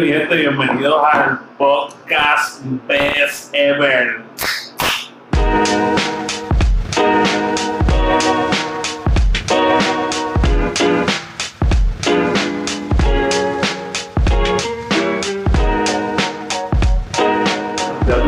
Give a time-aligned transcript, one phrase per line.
[0.00, 4.20] Bienvenidos al podcast Best Ever.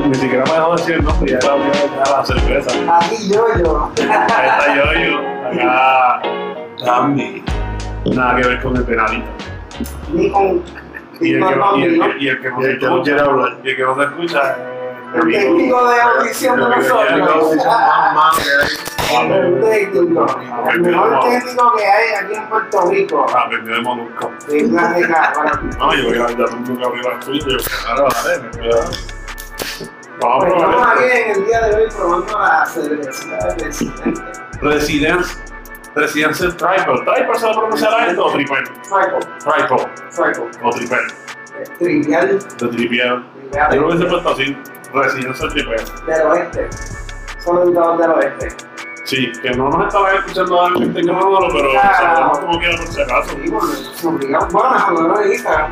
[0.06, 2.70] Ni siquiera me dejado decir el nombre, ya era la cerveza.
[2.98, 3.92] Aquí yo, yo.
[3.98, 5.62] Ahí está yo, yo.
[5.62, 6.22] Acá,
[6.82, 7.44] Gambi.
[8.06, 9.26] Nada que ver con el penalito.
[10.14, 10.87] Ni con.
[11.20, 13.58] Y el, que, no- y el, y que no se escucha, quiere hablar.
[13.64, 14.56] y el que no se escucha,
[15.14, 17.06] El técnico de audición de nosotros.
[17.10, 19.32] el que- Ah, más que hay.
[19.32, 20.26] El técnico.
[20.70, 23.26] El mejor técnico que hay aquí en Puerto Rico.
[23.36, 24.30] aprendió de Molusco.
[24.48, 27.56] No, yo voy a ya nunca abrí la tuya.
[27.84, 28.90] Claro, dale, me cuidado.
[30.20, 33.64] Vamos a Pues Estamos probar aquí en el día de hoy probando la cerveza de
[33.64, 34.22] Residente.
[34.60, 35.38] Residence,
[35.98, 37.00] Residence Tripod.
[37.04, 38.64] ¿Tripod se va a pronunciar a esto o Tripel?
[38.64, 39.18] Triple.
[39.40, 40.50] Tripod Triple.
[40.62, 41.06] o Tripel.
[41.78, 42.38] Trivial.
[42.38, 43.24] De Tripiel.
[43.72, 44.56] Yo lo hubiese puesto así.
[44.94, 45.80] Residence Tripel.
[46.06, 46.68] Del oeste.
[47.40, 48.48] Son educados del oeste.
[49.04, 51.94] Sí, que no nos estaban escuchando a gente que no lo, pero Ah.
[51.96, 53.30] saludamos como quiera por si acaso.
[53.30, 54.52] Sí, bueno, nos obligamos.
[54.52, 55.70] Bueno, de Instagram.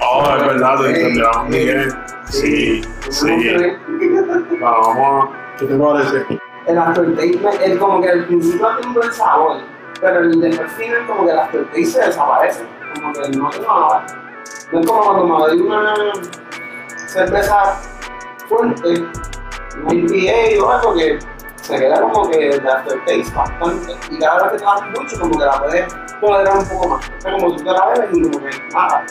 [0.00, 1.22] Oh, es verdad, te sí.
[1.48, 1.94] Miguel.
[2.24, 3.62] Sí, sí.
[4.60, 5.56] vamos a.
[5.58, 6.26] ¿Qué te parece?
[6.66, 9.58] El aftertaste, el, como que al principio un buen sabor,
[10.02, 12.66] pero el de perfil es como que el aftertaste se desaparece.
[12.94, 14.06] Como que no tengo nada.
[14.72, 15.94] No es como cuando me doy una
[17.06, 17.80] cerveza
[18.48, 19.06] fuerte,
[19.80, 21.18] una IPA o algo que
[21.54, 23.96] se queda como que el aftertaste bastante.
[24.10, 27.10] Y cada vez que te das mucho, como que la puedes tolerar un poco más.
[27.18, 29.06] Es como tú te la bebes y como que nada.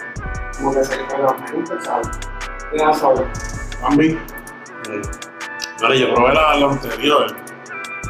[0.58, 2.12] Como que se queda me gusta el sabor.
[2.70, 3.26] Tiene más sabor.
[3.82, 4.20] Bambi.
[5.82, 7.51] Vale, yo probé la, la anterior.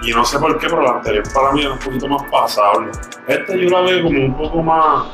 [0.03, 2.91] Y no sé por qué, pero la anterior para mí era un poquito más pasable.
[3.27, 5.05] Esta yo la veo como un poco más.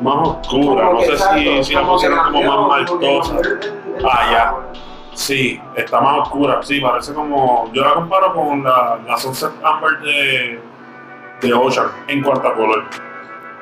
[0.00, 0.86] más oscura.
[0.86, 3.36] Como No sé si, si la pusieron como más maltosa.
[4.04, 4.54] Ah, ya.
[5.14, 6.60] Sí, está más oscura.
[6.62, 7.70] Sí, parece como.
[7.72, 10.60] Yo la comparo con la, la Sunset Amber de,
[11.40, 12.84] de Ocean en cuanto a color.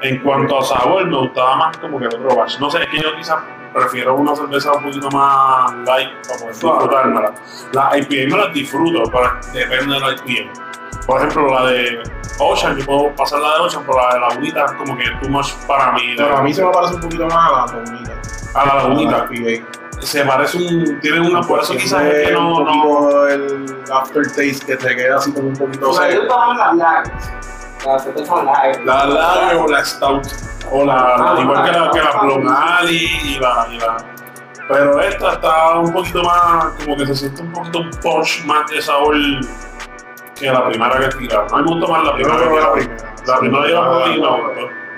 [0.01, 2.59] En cuanto a sabor, me gustaba más como que el otro batch.
[2.59, 3.39] No sé, es que yo quizás
[3.73, 7.35] prefiero una cerveza un poquito más light para poder disfrutármela.
[7.73, 10.53] Las IPA me las disfruto, pero depende de la IPA.
[11.07, 12.03] Por ejemplo, la de
[12.39, 15.29] Ocean, yo puedo pasar la de Ocean, pero la de Lagunita es como que too
[15.29, 16.15] much para mí.
[16.17, 18.13] Pero a mí se me parece un poquito más a la bonita.
[18.55, 19.27] A la Lagunita.
[20.01, 21.01] Se parece un.
[21.01, 21.41] Tiene una.
[21.43, 22.57] Por eso quizás es que no.
[22.57, 26.35] un no el aftertaste que te queda así como un poquito O sea, yo seco.
[26.35, 27.33] tomaba las lagers.
[27.85, 28.07] Las.
[28.85, 30.27] La lager o la stout.
[30.71, 32.43] O la, Ah, igual que la, que la Plum
[32.89, 33.97] y la, y la.
[34.69, 36.67] Pero esta está un poquito más.
[36.85, 39.17] Como que se siente un poquito un punch más de sabor
[40.35, 41.47] que la primera que tiraron.
[41.53, 43.15] Mí me gustó más la primera no que la primera.
[43.27, 44.39] La primera Ah, gustó.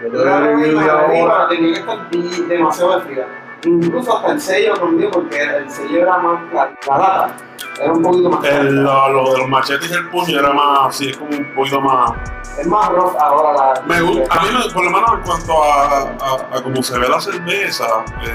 [0.02, 1.48] Yo te la review de ahora.
[1.48, 2.08] tenía que estar
[2.48, 3.26] demasiado fría.
[3.64, 6.40] Incluso hasta el sello cambió porque el sello era más.
[6.52, 7.34] La, la lata
[7.80, 8.44] era un poquito más.
[8.44, 10.88] El, lo, lo de los machetes y el puño era más.
[10.88, 12.12] así, es como un poquito más.
[12.58, 13.82] Es más rough ahora la.
[13.86, 16.98] Me gusta, a mí me- por lo menos en cuanto a, a, a cómo se
[16.98, 17.86] ve la cerveza,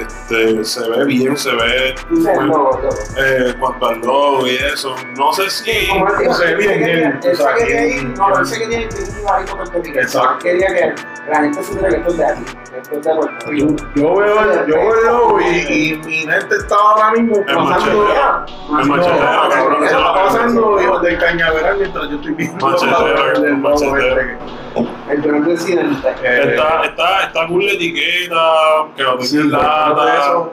[0.01, 1.95] este, se ve bien, se ve eh,
[3.47, 4.95] en cuanto al logo y eso.
[5.17, 5.71] No sé si.
[5.71, 10.37] Dijo, se ve bien, bien, él o sea, se quería no, él se un puertorriqueño.
[10.39, 10.95] Que
[11.29, 13.85] la gente supiera que esto es de aquí, que esto es de Puerto Yo, Rico.
[13.95, 18.07] yo veo el, yo veo el logo y, y mi mente está ahora mismo pasando.
[18.79, 18.87] El
[19.91, 22.67] No, pasando hijo, del cañaveral mientras yo estoy viendo
[24.17, 26.07] el, gran presidente.
[26.23, 28.41] eh, Está, está, está cool la etiqueta,
[28.95, 30.49] que lo Sí, tenga en lata.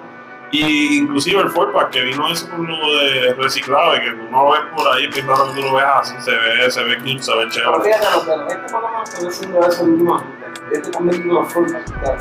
[0.53, 4.45] Y inclusive el Forpack, que vino eso con logo de reciclado, y que tú no
[4.45, 7.23] lo ves por ahí, raro que tú lo veas así, se ve, se ve cute,
[7.23, 7.83] se ve Pero chévere.
[7.83, 10.47] fíjate, los este por lo menos están haciendo eso últimamente.
[10.73, 11.45] Este también tiene la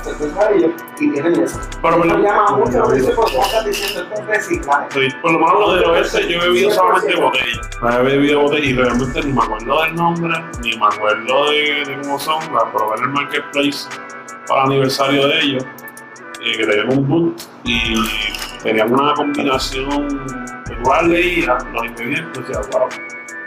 [0.03, 1.59] cerveza de ellos, y tienen eso.
[1.81, 4.59] Pero lo, llama mucho la atención porque estás diciendo esto es sí,
[5.21, 7.61] por lo menos lo de oeste yo he bebido solamente botella.
[7.81, 11.85] No he bebido botella y realmente ni me acuerdo del nombre, ni me acuerdo de,
[11.85, 12.53] de cómo son.
[12.53, 13.87] La probé en el marketplace
[14.47, 15.65] para el aniversario de ellos,
[16.45, 17.95] eh, que tenían un boot y
[18.63, 20.07] tenían una combinación
[20.67, 22.89] que tú leías, los ingredientes, o sea, wow,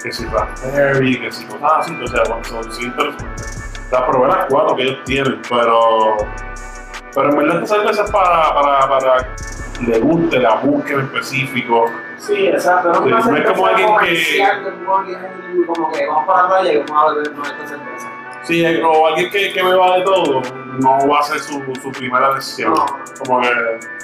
[0.02, 3.64] que si raspberry, que si cosas así, o sea, bueno, son sí interesantes.
[3.90, 6.16] Las probé las cuatro que ellos tienen, pero,
[7.14, 9.34] pero en verdad esta cerveza es para, para, para
[9.80, 11.86] le guste, la busque en específico.
[12.18, 12.92] Sí, exacto.
[12.94, 17.02] Sí, No no es como alguien que- como que vamos para la playa y vamos
[17.02, 18.08] a beber nuestra cerveza.
[18.42, 20.42] Sí, o alguien que, que beba de todo,
[20.78, 22.72] no va a ser su, su primera elección.
[22.74, 22.86] No.
[23.24, 23.48] Como que,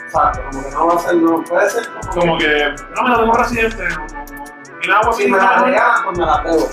[0.04, 3.10] Exacto, como que no va a ser, no puede ser como, como que, no, me
[3.10, 4.24] la tengo no, no, no,
[4.86, 5.64] y agua si sin me la nada.
[5.64, 6.68] regalan, pues me la bebo.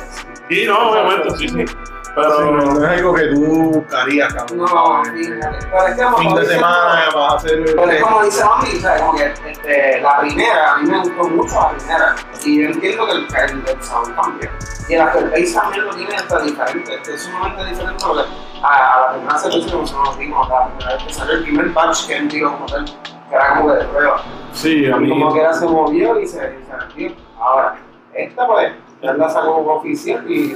[0.50, 1.66] Sí, no, obviamente, sí, sí.
[2.14, 4.58] Pero no es algo que tú buscarías, cabrón.
[4.58, 5.66] No, fíjate.
[5.72, 7.64] Pero es que como Fin de semana vas a hacer.
[7.64, 10.98] Pero es como dice Mami, o sea, como que este, la primera, a mí me
[11.00, 12.16] gustó mucho la primera.
[12.44, 14.52] Y yo entiendo que el, que el, el sabor cambia.
[14.90, 17.02] Y el aftertaste también lo tiene hasta diferente.
[17.08, 18.24] Es sumamente diferente porque
[18.64, 21.70] a, a la primera cerveza que nosotros dimos, la primera vez que salió el primer
[21.70, 24.22] batch que él dio como tal, que era como que de prueba.
[24.54, 25.10] sí, a mí.
[25.10, 27.12] como que era se movió y se, y se vendió.
[27.40, 27.76] Ahora,
[28.14, 30.52] esta pues, ya la sacó como oficial y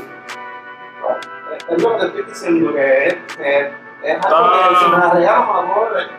[1.70, 3.60] es- lo que te estoy diciendo, que es, que
[4.04, 4.70] es algo Ah.
[4.70, 6.10] que si me la la beber.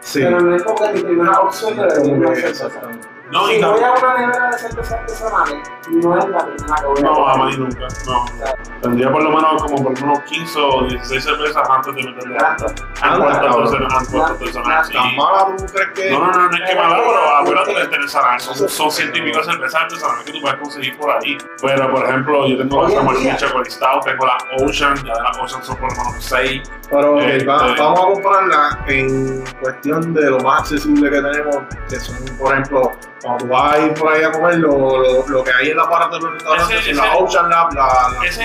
[0.00, 0.20] Sí.
[0.24, 2.54] Pero no es como que mi primera opción de beber
[3.32, 6.98] No, si voy a una nevera de cerveza artesanales, no es la primera que voy
[6.98, 7.88] a No, jamás y nunca.
[8.06, 8.24] No.
[8.82, 12.84] Tendría por lo menos como por unos 15 o 16 cervezas antes de meterle Exacto.
[13.00, 13.70] a Anda, cuartos cabrón.
[13.70, 14.08] personas.
[14.08, 14.92] a cuartos personas, sí.
[14.92, 16.10] ¿Tan mala tú crees que.?
[16.10, 18.40] No, no, no, no es que mala, pero acuérdate de artesanal.
[18.40, 21.38] Son, son ciento y pico cervezas artesanales que tú puedes conseguir por ahí.
[21.62, 23.06] Pero, por ejemplo, yo tengo la en.
[23.06, 26.62] Martín Chocolate Stout, tengo la Ocean, ya de la Ocean son por lo menos 6.
[26.90, 31.56] Pero Este- va- vamos a compararla en cuestión de lo más accesible que tenemos,
[31.88, 35.28] que son, por ejemplo, cuando tú vas a ir por ahí a comer, lo, lo,
[35.28, 37.82] lo que hay en la parte de los restaurantes, son la Ocean Lab, la,
[38.20, 38.42] la ese-.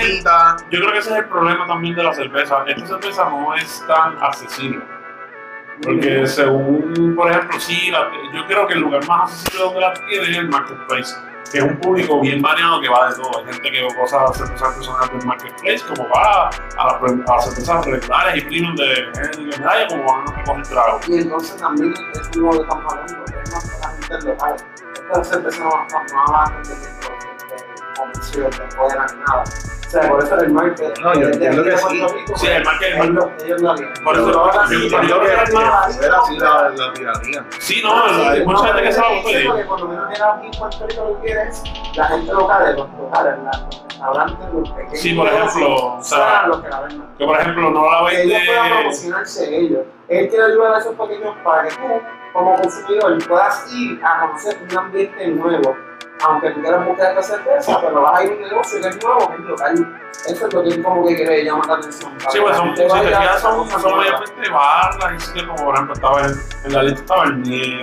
[0.70, 2.64] Yo creo que ese es el problema también de la cerveza.
[2.66, 4.80] Esta cerveza no es tan accesible.
[5.82, 9.94] Porque según, por ejemplo, sí, la- yo creo que el lugar más accesible donde la
[9.94, 11.14] tiene es el marketplace,
[11.50, 13.38] que es un público bien variado que va de todo.
[13.38, 17.44] Hay gente que ve cosas cervezas artesanales del marketplace, como va a las, a las
[17.44, 19.08] cervezas regulares y premium de
[19.38, 21.00] y medalla, como van a recoger trago.
[21.08, 24.56] Y entonces también es lo que estamos hablando, es más para la gente local.
[24.94, 27.37] Esta cerveza no a vender de
[27.98, 29.44] comercio fuera ni nada.
[29.44, 32.06] O sea, por eso el market No, yo entiendo que sí.
[32.36, 33.94] Sí, el market- ellos lo- ellos lo harían.
[34.04, 36.36] Por eso- Pero ahora yo- yo- era así
[37.32, 37.44] la.
[37.58, 40.46] Sí, no, hay mucha gente que se va a porque por lo menos era aquí
[40.46, 41.62] en Puerto Rico lo que quieres,
[41.96, 45.00] la gente local, los locales, los restaurantes, los pequeños.
[45.00, 47.06] Sí, por ejemplo, o sea, son los que la venden.
[47.16, 48.78] Que por ejemplo no la Que ellos puedan vende.
[48.80, 49.80] promocionarse ellos.
[50.08, 51.82] Él quiere ayudar a esos pequeños para que tú,
[52.34, 55.76] como consumidor, puedas ir a conocer un ambiente nuevo.
[56.24, 59.02] Aunque tú quieras buscar esta cerveza, pero vas a ir a un negocio que es
[59.04, 60.00] nuevo, que es local.
[60.26, 62.12] Eso es lo que como que quiere llamar la atención.
[62.18, 63.92] Sí, que pues son, si te fijas, son, son
[64.52, 67.80] barras y sitios como por ejemplo estaba en, en la lista estaba el Nie,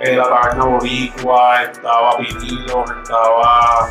[0.00, 3.88] eh, la taberna boricua, estaba Vinilo, estaba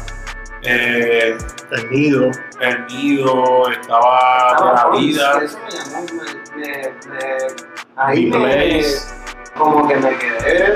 [0.62, 1.38] eh,
[1.72, 2.32] El nido.
[2.60, 6.06] el Nido, estaba la vida, Eso me llamó,
[6.56, 7.56] me, me, me-
[7.98, 8.84] ahí me,
[9.58, 10.76] como que me quedé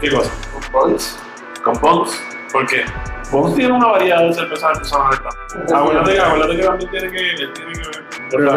[0.00, 0.30] ¿qué cosa?
[0.72, 1.18] Bones.
[1.64, 2.22] Con Bones,
[2.52, 2.84] ¿por qué?
[3.30, 5.76] Bones tiene una variedad de cervezas artesanales también.
[5.76, 8.04] Acuérdate, que- acuérdate que también tiene que, él tiene que ver.
[8.30, 8.52] Pero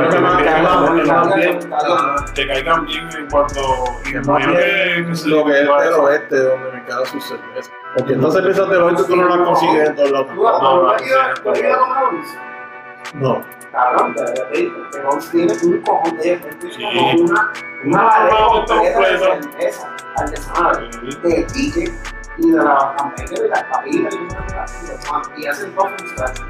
[2.34, 3.62] que caigan bien en cuanto.
[4.12, 7.72] Imagino que, que se lo que es del oeste donde me quedan sus cervezas.
[7.98, 10.28] Porque estas cervezas del oeste tú no las consigues en todos lados.
[10.34, 10.94] ¿Tú has No, no?
[13.16, 13.46] No.
[13.72, 14.72] Cabrón, que
[15.04, 16.40] Bones tiene un cojón de
[17.16, 17.52] una,
[17.86, 19.26] una completa de completo.
[19.26, 20.90] cerveza artesanal.
[20.92, 21.18] Sí.
[21.24, 21.94] de tique
[22.38, 25.89] y de la campaña de las papitas y y hacen todo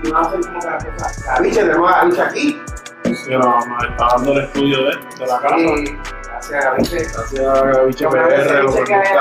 [0.03, 1.25] y no hacen como que las cosas.
[1.27, 2.61] La bicha, tenemos a la bicha aquí,
[3.03, 5.57] Sí, no, nos está dando el estudio de, de la casa.
[5.57, 5.99] y
[6.37, 6.95] hacia la bicha.
[6.95, 8.71] Gracias a Gaviche creo que PR, lo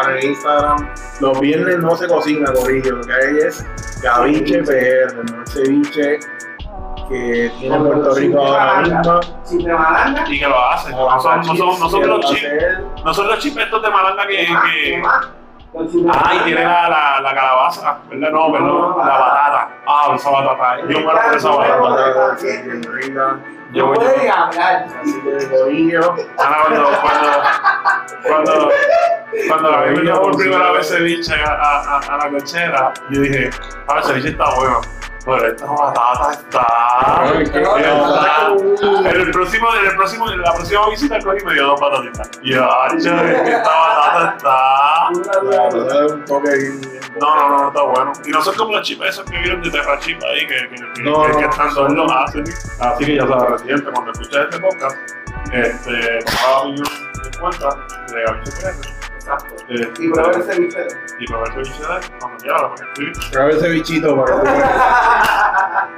[0.08, 0.88] hay- en Instagram.
[1.20, 2.96] Los viernes no se cocina, Corillo.
[2.96, 3.66] Lo que hay es
[4.02, 6.20] Gaviche PR, no el ceviche
[7.08, 9.20] que tiene Puerto Rico ahora mismo.
[9.44, 10.92] Sin de malanga, Y que lo hacen.
[10.92, 12.42] No son, no son, no son los chips.
[13.04, 14.36] No son los chips estos de malanga que.
[14.46, 14.62] ¿qué más?
[14.72, 15.41] ¿Qué que...
[15.72, 15.82] más?
[15.82, 16.44] Con sin de Ah, y malanga.
[16.44, 18.31] tiene la, la, la calabaza, ¿verdad?
[18.31, 19.69] No, perdón, No, la batata.
[19.86, 20.76] Ah, esa batata.
[20.88, 22.36] Yo muero por esa batata.
[23.72, 24.43] Yo voy puede a.
[24.43, 24.86] hablar.
[26.36, 26.91] Cuando,
[28.22, 28.70] cuando,
[29.48, 33.50] cuando, la vi por primera vez ceviche a, a, a la cochera, yo dije,
[33.88, 34.81] ah, el ceviche está bueno.
[35.24, 36.67] Pero esta batata está.
[37.22, 38.48] Ay, qué está-
[39.10, 41.81] En el próximo, en el próximo, en la próxima visita cogí y me dio dos
[41.81, 42.31] patatitas.
[42.43, 42.69] Y yo,
[43.00, 46.06] che, esta batata está.
[46.06, 46.81] Es un toque bien
[47.20, 48.12] No, no, no, está bueno.
[48.24, 51.02] Y no son como los chips esos que vieron de Terra Chip ahí, que, que,
[51.02, 52.44] No, que, que todos los hacen.
[52.81, 54.96] Así que ya sabes, residente, cuando escuches este podcast,
[55.52, 56.86] este, toma la opinión
[57.24, 57.69] en cuenta
[58.12, 59.01] de Gabriel.
[59.22, 59.55] Exacto.
[59.69, 60.86] Este, Y probar ese biche.
[61.20, 62.74] y probar el ceviche de él, cuando quiera, lo
[63.50, 65.88] ese bichito para que tú veas.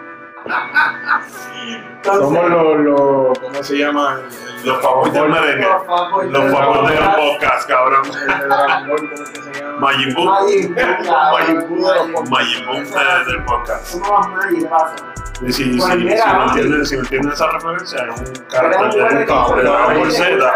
[2.04, 4.21] Somos los, los, ¿cómo se llama?
[4.61, 5.64] El- Los favoritos merengue.
[5.87, 8.02] Favor, Los favoritos podcast, cabrón.
[8.11, 9.64] De.
[9.81, 10.25] Majin Buu.
[10.26, 12.25] Majin Buu.
[12.31, 13.87] Majin de de- del podcast.
[13.87, 14.97] Somos los Majin, pasa.
[15.43, 18.81] Y si, si, Pues si, mira, no entienden, si no esa referencia, es un carácter
[18.81, 20.53] de jugar un de cable de Dragon Ball Z.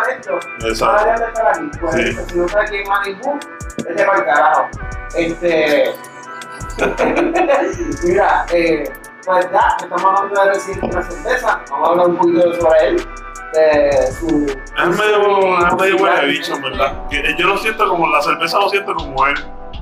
[0.60, 1.92] Exacto.
[1.92, 2.16] Sí.
[2.28, 3.38] Si no sabes quién Buu,
[3.84, 4.68] vete para el carajo.
[5.16, 5.94] Este.
[8.04, 8.84] Mira, eh,
[9.28, 13.06] pues ya, estamos hablando de recién la cerveza, vamos a hablar un poquito sobre él,
[13.52, 14.46] de su...
[14.46, 17.08] Es medio, es medio huele bicho, en verdad.
[17.10, 19.34] Que Yo lo siento como, la cerveza lo siento como él.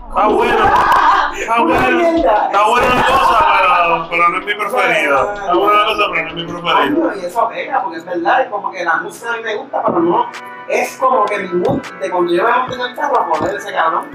[0.09, 0.55] Está bueno,
[1.39, 2.17] está Una bueno.
[2.17, 3.56] Está buena la cosa,
[3.87, 5.35] pero, pero no es mi preferida.
[5.35, 6.95] Está buena la cosa, pero no es mi preferida.
[6.95, 9.55] Coño, y eso pega, porque es verdad, es como que la música a mí me
[9.57, 10.31] gusta, pero no,
[10.69, 13.55] es como que mi mood de cuando yo me monto en el carro a poner
[13.55, 14.11] ese cabrón.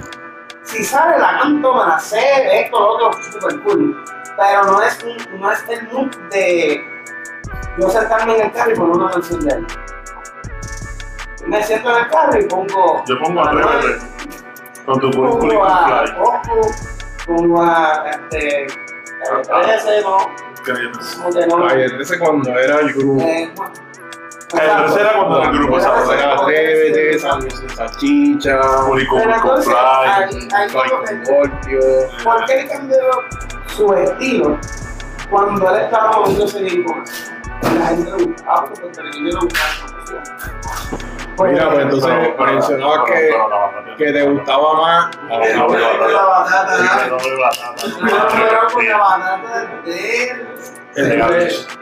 [0.63, 4.04] Si sale la canto, me la sé, esto, lo otro, super cool.
[4.38, 5.06] Pero no es,
[5.38, 6.86] no es el mood de
[7.78, 9.68] yo sentarme en el carro y poner una canción de él.
[11.48, 13.04] Me siento en el carro y pongo.
[13.08, 14.12] Yo pongo a Atrévete
[14.86, 16.04] con tu Pongo a
[17.25, 18.68] pongo a este.
[19.22, 20.18] Calle 13, ¿no?
[20.63, 20.74] Que
[21.48, 21.70] no.
[22.01, 23.22] Ese cuando era el grupo.
[23.24, 23.54] Eh.
[24.50, 30.50] Calle 13 era cuando el grupo se era Atrévete, Salchicha, Pero entonces, fly.
[30.70, 32.24] Fly.
[32.24, 32.98] ¿por qué él cambió
[33.68, 34.60] su estilo
[35.30, 37.32] cuando él estaba moviéndose bien con eso?
[37.80, 41.54] La gente le gustaba, porque el televidente le gustaba canción.
[41.54, 43.30] Mira, pues entonces mencionabas que,
[43.98, 45.12] que te gustaba más.
[45.30, 47.00] Ah, con no, no, la batata, ¿ah?
[47.04, 50.52] pero de con la batata de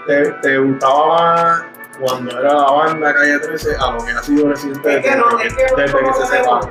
[0.05, 1.63] te, te gustaba más
[1.99, 5.39] cuando era la banda Calle 13 a lo que ha sido reciente Es que no,
[5.39, 6.69] es que desde que se que me separó.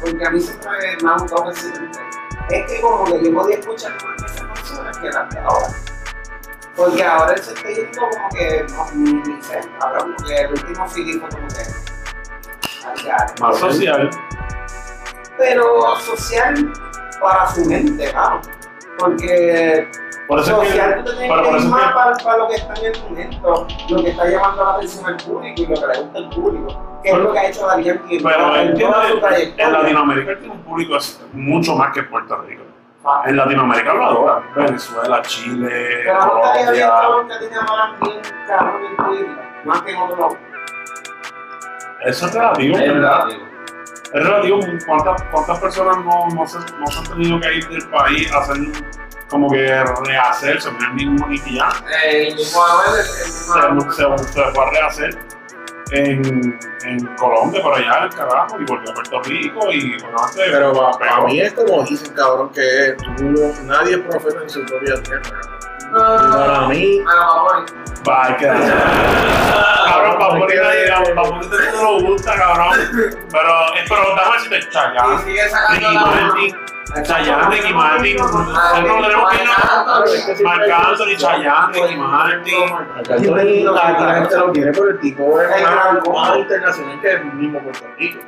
[0.00, 0.70] porque a mí siempre
[1.02, 1.90] me ha gustado ritmo.
[2.50, 5.66] Es que como que yo podía escuchar más esas canciones que las de ahora.
[6.76, 10.88] Porque ahora se está yendo como que no, ni sé, ahora como que el último
[10.88, 11.97] feeling fue como que.
[13.40, 14.10] Más social.
[15.36, 16.72] Pero social
[17.20, 18.40] para su mente, claro.
[18.98, 19.88] Porque
[20.26, 23.02] Por eso social tú tienes que ir más para, para lo que está en el
[23.02, 26.30] momento, lo que está llamando la atención al público y lo que le gusta al
[26.30, 29.72] público, que es lo que ha hecho Daddy Yankee Pero en.
[29.72, 32.62] Latinoamérica tiene un público es mucho más que en Puerto Rico.
[33.04, 34.42] Ah, En Latinoamérica lo adoran.
[34.56, 37.38] Venezuela, Chile, Pero no estaría bien Colombia.
[37.38, 40.36] tiene ahora bien cabrón en política, más que en otro lado.
[42.04, 42.76] Eso es relativo.
[42.78, 43.24] Es ¿verdad?
[43.24, 43.48] relativo.
[44.14, 44.60] Es relativo.
[44.86, 48.38] ¿Cuántas, cuántas personas no, no, se, no se han tenido que ir del país a
[48.38, 48.56] hacer
[49.28, 50.70] como que rehacerse?
[50.72, 51.72] Mira, el mismo Nicky Jam
[52.04, 53.00] Eh, El mismo Anuel,
[53.68, 55.18] el mismo se, se, se fue a rehacer
[55.90, 60.42] en, en Colombia, por allá, en el carajo, y volvió a Puerto Rico y obviamente
[60.52, 61.26] Pero para, pegó.
[61.28, 65.57] mí es como dicen, cabrón, que tú- nadie es profeta en su propia tierra.
[65.92, 67.00] Para mí,
[68.10, 72.74] hay que Cabrón, Bunny nadie- Bunny todo el mundo lo gusta, cabrón.
[73.30, 75.18] Pero, es pero déjame decirte, Y Chayanne,
[75.70, 76.56] Ricky Martin,
[77.04, 79.50] Chayanne, Ricky Martin, nosotros no tenemos que ir a
[80.44, 83.64] Marc Anthony, Chayanne, Ricky Martin.
[83.74, 85.48] la gente lo quiere, pero el tipo es
[86.12, 88.20] más internacional que el mismo Puerto Rico.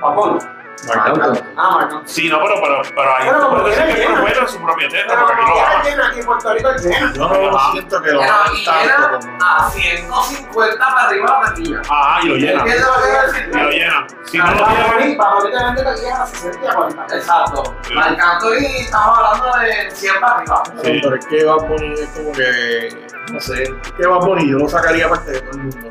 [0.00, 0.38] Papón.
[0.86, 1.40] Marc Anthony.
[1.56, 2.02] Ah, Marco.
[2.04, 5.06] Sí, no, pero, pero, pero ahí como puede decir que profeta en su propia tierra,
[5.08, 5.82] Pero porque aquí quiera va.
[5.82, 7.12] llena, aquí en Puerto Rico es llena.
[7.14, 9.44] Yo no siento que lo y tanto como.
[9.44, 11.80] a 150 para arriba la taquilla.
[11.88, 12.66] Ajá, y lo llenan.
[12.68, 13.48] ¿Entiendes lo que decir?
[13.48, 14.06] Y lo llenan.
[14.24, 16.66] Si no lo Para llenan, morir, para morir te vende la guía a 60 y
[16.68, 17.16] a 40.
[17.16, 17.76] Exacto.
[17.82, 17.94] Sí.
[17.94, 20.62] Marc Anthony, estamos hablando de 100 para arriba.
[20.66, 21.00] Sí.
[21.02, 23.06] Pero es que Bad Bunny es como que.
[23.32, 23.62] No sé.
[23.64, 25.88] Es que Bad Bunny yo lo sacaría aparte de todo el mundo.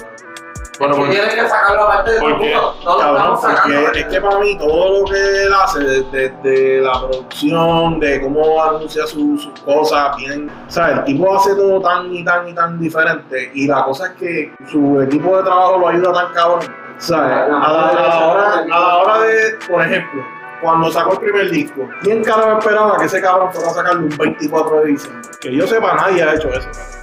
[0.79, 2.53] Bueno, Que tienes que sacarlo aparte de todo el ¿Por qué?
[2.55, 2.75] mundo.
[2.83, 6.81] Todos lo Cabrón, porque es que para mí todo lo que él hace, desde de,
[6.81, 10.97] la producción, de cómo anuncia su- sus cosas, bien, ¿sabes?
[10.99, 14.53] El tipo hace todo tan y tan y tan diferente y la cosa es que
[14.71, 17.31] su equipo de trabajo lo ayuda tan cabrón, ¿sabes?
[17.31, 20.23] A la, a la hora, a la hora de, por ejemplo,
[20.61, 24.17] cuando sacó el primer disco, ¿quién carajo esperaba que ese cabrón fuera a sacarlo un
[24.17, 25.29] 24 de diciembre?
[25.39, 26.97] Que yo sepa, nadie ha hecho eso, cabrón.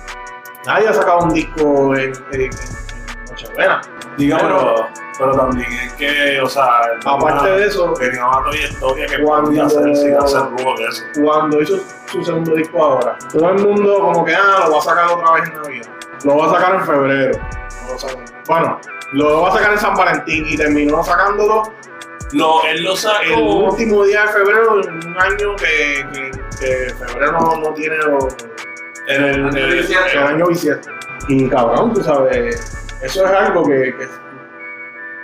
[0.67, 2.51] Nadie ha sacado un disco en, en,
[3.45, 3.81] Nochebuena.
[4.17, 6.65] pero, pero también es que, o sea,
[7.05, 11.05] Aparte de eso, tenía una trayectoria que Cuando- podía hacer sin hacer ruido de eso.
[11.23, 14.83] cuando hizo su segundo disco ahora, todo el mundo como que, ah, lo va a
[14.83, 15.87] sacar otra vez en Navidad.
[16.25, 17.39] Lo va a sacar en febrero.
[17.39, 18.81] No lo Bueno,
[19.13, 21.63] lo va a sacar en San Valentín y terminó sacándolo
[22.33, 23.41] No, él lo el sacó.
[23.41, 27.97] último día de febrero en un año que, que, que febrero no, no tiene
[29.09, 30.91] En el, en el- el año bisiesto.
[31.29, 34.07] Y cabrón, tú sabes, eso es algo que, que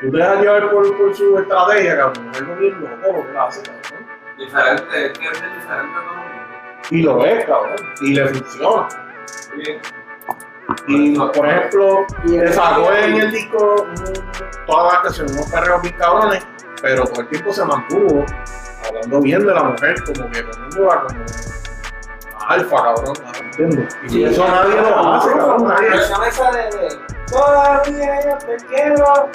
[0.01, 2.31] tú te dejas llevar por, por su estrategia, cabrón.
[2.33, 4.07] Es lo bien loco lo que él hace, cabrón.
[4.39, 6.91] Diferente, es que es diferente a todo el mundo.
[6.91, 7.77] Y lo ves, cabrón.
[8.01, 8.89] Y le funciona.
[9.57, 9.81] Bien.
[10.87, 13.87] Y por ejemplo, le sacó en el disco
[14.67, 16.47] todas las canciones, unos perreos bien cabrones,
[16.81, 18.25] pero todo el tiempo se mantuvo
[18.87, 21.25] hablando bien de la mujer, como que poniéndola como
[22.51, 23.97] alfa, cabrón, ¿entiendes?
[24.05, 25.89] Y Sí, eso nadie lo hace, cabrón, La nadie.
[25.91, 26.99] canción esa de, de
[27.31, 29.29] Todavía yo te quiero.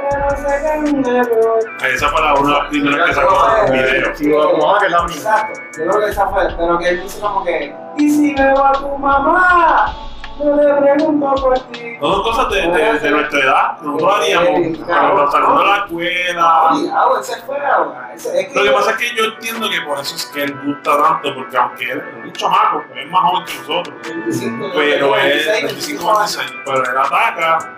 [0.00, 1.58] pero sé que es un error.
[1.94, 4.16] Esa fue la una de las primeras que sacó en video.
[4.16, 5.30] Sí, como que es la misma.
[5.30, 8.64] Exacto, yo creo que esa fue, pero que él dice como que, ¿y si veo
[8.64, 9.94] a tu mamá?
[10.42, 11.96] Yo le pregunto por ti.
[12.00, 15.76] No son cosas de, de, de nuestra edad, que nosotros haríamos cuando salimos de la
[15.76, 16.68] escuela.
[16.72, 18.10] Obligado, ese fue ahora.
[18.14, 20.60] Ese- es Lo que pasa es que yo entiendo que por eso es que él
[20.64, 24.66] gusta tanto, porque aunque él es un chamaco, él es más joven que nosotros, 25,
[24.74, 27.74] pero es 26, 25 26, pero él ataca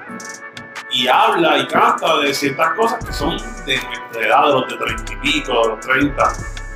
[0.90, 4.76] y habla y canta de ciertas cosas que son de nuestra edad, de los de
[4.76, 6.32] 30 y pico, de los 30,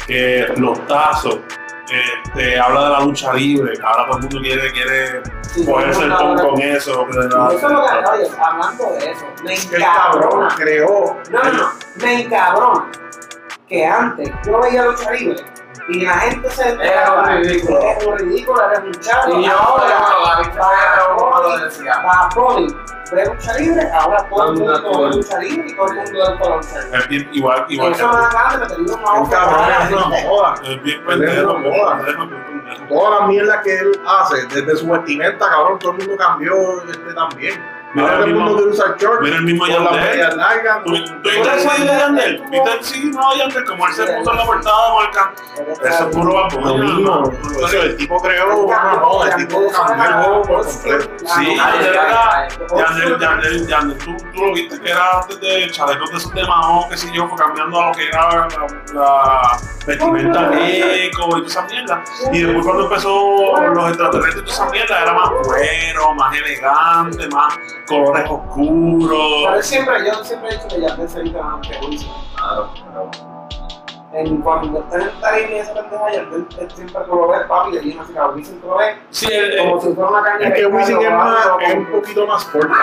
[0.06, 1.38] que los tazos,
[1.90, 5.22] este, habla de la lucha libre, ahora todo el mundo quiere, quiere
[5.58, 7.06] Sí, cogerse el pon con eso.
[7.08, 10.54] Eso es lo que oye, hablando de eso, me encabrona.
[10.56, 11.16] creó.
[11.30, 12.90] No, no, no, me encabrona
[13.68, 15.44] que antes yo veía lucha libre
[15.88, 17.80] y la gente se Era un ridículo.
[17.80, 19.38] Era un ridículo, era un chavo.
[19.40, 19.84] Y yo, ahora,
[20.24, 21.92] la victoria, como lo decía.
[22.04, 22.76] Bad Bunny
[23.10, 26.60] ve lucha libre, ahora todo el mundo ve lucha libre y todo el mundo.
[26.92, 29.84] Es bien- igual, igual Eso me da ganas de meterle una hoja cabrón a la
[29.84, 30.28] es una gente.
[30.28, 30.54] joda.
[30.62, 32.28] es bien pendejo, pendejo.
[32.88, 37.14] Toda la mierda que él hace, desde su vestimenta, cabrón, todo el mundo cambió este
[37.14, 37.77] también.
[37.94, 39.22] Mira Ahora el mismo- quiere usar short.
[39.22, 40.00] Mira el mismo Yandel.
[40.00, 40.84] medias largas.
[40.84, 42.42] ¿Tú tú viste el CD de Yandel?
[42.50, 43.64] ¿Viste el CD no de Yandel?
[43.64, 46.78] Como él se puso en la portada can- Eso es puro Lo vapor.
[46.78, 47.32] mismo.
[47.54, 51.10] Entonces, el tipo creó una moda, el tipo cambió el juego por completo.
[51.26, 51.56] Sí,
[52.76, 56.46] Yandel, Yandel, Yandel, tú, tú lo viste que era antes de chalecos de esos de
[56.46, 58.48] mahón, qué sé yo, fue cambiando a lo que era
[58.94, 62.04] la, vestimenta eco y toda esa mierda.
[62.32, 67.28] Y después cuando empezó los extraterrestres y toda esa mierda, era más cuero, más elegante,
[67.28, 67.54] más
[67.88, 69.44] colores oscuros.
[69.46, 72.10] Pero siempre, yo siempre he dicho que ya pensé que van a Wilson.
[72.36, 73.27] Claro, pero.
[74.10, 77.76] En cuando está en tarima y esa pendeja, ya él siempre tú lo ves, papi,
[77.76, 80.54] y viene así, cabrón, lo ves Sí, el- el- como si fuera una caña Es
[80.54, 82.74] que Wisin es, más, es un poquito más corto.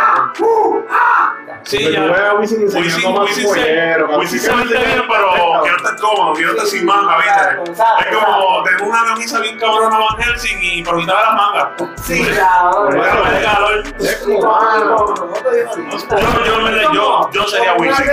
[1.63, 2.29] sí, Porque ya.
[2.29, 4.19] a Wisin enseñando Wisin, más Wisin pollero.
[4.19, 7.71] Wisin se viste bien, pero que no esté cómodo, que no esté sin manga, ¿viste?
[7.71, 11.67] Es como tengo una camisa bien cabrona Van Helsing y por quitar las mangas.
[12.03, 13.01] Sí, cabrón.
[13.01, 13.83] Calor.
[13.99, 14.77] Es Sí, ah,
[16.45, 18.05] Yo, yo, yo, yo sería Wisin.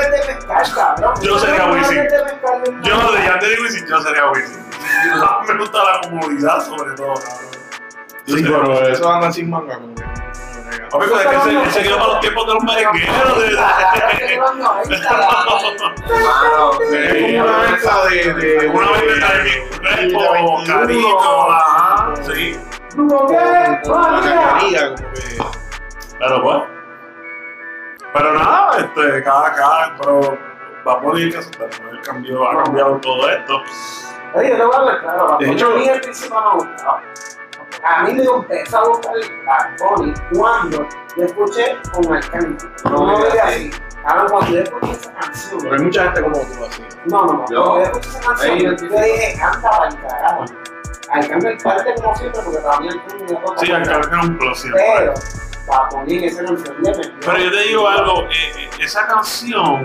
[1.21, 1.97] Yo sería Wisin.
[1.99, 4.63] red de pescar de un- Yo de Yandel y Wisin, yo sería Wisin.
[5.49, 7.15] Me gusta la comodidad sobre todo,
[8.27, 10.03] Sí, pero eso anda sin manga como que.
[10.91, 13.39] Papi, pues que se, se quedó para los tiempos de los merengueros.
[13.43, 15.01] de- no, no, Es
[17.23, 18.35] como una mezcla de.
[18.35, 22.61] de Una vez de Crespo, Carito, ajá, sí.
[22.97, 23.37] Como que.
[26.19, 26.63] Claro, pues.
[28.15, 30.39] Pero nada, este, cada, cada, pero
[30.87, 31.51] va a poner pues,
[31.91, 33.63] él cambió, ha cambiado todo esto.
[34.35, 36.65] Oye, yo te voy a hablar claro, De hecho- a mí al principio no me
[36.65, 37.03] gustaba.
[37.85, 39.15] A mí me empezó a gustar
[39.45, 42.67] Bad Bunny cuando yo escuché con el canto.
[42.91, 43.71] No me veía así.
[44.05, 46.83] Ahora, cuando yo escuché esa canción, Pero hay mucha gente como tú así.
[47.07, 50.45] no, no, no, Yo- cuando yo escuché esa canción, yo dije, canta para el carajo.
[51.11, 53.59] Al cambio, el parte como siempre, porque todavía el me toca.
[53.59, 54.83] Sí, acá era un plus siempre.
[54.99, 55.15] Pero,
[55.67, 56.77] Bad Bunny en esa canción
[57.21, 59.83] Pero yo te digo algo, eh, eh, esa canción,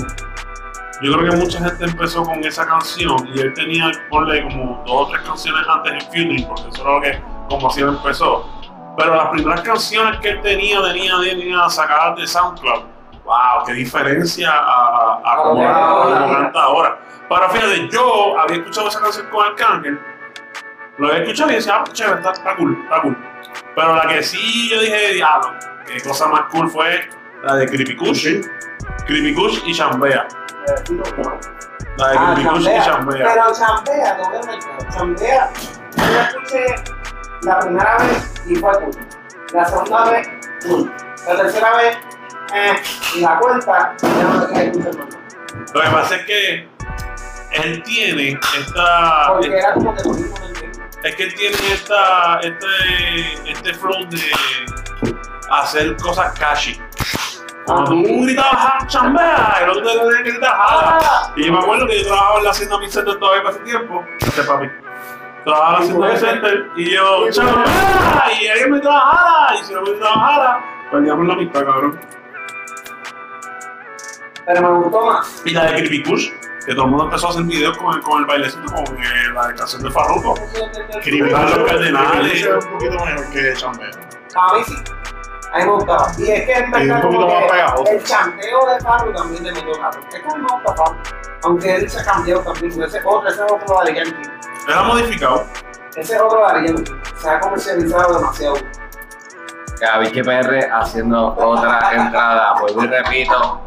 [1.02, 5.08] yo creo que mucha gente empezó con esa canción y él tenía, ponle como dos
[5.08, 8.50] o tres canciones antes en Feeling, porque eso era lo que, como así empezó.
[8.98, 12.84] Pero las primeras canciones que él tenía, tenía, tenía sacadas de SoundCloud.
[13.26, 13.66] ¡Wow!
[13.66, 15.66] ¡Qué diferencia a, a, a como, Wow.
[15.68, 17.00] a como canta ahora!
[17.30, 20.00] Pero fíjate, yo había escuchado esa canción con Arcángel,
[20.98, 23.18] lo había escuchado y decía, ah, chévere, está, está cool, está cool.
[23.76, 25.54] Pero la que sí yo dije, diablo,
[25.86, 27.08] qué cosa más cool fue
[27.44, 28.28] la de Creepy Kush.
[29.06, 30.28] Creepy Kush y Chambea.
[31.98, 32.84] La de Ah, Kush y chambea.
[32.86, 33.34] Chambea.
[33.34, 34.94] Pero chambea, no me recuerdo.
[34.94, 35.52] Chambea,
[35.96, 36.66] yo la escuché
[37.44, 38.92] la primera vez y fue cool.
[39.54, 40.30] La segunda vez,
[40.64, 40.94] cool.
[41.28, 41.98] La tercera vez,
[42.54, 42.74] eh.
[43.16, 45.08] Y la cuarta, ya no la escuchar más.
[45.74, 46.70] Lo que pasa es que
[47.52, 49.28] él tiene esta.
[49.34, 50.36] Porque era como que mismo.
[51.04, 54.32] Es que él tiene esta, este, este flow de
[55.52, 56.82] hacer cosas catchy.
[57.68, 61.00] Cuando tú gritabas "Ah, chambea, el otro te tenía que gritar jala.
[61.04, 63.64] Ah, Y yo me acuerdo que yo trabajaba en la hacienda center todavía para ese
[63.66, 64.06] tiempo.
[64.20, 64.68] Este papi.
[65.44, 67.66] Trabajaba en la hacienda mi center y yo, chambea,
[68.42, 69.60] y alguien me gritaba jala.
[69.60, 72.00] Y si no me gritaba jala, perdíamos la amistad, cabrón.
[74.46, 75.42] pero me gustó más.
[75.46, 76.30] Y la de Creepy Kush,
[76.66, 79.10] que todo el mundo empezó a hacer videos con el, con el bailecito, con eh,
[79.34, 80.36] la canción de Farruko.
[81.36, 82.34] Ah, los cardenales.
[82.46, 83.90] es un poquito mejor que Chambea.
[84.36, 84.76] A mí sí.
[85.54, 86.12] A mí me gustaba.
[86.18, 87.92] Y es que en verdad un poquito como más pegajoso.
[87.92, 90.00] el chanteo de Farru también le metió gato.
[90.00, 90.96] Es que a mí me gusta.
[91.44, 92.74] Aunque él se cambió también.
[92.74, 94.30] porque Ese otro, ese otro de Yankee.
[94.68, 95.46] Era modificado.
[95.96, 96.92] Ese es otro de Yankee.
[97.22, 98.56] Se ha comercializado demasiado.
[99.80, 102.56] Gaby PR haciendo otra entrada.
[102.60, 103.62] Vuelvo y repito.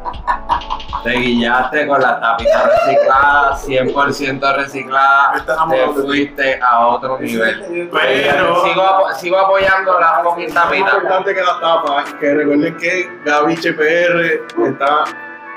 [1.04, 5.32] Te guillaste con la tapita reciclada, 100% reciclada,
[5.70, 7.88] te fuiste a otro nivel.
[7.90, 8.84] Pero- Sigo,
[9.18, 10.90] sigo apoyando la fucking Es más tapita.
[10.96, 15.04] importante que la tapa, que recuerden que Gaviche PR está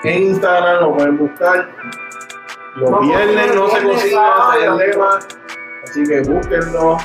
[0.05, 1.67] en Instagram, lo pueden buscar.
[2.75, 5.19] Los No, viernes no se ese es el lema.
[5.83, 6.97] Así que búsquenlo.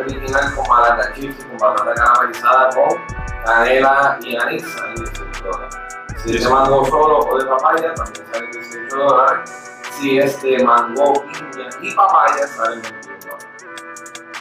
[0.00, 5.76] Original, con malata chips y con batata caramelizada con canela y anís, sale 18 dólares.
[6.24, 9.50] Si es de mango solo o de papaya, también sale 18 dólares.
[9.98, 13.46] Si es de mango, piña y papaya, sale 21 dólares.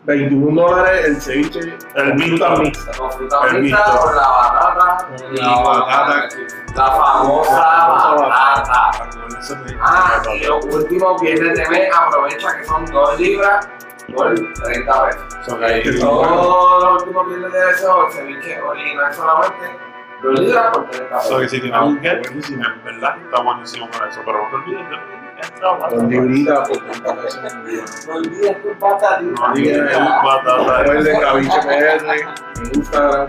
[0.03, 1.77] 21 dólares el ceviche.
[1.95, 2.91] El fruta mixta.
[2.97, 3.99] Con fruta El mixta, mixto.
[4.05, 6.29] con la batata Con y la batata.
[6.75, 8.91] La famosa batata.
[9.81, 13.67] Ah, y lo último, viernes de mes, aprovecha que son 2 libras
[14.15, 15.37] por 30 pesos.
[15.45, 17.59] So, que ahí- Todos los últimos viernes de
[18.11, 19.79] ceviche original solamente
[20.23, 21.51] 2 libras por 30 so, que pesos.
[21.51, 24.89] si tienes un get, buenísimo, en verdad está buenísimo para eso, pero no te olvides
[24.89, 24.95] de
[25.37, 27.41] entra, Con librita por 30 pesos.
[27.43, 28.07] No olvides tus.
[28.07, 28.61] No olvides
[31.67, 31.99] PR
[32.57, 33.27] en Instagram.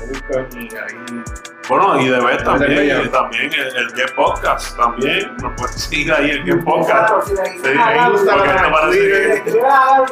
[0.00, 1.22] Lo buscan y ahí.
[1.68, 6.12] Bueno, y de ver también, y también el, el Get Podcast, también, nos puedes seguir
[6.12, 7.06] ahí el Get Podcast.
[7.08, 9.06] Claro, si le dices Sí, a Gaby- Instagram, porque esto parece que...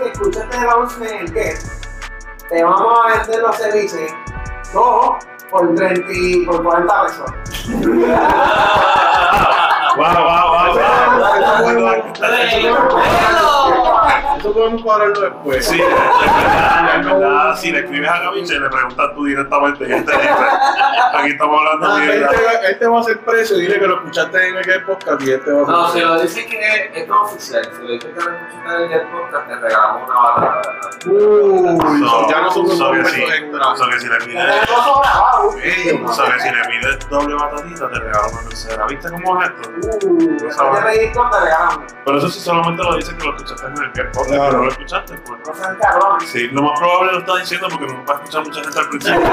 [0.02, 1.54] que escuchaste el anuncio en el que
[2.48, 4.14] te vamos a vender los ceviches
[4.72, 5.16] dos
[5.50, 7.30] por 30 y por 40 pesos.
[9.96, 11.96] Wow, wow, wow,
[14.46, 15.66] Eso podemos cuadrarlo después.
[15.66, 17.56] Sí, es verdad.
[17.56, 20.28] Si le escribes a Gaviche, le preguntas tú directamente y él te dice.
[21.14, 24.48] Aquí estamos hablando Ah, de este, este va a ser precio, dile que lo escuchaste
[24.48, 27.22] en el podcast y este va a ser No, si lo dices que es no
[27.22, 30.88] oficial, si lo dices que lo escuchaste en el podcast, te regalamos una batata.
[31.06, 33.76] Uy, So- ya so somos sí, extra.
[33.76, 34.68] so que si le pides,
[36.14, 38.86] so que si le pides doble batatita, te regalo una tercera.
[38.86, 40.06] ¿Viste cómo es esto?
[40.06, 41.92] Uh, pedir con te regalamos.
[42.04, 44.35] Pero eso sí solamente lo dices que lo escuchaste en el Podcast.
[44.36, 44.50] Claro.
[44.50, 45.40] que no lo escuchaste, pues.
[45.46, 46.28] No sean cabrones.
[46.30, 48.88] Sí, lo más probable lo está diciendo porque no va a escuchar mucha gente al
[48.88, 49.20] principio.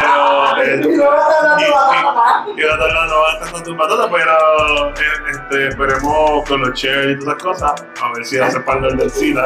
[0.00, 0.62] Pero.
[0.62, 2.44] eh, Y no vas a dar tu batata.
[2.56, 4.94] y la tarde no va a estar tu patata, pero eh,
[5.30, 9.10] este, esperemos con los shares y todas esas cosas, a ver si hace parte del
[9.10, 9.44] SIDA.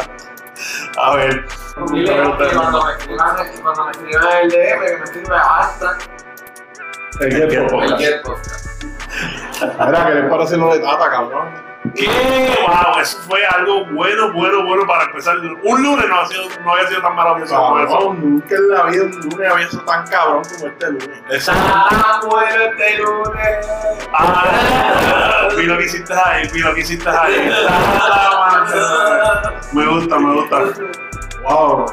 [0.99, 1.47] A ver.
[1.93, 5.99] Dile que cuando me escriban, cuando me escriban el DM, que me escriban hashtag
[7.21, 8.83] El El Get Podcast.
[8.83, 9.77] el.
[9.87, 11.66] Mira, que les parece lo de Tata, cabrón.
[11.94, 12.59] ¿Qué?
[12.66, 13.01] ¡Wow!
[13.01, 15.37] Eso fue algo bueno, bueno, bueno para empezar.
[15.38, 18.14] Un lunes no, ha sido, no había sido tan maravilloso como eso.
[18.14, 21.22] Nunca en la vida un lunes había sido tan cabrón como este lunes.
[21.31, 21.62] Exacto.
[21.66, 23.66] Ah, bueno este lunes.
[24.12, 27.51] Ah, vi lo que hiciste ahí, vi lo que hiciste ahí.
[29.72, 30.62] Me gusta, me gusta.
[31.49, 31.87] Wow.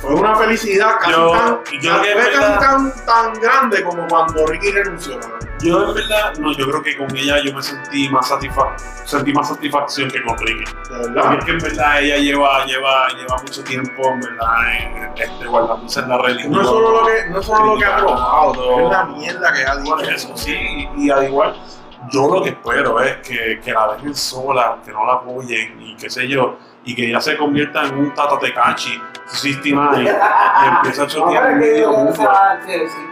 [0.00, 2.60] Fue una felicidad casi Yo- tan, yo es verdad.
[2.60, 5.18] tan, tan grande como cuando Ricky renunció.
[5.60, 9.32] Yo en verdad, no, yo creo que con ella yo me sentí más satisfa sentí
[9.32, 10.64] más satisfacción que con Ricky.
[10.90, 11.44] De verdad.
[11.44, 16.08] que en verdad ella lleva, lleva, lleva mucho tiempo en verdad en, este, guardándose en
[16.08, 16.52] la religión.
[16.52, 19.52] No es solo lo que, no es solo lo que ha probado, es la mierda
[19.52, 19.98] que ha dicho.
[20.00, 21.54] Eso sí, y, y al igual,
[22.10, 25.96] yo lo que espero es que, que la dejen sola, que no la apoyen y
[25.96, 31.04] qué sé yo, y que ella se convierta en un Tata Tecachi 69 y empieza
[31.04, 32.30] a chotear medio mundo.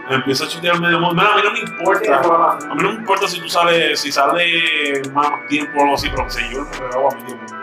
[0.09, 1.21] Empieza a chotear medio mundo.
[1.21, 2.19] A mí no me importa.
[2.19, 6.09] a mí no me importa si tú sales, si sale más tiempo o algo así,
[6.09, 7.55] pero que se yo me a medio mundo.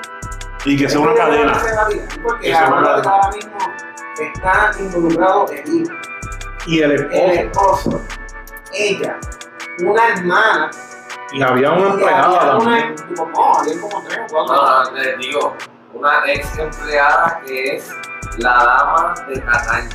[0.64, 1.52] Y que sea una cadena.
[2.22, 3.58] Porque ahora mismo
[4.20, 5.94] está involucrado el hijo,
[6.66, 7.90] Y el el esposo.
[7.90, 8.04] esposo,
[8.72, 9.18] ella,
[9.80, 10.70] una hermana.
[11.32, 12.84] Y había una empleada también.
[12.92, 14.56] una- tipo, No, había como tres o cuatro.
[14.56, 15.56] No, les digo,
[15.94, 17.94] una ex empleada que es
[18.38, 19.88] la dama de Cataño.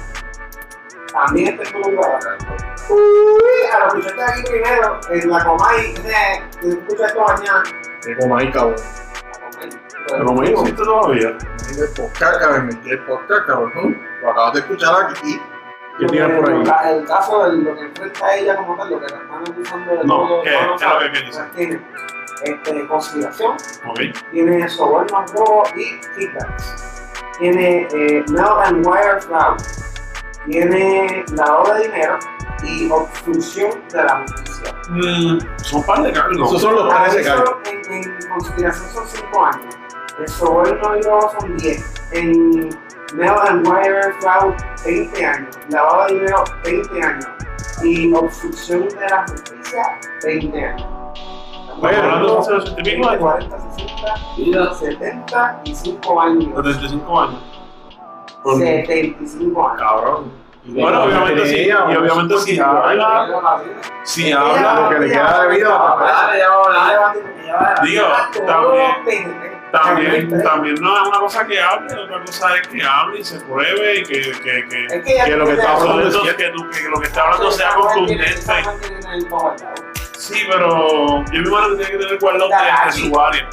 [1.11, 2.37] También está involucrada.
[2.89, 7.63] Uy, a los muchachos aquí primero, en la Comay, eh, escucha esto mañana.
[8.03, 8.75] Que como ahí, cabrón.
[8.75, 9.69] La Comay.
[10.07, 11.29] Pero me existe todavía.
[11.29, 12.69] En el podcast, cabrón.
[12.83, 14.01] En el podcast, cabrón.
[14.21, 15.41] Lo acabas de escuchar aquí.
[15.99, 16.63] ¿Qué tienes por ahí?
[16.97, 19.91] El caso de lo que enfrenta a ella como tal, lo que la están acusando
[19.91, 21.41] de No, todo, ¿qué- todo qué lo es lo que- dice?
[21.55, 21.81] Tiene
[22.43, 23.57] este, conspiración,
[24.31, 27.03] tiene sobornos, robo y kickbacks.
[27.39, 29.57] Tiene eh, mail and wire fraud.
[30.45, 32.19] Tiene lavado de dinero
[32.63, 34.73] y obstrucción de la justicia.
[34.89, 36.49] Mm, son un par de cargos.
[36.49, 37.55] Esos son los 13 eso cargos.
[37.69, 39.75] en, en conspiración son 5 años.
[40.19, 41.93] El soborno y robo son 10.
[42.13, 42.69] En
[43.15, 44.53] mail and wire fraud,
[44.85, 45.57] 20 años.
[45.69, 47.25] Lavado de dinero, 20 años.
[47.83, 50.87] Y obstrucción de la justicia, 20 años.
[51.81, 53.21] Oye, hablando de hace 80 y pico años.
[53.21, 54.73] 40, 60, Vida.
[54.75, 56.45] 75 años.
[56.55, 57.39] 75 años.
[58.43, 59.81] Por- 75 años.
[59.81, 60.43] Cabrón.
[60.65, 63.61] Bueno, obviamente sí, y obviamente sí habla,
[64.03, 66.03] si habla, lo que le queda de vida.
[67.83, 68.05] Digo,
[68.47, 73.23] también- también, también no es una cosa que hable, otra cosa es que hable y
[73.23, 77.07] se pruebe y que, que, que, Es que lo que está hablando que, lo que
[77.07, 78.37] está hablando sea contundente.
[80.15, 83.49] Sí, pero yo me imagino que tiene que tener guardado de, su área.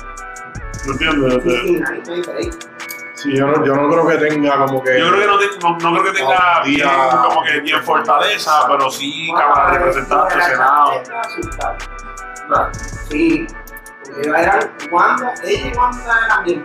[0.85, 1.45] ¿No entiendes?
[1.45, 2.71] De-
[3.15, 4.99] Sí, yo no, yo no creo que tenga como que.
[4.99, 6.89] Yo creo que no, te- no, no creo que tenga No, bien,
[7.25, 11.03] como que bien fortaleza, pero sí Cámara de Representantes, Senado.
[13.11, 13.47] Sí,
[14.19, 16.65] eran Wanda, ella y Wanda eran bien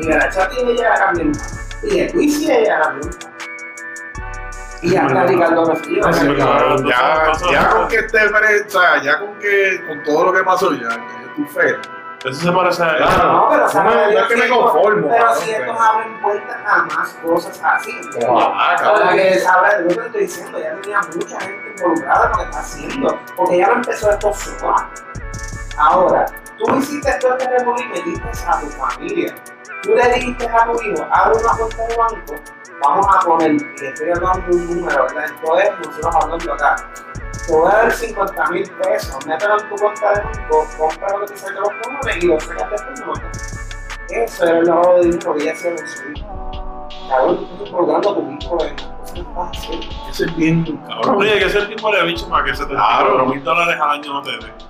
[0.00, 1.32] Y la Chati y ella eran bien
[1.82, 3.12] Y el Luis y ella eran bien
[4.82, 5.76] Y hasta Ricardo.
[5.76, 6.76] Sí, Sí, claro.
[6.84, 8.18] ya, ya con que esté,
[8.68, 12.00] sea, ya con que con todo lo que pasó, ya, ya yo estoy feo.
[12.24, 13.32] Eso se parece a Claro.
[13.32, 17.08] No, pero sabe no es que me conformo, Pero si estos abren puertas a más
[17.22, 17.92] cosas así.
[18.20, 22.30] Para que sabrá de lo que te estoy diciendo, ya tenía mucha gente involucrada en
[22.32, 24.90] lo que está haciendo, porque ya no empezó esto sola.
[25.78, 26.26] Ahora,
[26.60, 29.34] tú hiciste todo este revolú y metiste a tu familia.
[29.82, 32.34] Tú le dijiste a tu hijo, abre una cuenta de banco,
[32.82, 35.24] vamos a poner, y estoy hablando de un número, ¿verdad?
[35.24, 36.76] Esto es, nosotros hablando acá.
[37.46, 41.26] Te voy a dar 50 mil pesos, mételo en tu cuenta de banco, compra lo
[41.26, 43.12] que te salga los cojones y lo sacas después no.
[44.10, 46.88] Eso era el lavado de dinero que ella hacía con su hijo.
[47.08, 48.90] Cabrón, tú estás a tu hijo en
[49.36, 49.86] haciendo.
[50.10, 51.16] Ese es bien cabrón.
[51.16, 54.30] Oye, que ser tipo de bicho para que 74 mil dólares al año no te
[54.32, 54.69] dé.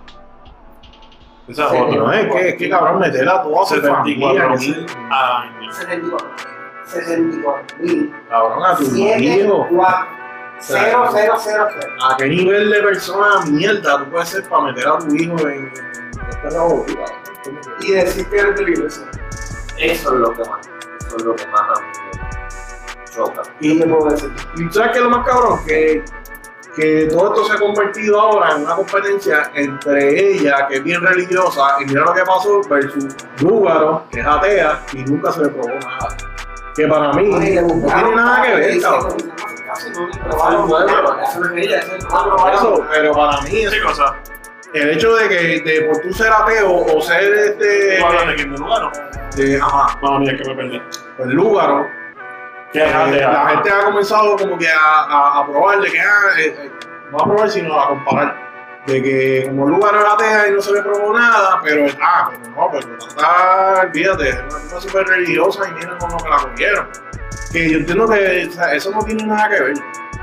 [1.51, 2.31] Esa es otra.
[2.31, 4.57] Que, es que cabrón, meter a toda su familia.
[4.57, 5.73] 74 que mil al año.
[5.73, 6.29] 74
[6.85, 9.67] 64 mil Cabrón, a tu 7 hijo.
[9.71, 10.07] 4
[10.61, 14.87] 0 0 0 0 ¿A qué nivel de persona mierda tú puedes ser para meter
[14.87, 16.57] a tu hijo en, este?
[16.57, 16.95] ¿Cómo que?
[17.81, 19.05] y decir que eres iglesia.
[19.79, 20.69] Eso es lo que más,
[21.07, 23.43] eso es lo que más a mí me choca.
[23.61, 24.31] Y te puedo decir.
[24.57, 25.65] ¿Y sabes qué es lo más cabrón?
[25.67, 26.05] Que,
[26.76, 31.00] que todo esto se ha convertido ahora en una competencia entre ella, que es bien
[31.02, 35.48] religiosa, y mira lo que pasó, versus Lúgaro, que es atea, y nunca se le
[35.48, 36.16] probó nada.
[36.76, 39.16] Que para mí no tiene nada que ver, cabrón.
[42.52, 44.14] Eso pero para mí es Sí, cosa.
[44.74, 48.35] el hecho de que de por tú ser ateo o ser este ¿Tú hablas de
[48.37, 48.90] quién de Lugaro?
[49.37, 50.83] de ajá, No, mira que me perdí.
[51.16, 52.00] pues Lúgaro, ¿Qué es
[52.72, 56.56] Eh, la gente ha comenzado como que a, a, a probar de que, ah, eh,
[56.56, 56.70] eh,
[57.11, 58.50] no a probar, sino a comparar.
[58.87, 62.50] De que como lugar era atea y no se le probó nada, pero, ah, pero
[62.54, 66.88] no, pero está, olvídate, es una cosa súper religiosa y miren cómo que la cogieron.
[67.52, 69.74] Que yo entiendo que o sea, eso no tiene nada que ver.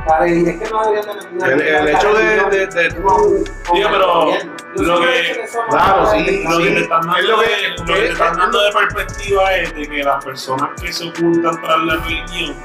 [0.08, 3.44] Vale, y es que no deberían de tener El, el hecho de, de, de tú-
[3.74, 4.26] Digo, pero
[4.76, 7.86] lo que- claro, sí, Lo que te sí, están dando, es lo que- de, lo
[7.86, 11.80] que te están dando de perspectiva es de que las personas que se ocultan tras
[11.84, 12.56] la religión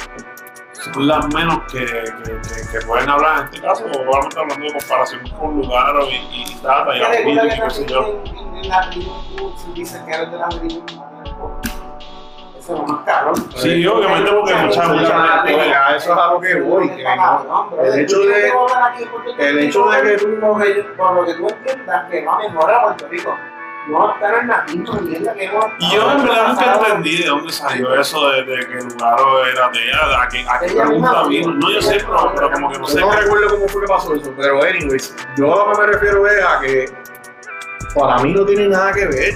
[0.73, 5.57] son las menos que, que, pueden hablar en este caso, obviamente hablando de comparación con
[5.57, 8.01] lugar y, y, y y ¿Qué y sé yo.
[8.03, 10.85] también en, en la religión tú si dices que eres de la religión?
[12.63, 13.35] Es lo más cabrón.
[13.57, 15.75] Sí, obviamente porque mucha, mucha gente.
[15.75, 16.89] a eso es a lo que voy.
[16.91, 18.53] que no- el hecho de-
[19.39, 22.35] el hecho de que tú no por lo- por lo que tú entiendas que va
[22.35, 23.37] a mejorar a Puerto Rico.
[23.89, 27.29] No estar en la misma mierda que hemos Y yo en verdad nunca entendí de
[27.29, 31.53] dónde salió eso de, de que Lugaro era atea, a qué, a qué pregunta vino.
[31.55, 33.01] No, yo sé, pero, pero como que no sé.
[33.01, 36.27] No recuerdo cómo fue que pasó eso, pero anyways, yo a lo que me refiero
[36.29, 36.85] es a que
[37.99, 39.35] para mí no tiene nada que ver.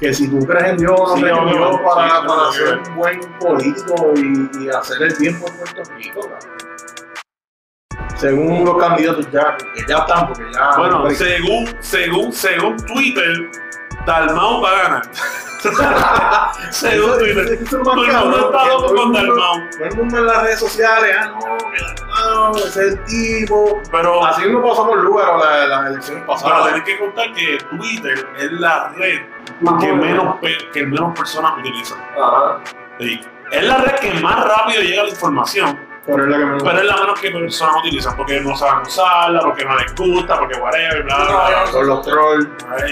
[0.00, 2.78] Que si tú crees en Dios no Sí, en obvio, Dios sí, para, para ser
[2.78, 6.28] un buen político y, y hacer el bien por Puerto Rico.
[8.16, 10.76] Según los candidatos ya, que ya están, porque ya.
[10.78, 13.50] Bueno, según, según, según Twitter,
[14.06, 15.02] Dalmau va a ganar.
[16.70, 17.58] según Twitter.
[17.68, 19.70] Todo el mundo está loco con Dalmau.
[19.70, 23.80] Todo el mundo en las redes sociales, ah, no, Dalmau, es el tipo.
[23.90, 26.66] Pero, Así mismo pasó con Lugar las, las elecciones pero pasadas.
[26.66, 29.20] tenés que contar que Twitter es la red
[29.60, 30.36] Más que menos,
[30.72, 31.98] que menos personas utilizan.
[32.20, 32.58] Ajá.
[32.98, 33.20] Sí.
[33.52, 35.78] Es la red que más rápido llega la información,
[36.10, 38.82] Pero es la que me pero es la menos que personas utilizan porque no saben
[38.86, 41.66] usarla, porque no les gusta, porque whatever, bla, bla, bla.
[41.70, 42.48] Son los trolls.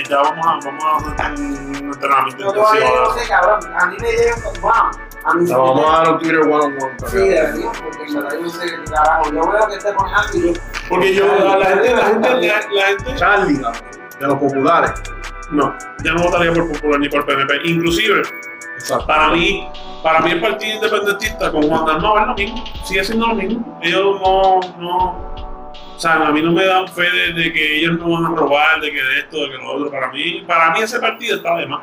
[0.09, 3.15] Ya vamos a, vamos a hacer un entrenamiento no intensivo.
[3.19, 3.61] sé, cabrón.
[3.79, 4.61] A mí me llegan con.
[4.61, 4.73] Wow.
[5.25, 6.95] A mí Le vamos a dar un Twitter one on one.
[7.09, 9.33] Sí, debería, porque en verdad yo no sé qué carajo.
[9.33, 10.61] Yo veo que te ponen algo y yo.
[10.89, 14.93] Porque yo, la, la gente, la gente, la, gente, Charlie, de los populares.
[15.51, 17.61] no, ya no votaría por Popular ni por PNP.
[17.65, 18.23] Inclusive,
[18.79, 19.07] Exacto.
[19.07, 19.69] para mí,
[20.03, 23.79] para mí el partido independentista con Juan Dalmau es lo mismo, sigue siendo lo mismo.
[23.83, 25.33] Ellos no, no,
[25.97, 28.37] o sea, a mí no me dan fe de, de que ellos no van a
[28.37, 29.91] robar, de que de esto, de que lo otro.
[29.91, 31.81] Para mí, para mí ese partido está de más.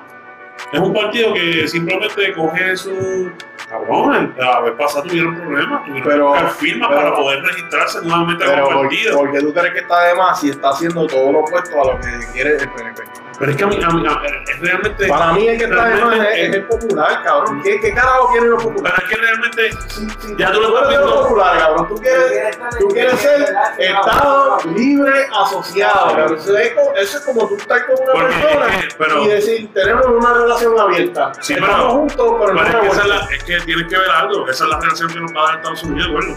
[0.71, 3.29] Es un partido que simplemente coge su,
[3.69, 8.01] Cabrón, la vez pasada tuvieron problemas, tuvieron Pero- que buscar firmas pero- para poder registrarse
[8.03, 9.17] nuevamente Pero como ¿por, partido.
[9.17, 11.93] por qué tú crees que está de más si está haciendo todo lo opuesto a
[11.93, 13.03] lo que quiere el PNP?
[13.38, 14.21] Pero es que a mí, a mí- a-
[14.52, 15.08] es realmente.
[15.10, 17.62] Para mí el que está es, realmente- es el popular, cabrón.
[17.63, 18.93] ¿Qué, qué carajo quieren los populares?
[18.98, 19.71] Pero es que realmente.
[19.89, 21.24] Sí, sí, Ya tú lo estás viendo.
[21.24, 21.88] populares, cabrón.
[21.89, 26.36] Tú quieres, tú quieres ser Estado libre asociado, cabrón.
[26.38, 29.28] Eso es, como- eso es como tú estar con una Porque persona es pero- y
[29.28, 31.32] decir, tenemos una relación abierta.
[31.41, 33.88] Sí, Estamos pero- juntos, pero no Pero es que, esa es, la, es que tienes
[33.88, 34.50] que ver algo.
[34.50, 36.36] Esa es la relación que nos va a dar Estados Unidos, bueno.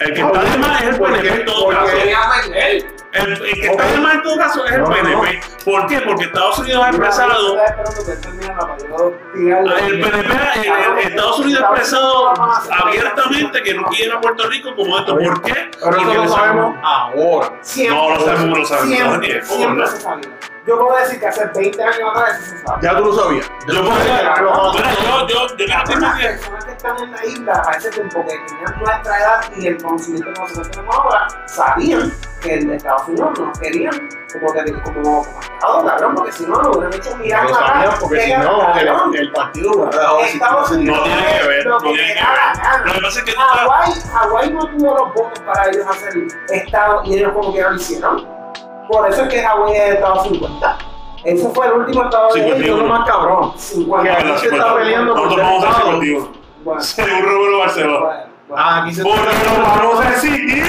[0.00, 1.92] El que está de más es el ¿por PNP en todo caso.
[3.12, 5.40] El, el que está en todo caso es el No, no, PNP.
[5.64, 6.00] ¿Por qué?
[6.02, 7.56] Porque Estados Unidos ha expresado.
[9.34, 9.86] Tirarle.
[9.86, 10.34] El PNP,
[10.66, 12.34] el- Estados Unidos ha expresado
[12.84, 15.16] abiertamente que no quiere a Puerto Rico como esto.
[15.16, 15.54] ¿Por qué?
[15.54, 17.52] Pero Porque lo sabemos ahora.
[17.62, 18.96] Siempre, No, lo sabemos, lo sabemos.
[18.96, 20.28] Siempre, siempre se sabía.
[20.68, 22.90] Yo puedo decir que hace 20 años atrás eso se sabía.
[22.92, 23.50] Ya tú lo sabías.
[23.68, 27.24] Yo puedo decir, bueno, yo, yo, yo, yo Las que- personas que están en la
[27.24, 31.28] isla a ese tiempo que tenían nuestra edad y el conocimiento que nosotros tenemos ahora,
[31.46, 36.44] sabían que en Estados Unidos nos querían como, que, como, como Estado, cabrón, porque si
[36.46, 39.90] no, nos hubieran hecho mirar Lo sabían atrás, porque si que, no, el, el partido
[40.22, 42.86] Estados Unidos No tiene que ver, lo no que tiene que la ver.
[42.86, 43.32] Lo que pasa es que
[44.12, 46.12] Hawái no tuvo los votos para ellos hacer
[46.50, 48.37] Estado y ellos como que lo hicieron.
[48.88, 50.78] Por eso es que Hawái es Estado 50.
[51.24, 52.56] Ese fue el último Estado de 51.
[52.56, 52.66] ellos.
[52.66, 53.52] Eso es lo más cabrón.
[53.56, 54.02] 50.
[54.02, 56.00] Que aquí se está peleando por Nosotros vamos a ser Estado.
[56.00, 56.32] 51.
[56.64, 58.24] Bueno, Según Roberto Barcelona.
[58.56, 60.64] Ah, aquí se Porque lo vamos a exigir.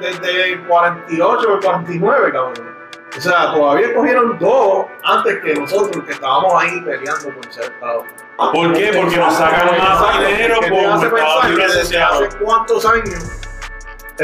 [0.00, 2.70] desde, el 48 o el 49, cabrón.
[3.16, 8.04] O sea, todavía cogieron dos antes que nosotros que estábamos ahí peleando por ser Estado.
[8.52, 8.92] ¿Por qué?
[8.94, 12.24] Porque nos sacan más dinero ¿Qué te como hace Estado pensar Libre Asociado.
[12.24, 13.40] hace cuántos años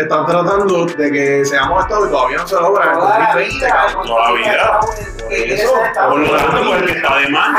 [0.01, 3.27] están tratando de que seamos Estado y todavía no se logra en el Toda la
[3.35, 4.03] 2020, vida?
[4.05, 4.81] Toda la vida.
[5.29, 5.73] Eso,
[6.09, 7.59] Por lo tanto, pues el que está de más,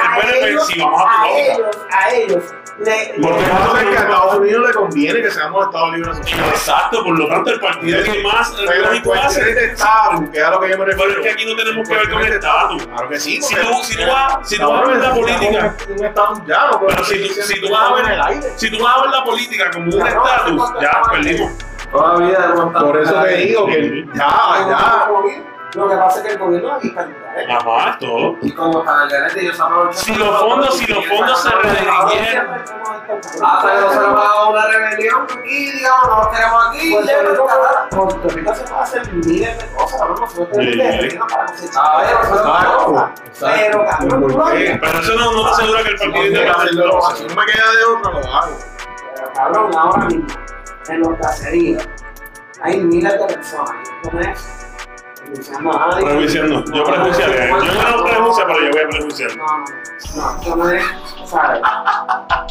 [0.67, 2.43] si vamos a a ellos, a ellos,
[2.80, 5.91] le- Lo que le- pasa es que a Estados Unidos le conviene que seamos Estado
[5.91, 6.47] libre asociado.
[6.50, 9.43] Exacto, por lo tanto, el partido que más Pero lógico hace.
[9.54, 11.21] de estatus, que es a lo que yo me Pero refiero.
[11.21, 12.86] es que aquí no tenemos que ver con el estatus.
[12.88, 13.41] Claro que sí.
[13.41, 16.39] Si porque- tú, si tú vas, si tú vas a ver la política, Un estatus
[16.47, 18.54] ya, no Pero si tú- si tú vas a ver- en el aire.
[18.56, 21.52] si tú vas a ver la política como un estatus, ¿cuánto ya perdimos.
[21.91, 25.08] Toda la vida hemos estado Por eso te digo que ya, ya.
[25.73, 27.47] Lo que pasa es que el gobierno aquí está ¿eh?
[27.52, 28.38] Ajá, todo.
[28.41, 32.63] Y como para el garete, ellos saben Si los fondos, si los fondos se redirigieran,
[33.43, 37.23] Hasta que no se nos haga una rebelión aquí, digamos, nos queremos aquí, Puerto ya
[37.23, 37.89] no está.
[37.89, 40.08] Puerto Rico se puede hacer miles de cosas, ¿no?
[40.15, 43.12] Nosotros tenemos terreno para cosechar A ver, exacto.
[43.39, 44.08] Pero, exacto.
[44.08, 47.10] cabrón, ¿Por no eso no, no te asegura que el partido Si independiente lo va
[47.10, 48.58] a no me queda de otra, lo hago.
[49.15, 50.28] Pero, cabrón, ahora mismo,
[50.89, 51.88] en los caseríos,
[52.62, 53.89] hay miles de personas.
[54.04, 54.67] ¿Cómo es?
[55.15, 56.06] Prejuiciando a nadie.
[56.06, 56.63] Prejuiciando.
[56.73, 57.50] Yo prejuiciaré.
[57.50, 59.38] Yo no prejuicio, pero yo voy a prejuiciar.
[59.38, 59.45] No,
[60.47, 60.84] no, no, es,
[61.26, 61.62] ¿sabes?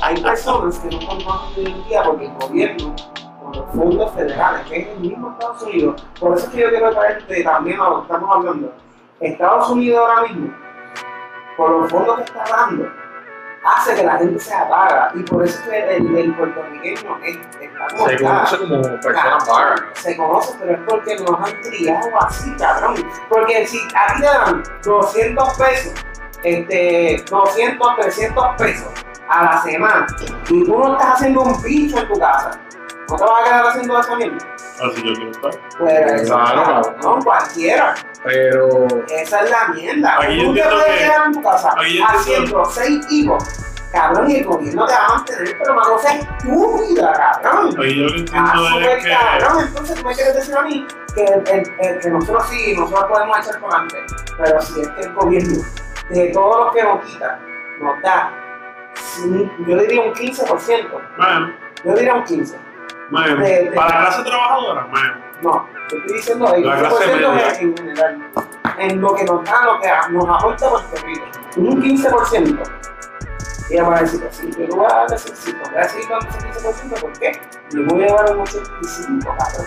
[0.03, 2.97] Hay personas que no conocen hoy en día porque el gobierno,
[3.43, 6.69] con los fondos federales, que es el mismo Estados Unidos, por eso es que yo
[6.69, 8.73] quiero traerte también a lo que estamos hablando.
[9.21, 10.55] Estados Unidos ahora mismo,
[11.57, 12.85] por los fondos que está dando,
[13.67, 17.39] hace que la gente se apaga y por eso es que el, el puertorriqueño es,
[17.91, 19.75] como Se conoce como persona vaga.
[19.95, 22.95] Se conoce, pero es porque nos han criado así, cabrón.
[23.29, 25.95] Porque si a ti te dan 200 pesos,
[26.43, 28.89] este, 200, 300 pesos
[29.29, 30.07] a la semana
[30.49, 32.61] y tú no estás haciendo un bicho en tu casa,
[33.09, 34.39] ¿no te vas a quedar haciendo esa mierda?
[34.57, 35.51] Así yo quiero estar.
[35.79, 37.95] Pues, Claro, cabrón, no, cualquiera.
[38.25, 40.19] Pero Esa es la mierda.
[40.21, 41.75] Aquí yo tú te entiendo puedes que- quedar en tu casa
[42.09, 43.45] haciendo seis hijos.
[43.93, 47.75] Cabrón, y el gobierno te va a mantener, pero una cosa estúpida, cabrón.
[47.81, 49.11] Ahí yo lo Ah, entiendo es que.
[49.11, 49.65] cabrón.
[49.69, 53.05] Entonces, tú me quieres decir a mí que, el, el- el- que nosotros sí, nosotros
[53.09, 53.97] podemos echar por delante,
[54.37, 55.65] pero si es que el gobierno,
[56.11, 57.39] de todo lo que nos quita,
[57.81, 58.31] nos da,
[59.67, 62.59] yo diría un 15%, Man, yo diría un 15%.
[63.11, 63.41] Man.
[63.41, 65.25] De- de- Para la clase trabajadora, man.
[65.43, 67.49] No, yo estoy diciendo el La clase 15% media.
[67.61, 68.31] en, en general,
[68.79, 71.25] en lo que nos da, lo que nos aporta Puerto Rico,
[71.57, 72.63] un 15%.
[73.69, 75.89] Y ella va a decir así, yo no voy a dar ese 5, voy a
[75.89, 76.39] seguir dando ese
[76.97, 77.41] 15%, ¿por qué?
[77.71, 79.67] Yo voy a llevar un 85, cabrón.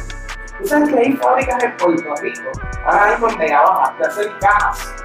[0.57, 2.49] Tú sabes que hay fábricas en Puerto Rico,
[2.85, 4.95] ahora mismo en Vega Baja, de hacer cajas,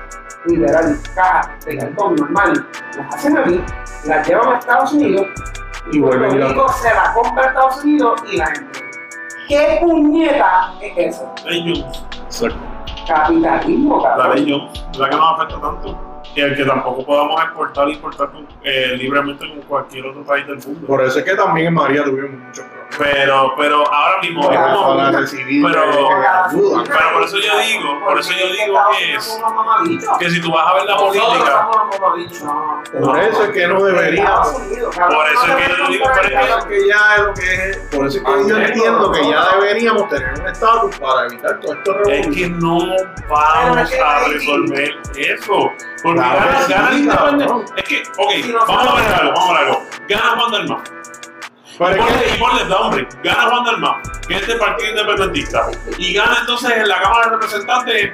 [0.47, 3.65] literal, cajas de cartón normal, las hacen aquí,
[4.05, 5.27] las llevan a Estados Unidos,
[5.93, 8.53] Y Puerto la- Rico se la compra a Estados Unidos y la.
[9.49, 11.33] ¿Qué puñeta es eso?
[11.45, 12.05] Ley Jones.
[13.07, 14.37] Capitalismo, La cabrón.
[14.37, 14.85] ley Jones.
[14.99, 16.21] La que nos afecta tanto.
[16.35, 20.47] Y el que tampoco podamos exportar e importar con- eh, libremente con cualquier otro país
[20.47, 20.87] del mundo.
[20.87, 22.84] por eso es que también en María tuvimos muchos problemas.
[22.99, 24.97] Pero, pero ahora mismo es como.
[24.97, 26.09] Pero-
[26.45, 26.85] ayuda.
[26.87, 29.41] Pero por eso yo digo, por eso yo digo que es-
[30.21, 31.69] Que si tú vas a ver la política.
[33.01, 34.53] Por eso es que no deberíamos.
[34.53, 37.77] Por eso es que yo digo, Por eso es que ya es lo que es.
[37.91, 41.73] Por eso es que yo entiendo que ya deberíamos tener un estatus para evitar todo
[41.75, 42.79] esto es que no
[43.29, 45.73] vamos a resolver eso.
[46.03, 47.33] Porque Claro gana, que sí, gana el cabrón.
[47.41, 47.73] independiente.
[47.81, 49.83] Es que, ok, vamos a ver algo, vamos a ver algo.
[50.09, 50.83] Gana Juan Dalmau.
[51.79, 53.95] Pero Y es que- ponle, y ponle nombre, gana Juan Dalmau,
[54.29, 55.67] que es del Partido Independentista.
[55.99, 58.13] Y gana entonces en la Cámara de Representantes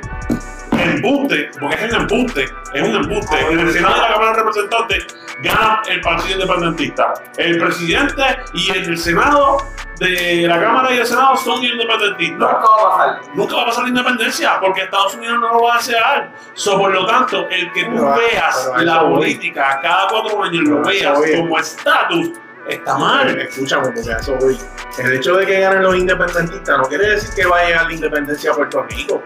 [0.73, 2.45] embuste, porque es un embuste,
[2.75, 3.41] es un embuste.
[3.51, 5.07] En el Senado de la Cámara de Representantes
[5.43, 7.15] gana el Partido Independentista.
[7.37, 8.23] El presidente
[8.55, 9.59] y el Senado
[9.99, 12.39] de la Cámara y el Senado son independentistas.
[12.39, 13.21] Nunca va a pasar.
[13.35, 16.31] Nunca va a pasar la independencia porque Estados Unidos no lo va a desear.
[16.55, 21.19] So, por lo tanto, el que tú veas la política cada cuatro años lo veas
[21.37, 22.31] como estatus,
[22.75, 23.39] está mal.
[23.39, 24.59] Escucha, porque eso hoy.
[24.99, 27.93] El hecho de que ganen los independentistas no quiere decir que va a llegar la
[27.93, 29.23] independencia a Puerto Rico.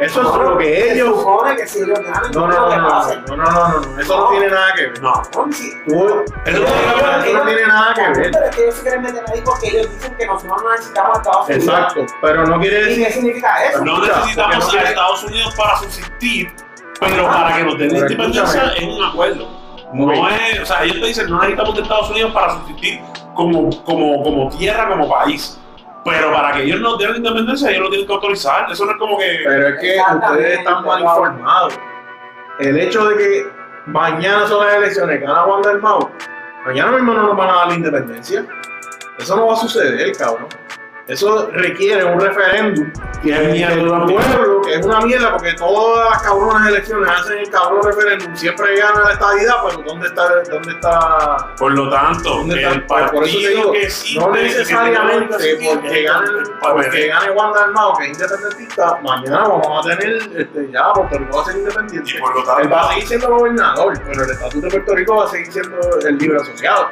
[0.00, 1.20] Eso no, es lo que ellos.
[1.20, 4.74] Supone que si ganan, no, no, no, no, no, no, no, eso no, tiene nada
[4.74, 5.00] que ver.
[5.00, 5.22] No,
[5.52, 5.72] sí.
[5.86, 8.30] Tú, eso no, tiene nada que ver.
[8.32, 11.16] Pero es que ellos se quieren meter ahí porque ellos dicen que nosotros no necesitamos
[11.16, 11.64] a Estados Unidos.
[11.64, 12.98] Exacto, pero no quiere decir.
[12.98, 13.84] ¿Y qué significa eso?
[13.84, 16.52] No necesitamos a Estados Unidos para subsistir,
[16.98, 19.63] pero ah, para que nos den la independencia es un acuerdo.
[19.94, 20.24] No bien.
[20.52, 23.00] es, o sea, ellos te dicen no necesitamos de Estados Unidos para subsistir
[23.34, 25.58] como, como, como tierra, como país.
[26.04, 28.70] Pero para que ellos nos den la independencia, ellos lo tienen que autorizar.
[28.70, 29.40] Eso no es como que.
[29.44, 31.78] Pero es que ustedes están mal informados.
[32.58, 33.46] El hecho de que
[33.86, 36.10] mañana son las elecciones, gana Juan del Mau,
[36.66, 38.44] mañana mismo no nos van a dar la independencia.
[39.18, 40.48] Eso no va a suceder, cabrón.
[41.06, 42.90] Eso requiere un referéndum
[43.22, 47.50] que el mierda, pueblo, que es una mierda, porque todas las cabronas elecciones hacen el
[47.50, 52.54] cabrón referéndum, siempre gana la estadidad, pero ¿dónde está, dónde está Por lo tanto, ¿Dónde
[52.54, 53.10] el está?
[53.10, 53.88] Por eso te partido digo, que
[54.18, 56.28] no necesariamente porque gane,
[56.62, 61.36] porque gane Juan Dalmao, que es independentista, mañana vamos a tener, este, ya, Puerto Rico
[61.36, 62.10] va a ser independiente.
[62.16, 65.16] y por lo Él va a seguir siendo gobernador, pero el estatuto de Puerto Rico
[65.16, 66.88] va a seguir siendo el libre asociado.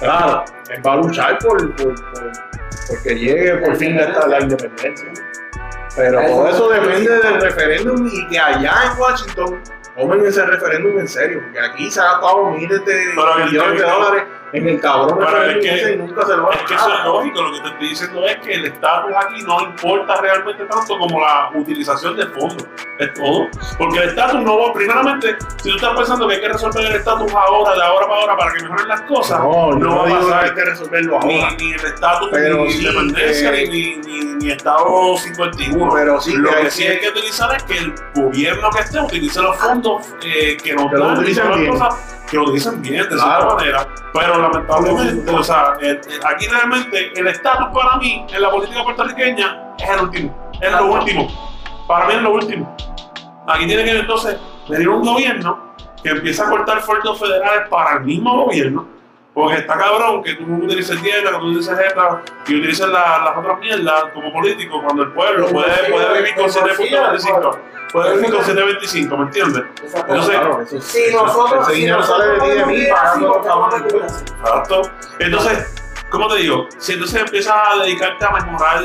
[0.00, 2.51] Claro, él va a luchar por, por, por
[2.88, 5.12] porque llegue por fin a la independencia.
[5.96, 9.62] Pero todo eso depende del referéndum y que allá en Washington
[9.96, 13.04] tomen ese referéndum en serio, porque aquí se ha gastado miles de
[13.44, 16.74] millones de dólares en el cabrón Pero es que- y nunca se lo es que
[16.74, 17.42] eso es lógico.
[17.42, 21.20] Lo que te estoy diciendo es que el estatus aquí no importa realmente tanto como
[21.20, 22.66] la utilización de fondos.
[22.98, 23.48] Es todo.
[23.78, 26.96] Porque el estatus no va, primeramente, si tú estás pensando que hay que resolver el
[26.96, 29.96] estatus ahora, de ahora para ahora, para que mejoren las cosas, No, yo no no
[29.96, 30.44] va a pasar.
[30.44, 31.26] hay que resolverlo ahora.
[31.26, 35.92] ni, ni el estatus, Pero ni sí, independencia, eh, ni, ni, ni, Estado 51.
[35.94, 39.40] Pero sí Lo que sí hay que utilizar es que el gobierno que esté utilice
[39.40, 43.40] los fondos eh, que nos dan y las cosas que lo utilicen bien, de Claro.
[43.40, 43.86] cierta manera.
[44.14, 48.82] Pero lamentablemente, o sea, eh, eh, aquí realmente el estatus para mí en la política
[48.84, 51.28] puertorriqueña es el último, es lo último.
[51.86, 52.76] Para mí es lo último.
[53.46, 58.04] Aquí tiene que entonces venir un gobierno que empiece a cortar fondos federales para el
[58.04, 58.86] mismo gobierno.
[59.34, 63.36] Porque está cabrón que tú utilices dieta, que tú utilices ETA y utilices la- las
[63.38, 65.68] otras mierdas como político cuando el pueblo puede,
[66.18, 67.58] vivir con el bolsillo, 7.25.
[67.92, 69.62] Puede vivir con 7.25, ¿me entiendes?
[69.82, 70.12] Exacto.
[70.14, 71.00] Entonces, Claro, eso sí.
[71.08, 72.38] Si nosotros, ese si dinero sale de.
[74.40, 74.82] Exacto.
[75.18, 75.74] Entonces,
[76.10, 76.68] ¿cómo te digo?
[76.78, 78.82] Si entonces empiezas a dedicarte a mejorar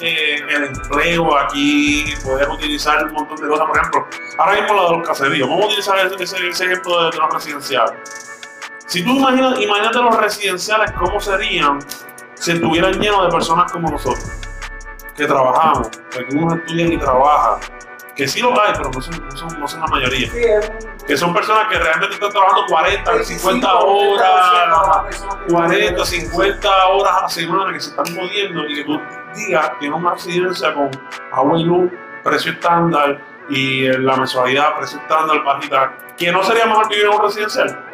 [0.00, 3.66] eh, el empleo aquí, puedes utilizar un montón de cosas.
[3.66, 4.06] Por ejemplo,
[4.38, 5.48] ahora mismo lo de los caseríos.
[5.48, 7.94] Vamos a utilizar ese, ejemplo de, de los residenciales.
[8.88, 11.78] Si tú imaginas, imagínate los residenciales, ¿cómo serían
[12.34, 14.30] si estuvieran llenos de personas como nosotros?
[15.16, 17.58] Que trabajamos, que uno estudia y trabaja.
[18.16, 20.28] Que sí lo hay, pero no son, no son, no son la mayoría.
[20.30, 25.06] Sí, es un- Que son personas que realmente están trabajando 40, 50 25, horas,
[25.46, 29.00] 30%, 40, 50 horas a la semana que se están jodiendo y que tú
[29.36, 30.90] digas que una residencia con
[31.32, 31.92] agua y luz,
[32.24, 37.22] precio estándar y la mensualidad, precio estándar, bajita, que no sería mejor vivir en un
[37.22, 37.84] residencial.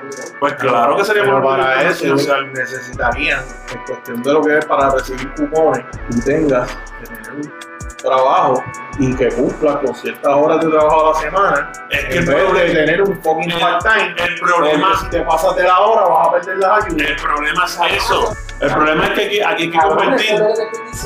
[0.40, 2.52] Pues claro que sería Pero mejor vivir en para un residencial.
[2.52, 7.52] necesitarían, en cuestión de lo que es para recibir cupones, tú tengas que tener un
[7.98, 8.62] trabajo
[8.98, 12.34] y que cumplas con ciertas horas de trabajo a la semana, Es que en el
[12.52, 14.14] vez de tener un fucking el- part-time.
[14.18, 17.08] el problema, si te pasas de la hora vas a perder las ayudas.
[17.10, 18.36] el problema es eso.
[18.60, 20.42] El problema es que aquí, aquí hay que convertir,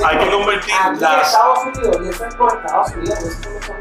[0.07, 3.75] hay que convertir en las Estados Unidos, y eso es por Estados Unidos, eso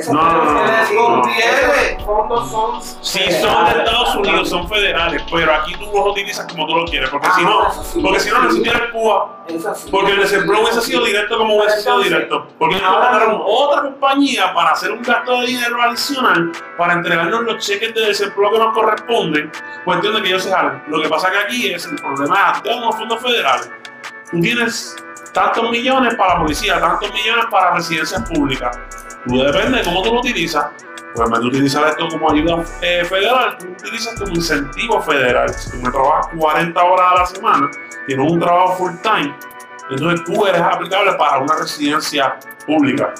[0.00, 0.14] son.
[0.16, 2.04] No, no, no, fondos no, sí, no.
[2.06, 2.82] fondos son.
[3.02, 6.84] Si son de Estados Unidos, son federales, pero aquí tú los utilizas como tú lo
[6.86, 7.68] quieres, porque si no,
[8.02, 9.88] porque si no, no existiera el PUA, Eso sí.
[9.90, 14.54] porque el desempleo hubiese sido directo como hubiese sido directo, porque ellos contrataron otra compañía
[14.54, 18.74] para hacer un gasto de dinero adicional para entregarnos los cheques de desempleo que nos
[18.74, 19.52] corresponden,
[19.84, 20.82] cuestión de que ellos se jalen.
[20.86, 23.70] Lo que pasa que aquí es el problema de los fondos federales.
[24.30, 24.96] tú tienes
[25.32, 28.78] tantos millones para la policía, tantos millones para residencias públicas.
[29.26, 30.66] Tú depende de cómo tú lo utilizas.
[31.14, 35.52] Pues en vez de utilizar esto como ayuda eh, federal, tú utilizas como incentivo federal.
[35.52, 37.70] Si tú me trabajas 40 horas a la semana,
[38.06, 39.34] tienes un trabajo full time,
[39.90, 43.12] entonces tú eres aplicable para una residencia pública.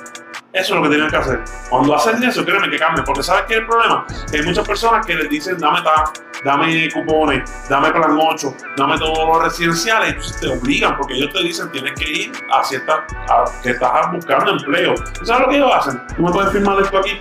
[0.52, 1.42] Eso es lo que tienen que hacer.
[1.70, 3.02] Cuando hacen eso, créeme que cambia.
[3.04, 4.04] Porque ¿sabes qué es el problema?
[4.30, 6.12] Que hay muchas personas que les dicen, dame TAF,
[6.44, 10.08] dame cupones, dame plan 8, dame todos los residenciales.
[10.08, 13.70] Y entonces te obligan, porque ellos te dicen, tienes que ir a cierta, a, que
[13.70, 14.94] estás buscando empleo.
[15.18, 16.06] ¿Tú ¿Sabes lo que ellos hacen?
[16.16, 17.18] ¿Tú me puedes firmar esto aquí?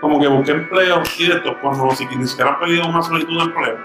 [0.00, 3.44] Como que busqué empleo y esto, cuando si ni siquiera han pedido una solicitud de
[3.44, 3.78] empleo.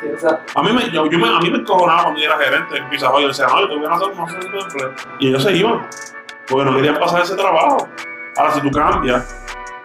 [0.00, 0.26] Sí.
[0.54, 2.88] A mí me, yo, yo me, a mí me encojonaba cuando yo era gerente en
[2.88, 3.20] Pizza Hut.
[3.20, 4.94] Yo decía, no, yo tengo que hacer una solicitud de empleo.
[5.20, 5.86] Y ellos se iban,
[6.48, 7.88] porque no querían pasar ese trabajo.
[8.36, 9.42] Ahora, si tú cambias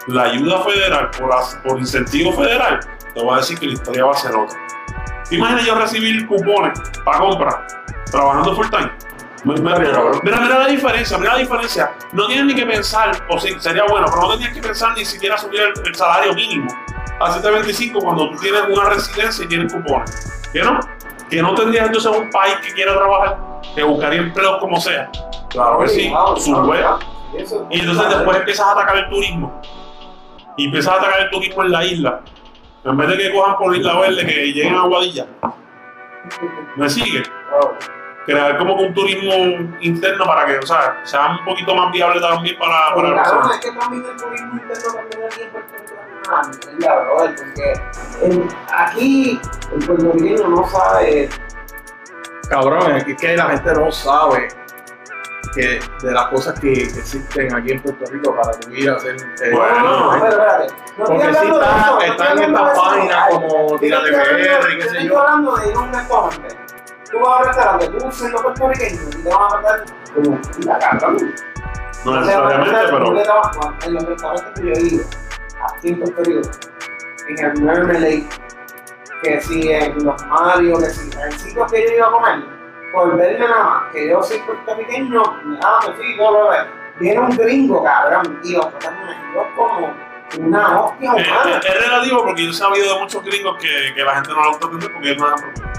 [0.07, 1.29] la ayuda federal por,
[1.63, 2.79] por incentivo federal,
[3.13, 4.59] te voy a decir que la historia va a ser otra.
[5.29, 7.67] ¿Te imaginas yo recibir cupones para compra
[8.11, 8.91] trabajando full time?
[9.43, 11.91] Mira, mira, mira la diferencia, mira la diferencia.
[12.11, 15.03] No tienes ni que pensar, o sí, sería bueno, pero no tenías que pensar ni
[15.03, 16.69] siquiera subir el, el salario mínimo
[17.19, 20.31] a 725 cuando tú tienes una residencia y tienes cupones.
[20.53, 20.79] ¿Que no?
[21.29, 23.37] Que no tendrías entonces un país que quiera trabajar,
[23.75, 25.09] que buscaría empleos como sea.
[25.49, 26.81] Claro que sí, Wow, sube.
[26.83, 26.99] wow,
[27.37, 29.61] eso- Y entonces después empiezas a atacar el turismo.
[30.57, 32.21] Y empiezas a atacar el turismo en la isla.
[32.83, 35.25] En vez de que cojan por Isla Verde, que lleguen a Guadilla.
[36.75, 37.23] ¿Me sigue?
[38.25, 39.33] Crear como que un turismo
[39.81, 43.51] interno para que, o sea, sea un poquito más viable también para, para cabrón, personas.
[43.51, 47.73] es que también el turismo interno también es brother, porque
[48.25, 49.39] en- aquí
[49.73, 51.29] el puertorriqueño no sabe
[52.51, 54.47] Cabrón, es que, la gente no sabe
[55.55, 58.95] que de las cosas que, que existen aquí en Puerto Rico para tu ir a
[58.97, 59.15] hacer.
[59.15, 60.17] eh, Bueno, No, no.
[60.17, 64.73] No Porque estoy sí de está- están estoy estas de páginas como estoy hablando- PR
[64.73, 65.19] y qué yo sé estoy yo.
[65.19, 66.47] hablando de ir a un restaurante.
[67.11, 69.83] Tú vas a un restaurante, tú siendo puertorriqueño y te van a tratar
[70.13, 71.33] como la cabrón.
[72.05, 73.13] No necesariamente, pero.
[73.15, 75.03] que te vas a- En los restaurantes que yo he ido,
[75.73, 76.49] aquí en Puerto Rico,
[77.29, 78.27] en el Mermelade,
[79.23, 82.39] que si en los Mario, que si en sitios que yo iba a comer,
[82.91, 85.21] por verme nada más, que yo soy puertorriqueño,
[85.63, 86.65] ah, pues sí, yo lo veo.
[86.99, 89.93] Viene un gringo, cabrón, y los tratan ellos como
[90.39, 91.57] una hostia eh, humana.
[91.57, 94.41] eh, es relativo porque yo he sabido de muchos gringos que, que la gente no
[94.43, 95.71] le gusta atender porque ellos no dan propina.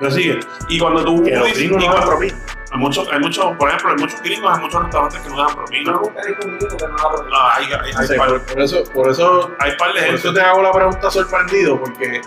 [0.00, 0.40] ¿Me sigue?
[0.68, 2.34] Y cuando tú Que los dices- gringos no dan propina.
[2.70, 5.46] Hay muchos, hay muchos, por ejemplo, hay muchos gringos, hay muchos restaurantes que no dan
[5.46, 5.92] No propina.
[5.92, 6.96] me gusta ir conmigo que no.
[7.34, 10.14] Ah, hay, hay, hay, Sí, par, por, por eso, por eso, hay par de por
[10.14, 10.40] eso gente.
[10.40, 12.20] te hago la pregunta sorprendido, porque,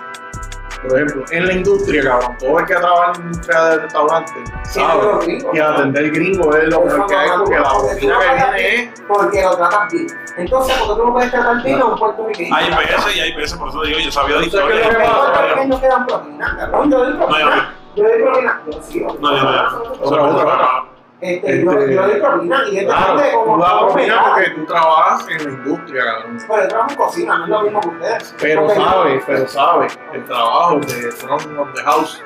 [0.82, 4.34] por ejemplo, en la industria, cabrón, todo el que trabaja en la industria del restaurante
[4.64, 5.66] Sí, sabe gringos, que ¿no?
[5.68, 9.02] atender gringo es lo mejor que hay, porque la propina que viene es.
[9.08, 10.08] Porque lo tratas bien.
[10.38, 12.56] Entonces, porque tú no puedes tratar bien a un puertorriqueño.
[12.56, 14.90] Hay veces y hay veces, por eso digo, yo sabía de historia.
[14.90, 17.76] ¿qué No, yo propina.
[17.96, 18.62] Yo doy propina.
[18.68, 19.00] Yo sí.
[19.02, 20.84] No, yo no, yo Otra, otra, otra.
[21.22, 24.50] Este, yo, Este, yo doy propina y es Claro, de cómo tú das propina porque
[24.52, 26.38] tú trabajas en la industria, cabrón.
[26.48, 28.36] Pero yo trabajo en cocina, no es lo mismo que ustedes.
[28.42, 32.24] Pero sabes, pero sabes, el trabajo de front of the house,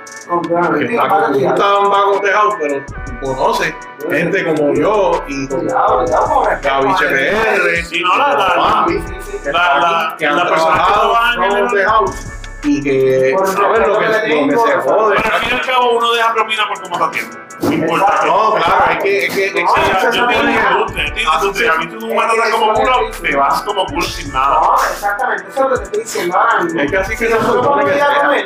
[0.78, 2.94] que está tú estás en back of the house, pero tú
[3.36, 3.74] conoces
[4.10, 5.64] gente como yo y como
[6.62, 7.84] Gaby la gente.
[7.84, 8.86] Sí, no, la- la-
[9.52, 12.06] La- la- la saben
[12.66, 15.16] lo que, respeto que lo que tengo, se jode.
[15.22, 17.46] Pero al fin y al cabo uno deja propina por cómo está haciendo.
[17.62, 18.28] No importa que.
[18.28, 21.74] No, claro, es que, es que, es que No, yo se tengo pone una a-.
[21.74, 24.60] A mí tú me tratas como culo, te vas como culo sin nada.
[24.62, 26.82] No, exactamente, eso es lo que te estoy diciendo ahora mismo.
[26.82, 28.42] Es que así que si se supone que a a sea.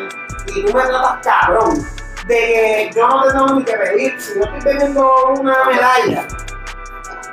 [0.47, 1.87] y tú me tratas cabrón,
[2.27, 6.27] de que yo no te tengo ni que pedir, si yo estoy pidiendo una medalla,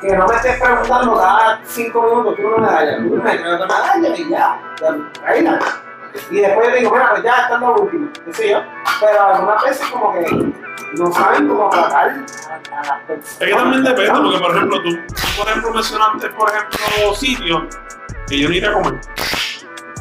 [0.01, 3.67] que no me estés preguntando cada cinco minutos tú una medalla, tú me traes otra
[3.67, 5.86] medalla y ya, ya, tráela.
[6.31, 8.63] Y después yo digo, mira, pues ya está lo último, qué sé yo.
[9.01, 10.53] Pero algunas veces como que
[10.99, 13.41] no saben cómo tratar a, a las personas.
[13.41, 17.63] Es que también depende, porque por ejemplo, tú, tú, por ejemplo, mencionaste, por ejemplo, sitios
[18.29, 19.01] que yo no iría a comer.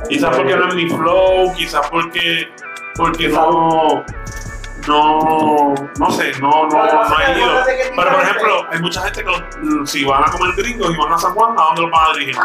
[0.09, 2.53] Quizás porque no es mi flow, quizás porque,
[2.95, 4.03] porque no,
[4.87, 7.63] no, no sé, no, no, no he ido.
[7.95, 11.17] Pero por ejemplo, hay mucha gente que si van a comer gringos y van a
[11.17, 12.37] San Juan, ¿a dónde los van a dirigir?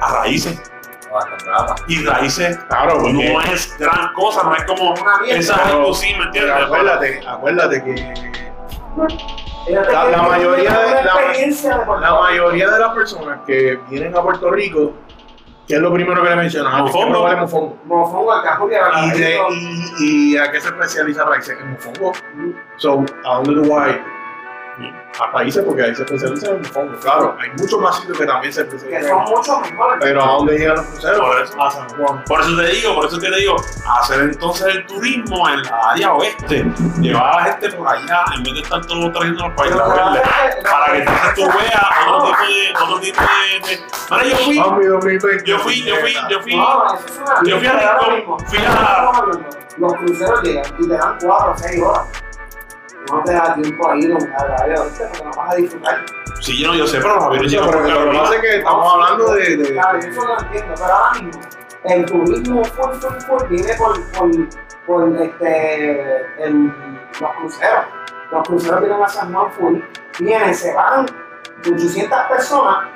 [0.00, 0.60] A raíces.
[1.88, 5.38] Y raíces Claro, porque no es gran cosa, no es como Una mierda.
[5.40, 6.64] esa algo sí, ¿me pero entiendes?
[6.64, 8.14] acuérdate, acuérdate que
[9.70, 14.94] La- la mayoría de- la- la mayoría de las personas que vienen a Puerto Rico,
[15.66, 16.72] ¿qué es lo primero que le mencionan?
[16.72, 17.10] Ah, que Mofongo.
[17.10, 17.78] probar el mofongo.
[17.84, 21.58] Mofongo, alcapurri, ¿Y, de- y, y a qué se especializa Raíces?
[21.60, 22.12] En mofongo.
[22.78, 24.02] So, ¿a dónde tú vas a ir?
[25.20, 26.98] A países porque ahí se especializan en fondo.
[27.00, 29.10] Claro, hay muchos más sitios que también se Que especializan.
[29.26, 29.98] son mucho mejores.
[30.00, 31.20] Pero ¿a dónde llegan los cruceros?
[31.20, 31.62] Por eso.
[31.62, 32.24] A San Juan.
[32.24, 33.56] Por eso te digo, por eso te digo,
[34.00, 36.64] hacer entonces el turismo en la área oeste,
[37.00, 40.22] llevar a la gente por allá, en vez de estar todos trayendo los países verdes,
[40.62, 44.58] para que entonces tú veas otro tipo de, otro tipo de, de- Mira, yo fui,
[44.58, 45.44] Vamos, 2020.
[45.44, 46.52] yo fui, yo fui, yo fui,
[47.44, 49.10] yo fui a Rincón, fui a-
[49.78, 52.02] Los cruceros llegan y te dan 4 o 6 horas.
[53.10, 56.04] No te da tiempo ahí en la área oeste porque no vas a disfrutar.
[56.40, 58.40] sí, yo, no, yo sé, pero los aviones llegan pero por lo que pasa es
[58.40, 59.56] que estamos hablando de.
[59.56, 61.40] de- Claro, yo eso lo entiendo, pero ahora mismo
[61.84, 64.30] el turismo full, full, full viene por, por,
[64.86, 66.66] por este, el,
[67.20, 67.84] los cruceros.
[68.30, 69.80] Los cruceros vienen a San Juan full,
[70.18, 71.06] vienen, se van
[71.60, 72.88] 800 personas,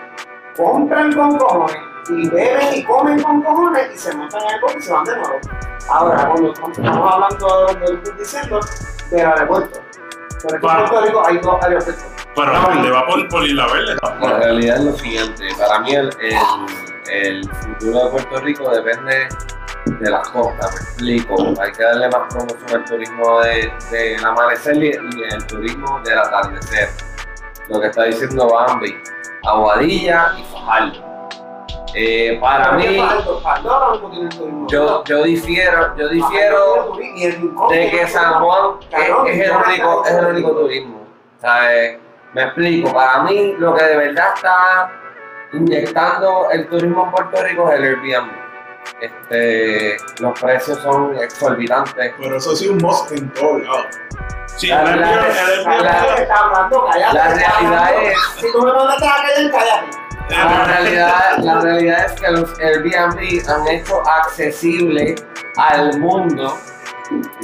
[0.57, 1.77] compran con cojones
[2.11, 5.05] y beben y comen con cojones y se montan en el bote y se van
[5.05, 5.39] de nuevo.
[5.89, 8.61] Ahora, cuando estamos hablando de lo que estoy diciendo,
[9.11, 9.81] del aeropuerto.
[10.43, 10.89] Pero aquí en.
[10.89, 12.05] Puerto Rico hay dos aeropuertos.
[12.35, 13.97] Pero la verde va por, por Isla Verde.
[14.21, 16.37] La realidad es lo siguiente, para mí el, el,
[17.13, 19.29] el futuro de Puerto Rico depende
[19.87, 21.55] de las costas, me explico.
[21.61, 26.19] Hay que darle más promoción al turismo de, del amanecer y, y el turismo del
[26.19, 26.89] atardecer.
[27.69, 28.97] Lo que está diciendo Bambi,
[29.45, 31.12] Aguadilla y Fajardo.
[31.95, 32.99] Eh, para mí,
[34.69, 40.27] yo, yo difiero, yo difiero Rincón de que San Juan es, el único, es el
[40.27, 41.03] único turismo.
[41.41, 41.99] ¿sabes?
[42.33, 44.91] Me explico, para mí lo que de verdad está
[45.53, 48.31] inyectando el turismo en Puerto Rico es el Airbnb.
[49.01, 52.15] Este, los precios son exorbitantes.
[52.19, 53.87] Pero eso sí, un must en todos lados.
[54.57, 55.07] Sí, La- el la-
[57.35, 60.02] realidad es- Si tú me mandaste a callar, cállate.
[60.31, 65.15] La realidad, la realidad es que los Airbnb han hecho accesible
[65.57, 66.57] al mundo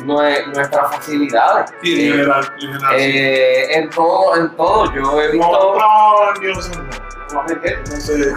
[0.05, 1.71] nue- nuestras facilidades.
[1.83, 3.03] Sí, en general, en general, sí.
[3.05, 6.89] Eh, en todo, en todo, yo he ¿Cómo visto trabajaba en?
[7.29, 7.79] ¿Cómo se qué?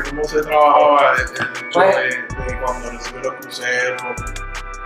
[0.09, 2.03] ¿Cómo se, trabajaba el, Pues- de,
[2.53, 4.01] de cuando recibió los cruceros?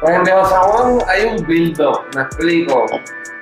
[0.01, 2.85] Pues en Viejo San Juan hay un build-up, me explico.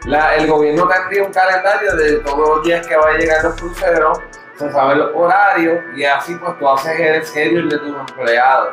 [0.05, 3.55] La- el gobierno tendría un calendario de todos los días que va a llegar los
[3.55, 4.19] cruceros,
[4.57, 8.69] se sabe los horarios y así pues tú haces el schedule de tus empleados.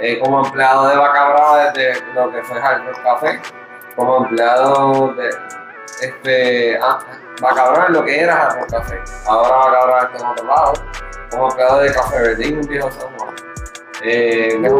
[0.00, 3.40] Eh, como empleado de Vaca Brava desde lo que fue Hard Rock Café,
[3.96, 5.28] como empleado de
[6.00, 6.98] este, ah,
[7.42, 9.00] Vaca Brava en lo que era Hard Rock Café.
[9.26, 10.72] Ahora Vaca Brava está en otro lado,
[11.30, 13.34] como empleado de Café Verdín en Viejo San Juan.
[14.02, 14.70] Eh, me-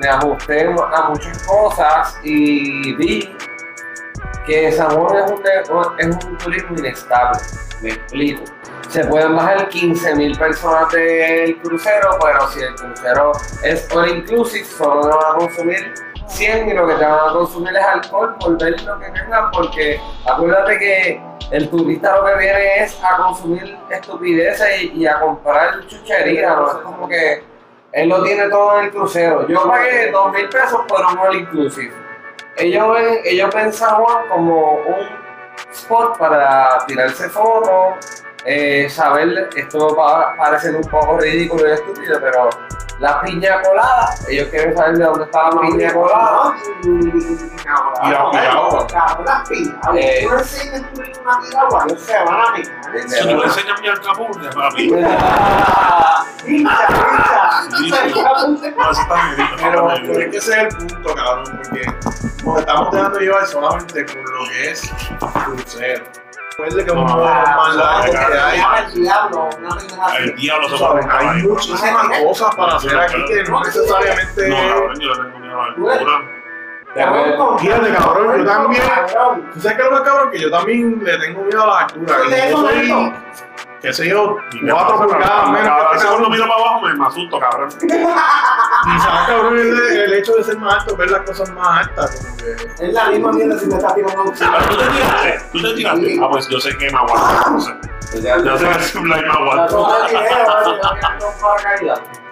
[0.00, 3.36] me ajusté a muchas cosas y vi
[4.44, 5.42] que San Juan es un,
[5.98, 7.38] es un turismo inestable.
[7.82, 8.42] Me explico.
[8.88, 15.02] Se pueden bajar 15.000 personas del crucero, pero si el crucero es all inclusive, solo
[15.02, 15.94] te van a consumir
[16.28, 19.50] 100 y lo que te van a consumir es alcohol por ver lo que tengan,
[19.50, 25.86] porque acuérdate que el turista lo que viene es a consumir estupideces y, a comprar
[25.86, 27.44] chuchería, no es como que
[27.92, 29.46] él lo tiene todo en el crucero.
[29.48, 31.94] Yo pagué dos mil pesos por un all inclusive.
[32.56, 35.26] Ellos ellos Juan como un
[35.72, 42.20] spot para tirarse fotos, eh, saber, esto va a parecer un poco ridículo y estúpido,
[42.20, 42.48] pero
[43.00, 46.56] la piña colada, ellos quieren saber de dónde está la piña colada.
[46.84, 46.88] Y
[47.68, 48.86] la piragua.
[49.24, 49.50] Las.
[49.50, 50.26] Eh.
[50.26, 53.08] Tú enseñas una piragua, ellos se van a picar.
[53.08, 54.90] Si tú le enseñas mi alcapurria, papi.
[56.46, 56.86] Pincha,
[57.76, 58.46] pincha.
[59.60, 61.86] pero es que ese es el punto, cabrón, porque
[62.44, 64.92] nos estamos dejando llevar solamente por lo que es
[65.44, 66.25] crucero.
[66.58, 68.60] Recuerde que es un No, modo más no, largo no, que hay.
[70.24, 74.48] El diablo, se puede hay muchísimas cosas para hacer aquí que no necesariamente.
[74.48, 78.82] No, cabrón, yo le tengo miedo a la con- Fíjate, cabrón, yo también.
[79.52, 80.30] ¿Tú sabes qué es lo más cabrón?
[80.30, 82.16] Que yo también le tengo miedo a la altura.
[82.16, 83.12] ¿Tú que te yo soy?
[83.82, 86.48] Qué sé yo, Y me 4 pasa, pulgadas cabrón, menos Cada vez que cuando miro
[86.48, 87.68] para abajo me, me asusto, cabrón.
[88.86, 92.24] Y sabes, cabrón, el, el hecho de ser más alto, ver las cosas más altas,
[92.24, 92.86] como que.
[92.86, 95.74] Es la misma mierda si me estás tirando un Pero tú te tiraste, tú te
[95.74, 96.20] tiraste.
[96.22, 97.50] Ah, pues yo sé que me aguanto.
[97.50, 97.72] No sé.
[98.22, 99.88] Yo sé que es un like me aguanto.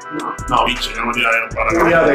[0.04, 0.50] Paracaídas.
[0.50, 0.56] no.
[0.56, 1.84] No, bicho, yo no me tiraré para acá.
[1.84, 2.14] Fíjate.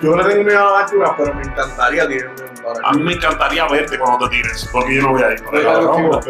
[0.00, 2.96] Yo le tengo miedo a las alturas, pero me encantaría tirarme un A paracaídas.
[2.96, 5.44] mí me encantaría verte cuando te tires, porque yo no voy a ir.
[5.44, 6.20] por ahí, Claro, cabrón.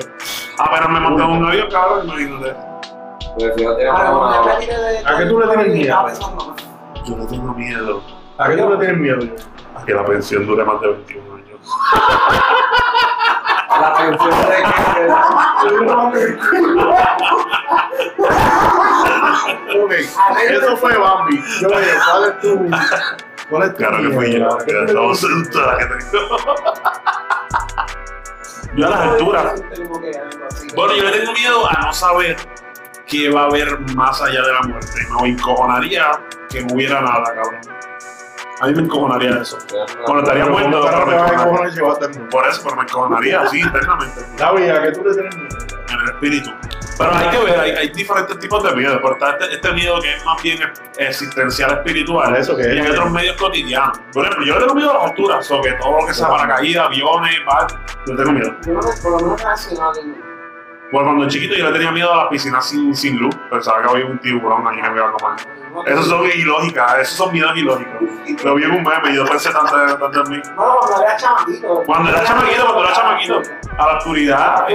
[0.59, 2.55] Ah, pero me monté en un avión, cabrón, imagínate.
[3.39, 6.05] Fíjate, no, no, tiré de- ¿A qué tú le tienes miedo?
[6.07, 6.55] Pensando,
[7.07, 8.03] Yo le tengo miedo
[8.39, 9.19] ¿A qué tú le tienes miedo
[9.77, 11.61] a que la pensión dure más de 21 años.
[13.81, 14.63] la pensión de que
[19.81, 21.43] Ok, eso fue Bambi.
[21.61, 22.71] Yo le dije, ¿cuál es tu.
[23.49, 24.73] ¿Cuál es tu Claro que fui yo, que
[25.15, 25.29] sé
[25.59, 26.37] la que tengo.
[28.77, 29.61] Yo a las alturas.
[29.61, 30.75] Que.
[30.77, 32.37] Bueno, yo le tengo miedo a no saber
[33.07, 35.01] qué va a haber más allá de la muerte.
[35.21, 37.61] Me encojonaría que no hubiera nada, cabrón.
[38.61, 39.59] A mí me encojonaría eso.
[40.07, 42.29] Bueno, estaría muerto, ¿cómo pero me encojonaría.
[42.31, 44.21] Por eso, pero me encojonaría así internamente.
[44.37, 45.79] David, ¿a qué tú le tienes miedo?
[45.89, 46.51] en el espíritu.
[46.99, 49.01] Pero hay que ver, hay, hay diferentes tipos de miedo.
[49.01, 50.59] Por está este, este miedo que es más bien
[50.99, 52.35] existencial espiritual.
[52.37, 52.85] Eso que y es.
[52.85, 53.99] hay otros medios cotidianos.
[54.13, 56.87] Por ejemplo, yo le tengo miedo a las alturas, sobre todo lo que sea paracaídas,
[56.87, 57.67] aviones, bar,
[58.07, 58.57] yo le tengo miedo.
[58.67, 59.95] Yo no me, por lo menos nacional.
[60.91, 63.35] Bueno, cuando era chiquito yo le tenía miedo a las piscinas sin, sin luz.
[63.51, 65.58] Pensaba que había un tiburón ahí que me iba a comer.
[65.87, 67.95] Esos son ilógicas, esos son miedos ilógicos.
[68.45, 70.43] Lo vi en un meme y yo pensé tanto, tanto en mí.
[70.57, 71.83] No, cuando era chamaquito.
[71.87, 73.43] Cuando era chamaquito, cuando era chamaquito,
[73.79, 74.75] a la oscuridad, y-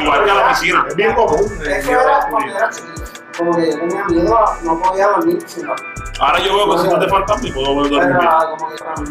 [0.00, 0.84] igual que a la piscina.
[0.88, 1.40] Es bien común.
[1.60, 2.30] el Eso miedo a la era oscuridad.
[2.30, 3.02] cuando era chiquito.
[3.36, 5.74] Como que yo tenía miedo, a- no podía dormir sin la
[6.20, 8.16] Ahora yo veo cositas de fantasma y puedo ver dormir.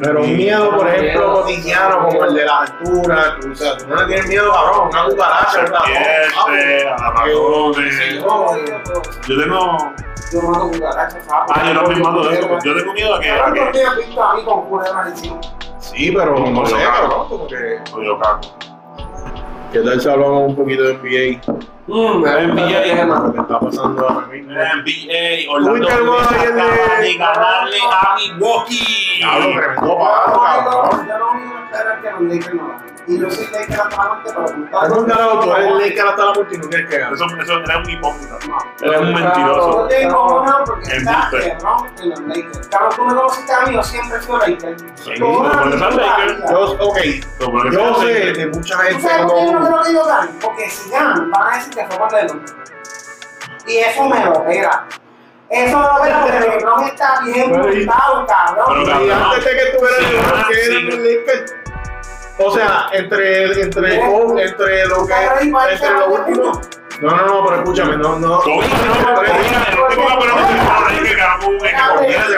[0.02, 3.78] Pero ah, un miedo, por ejemplo, cotidiano, como el de las alturas, tú, o sea,
[3.78, 7.72] tú no le tienes miedo, cabrón, a una cucaracha, un ratón, serpientes, a yo-
[9.28, 9.94] Yo tengo.
[10.34, 10.72] Yo mato.
[11.50, 12.48] Ah, yo también mato de eso.
[12.64, 13.32] Yo tengo miedo a que.
[13.32, 15.40] A ¿Cuántos que visto a mí con culebras encima?
[15.80, 17.80] Sí, pero no sé, cabrón, como que...
[17.92, 18.40] no, yo cago.
[19.72, 21.42] ¿Qué tal si hablamos un poquito de NBA?
[21.88, 23.06] Mm, NBA.
[23.06, 24.54] Lo que está pasando ahora mismo.
[24.54, 29.18] NBA, Orlando Uy, calma, Blizzard ayer de- ganarle a Milwaukee.
[29.18, 31.53] Diablo, tremendo cabrón.
[31.74, 32.94] No que los Lakers no.
[33.06, 35.08] Y yo soy Lakers hasta la pero un
[35.42, 37.16] tú eres hasta muerte y no quieres que gane.
[37.16, 38.40] Eso, eso era un hipócrita.
[38.48, 38.58] No.
[38.88, 39.90] Eres un mentiroso.
[39.90, 41.30] Yo porque está.
[41.32, 42.68] LeBron en los Lakers.
[42.68, 44.22] Claro, tú me conociste a mí, yo siempre.
[44.22, 44.84] Sí, Lakers.
[46.50, 46.98] Yo, ok,
[47.40, 50.08] Pero yo sé de mucha ¿Tú gente sabes por qué yo no creo que ellos
[50.08, 50.40] ganen?
[50.40, 52.46] Porque si ganan, van a decir que fue por LeBron.
[53.68, 54.88] Y eso me lo pega.
[55.50, 58.84] Eso me lo pega porque LeBron está bien Pero montado, cabrón.
[58.86, 61.63] Pero, Y antes de que estuviera sí, el Lakers, que los Lakers.
[62.40, 66.62] O sea, entre, entre, entre lo que, entre lo último.
[67.02, 68.28] No, no, no, pero escúchame, no, no.
[68.30, 68.40] No,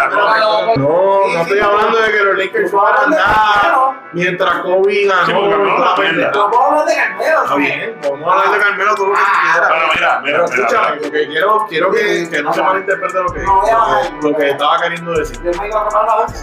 [0.10, 0.76] ¿no?
[0.76, 5.96] No, no estoy hablando de que los Lakers fueran nada mientras Kobe porque ganó la
[5.96, 6.32] pendeja.
[6.32, 7.44] No puedo hablar de Carmelo.
[7.44, 9.70] Está bien, vamos a hablar de Carmelo todo lo que tú quieras.
[9.70, 13.42] Pero mira, mira, escúchame, lo que quiero, quiero que, que no se malinterprete lo que,
[13.42, 15.38] a lo que, estaba queriendo decir.
[15.44, 16.34] Yo me iba a tomar la voz.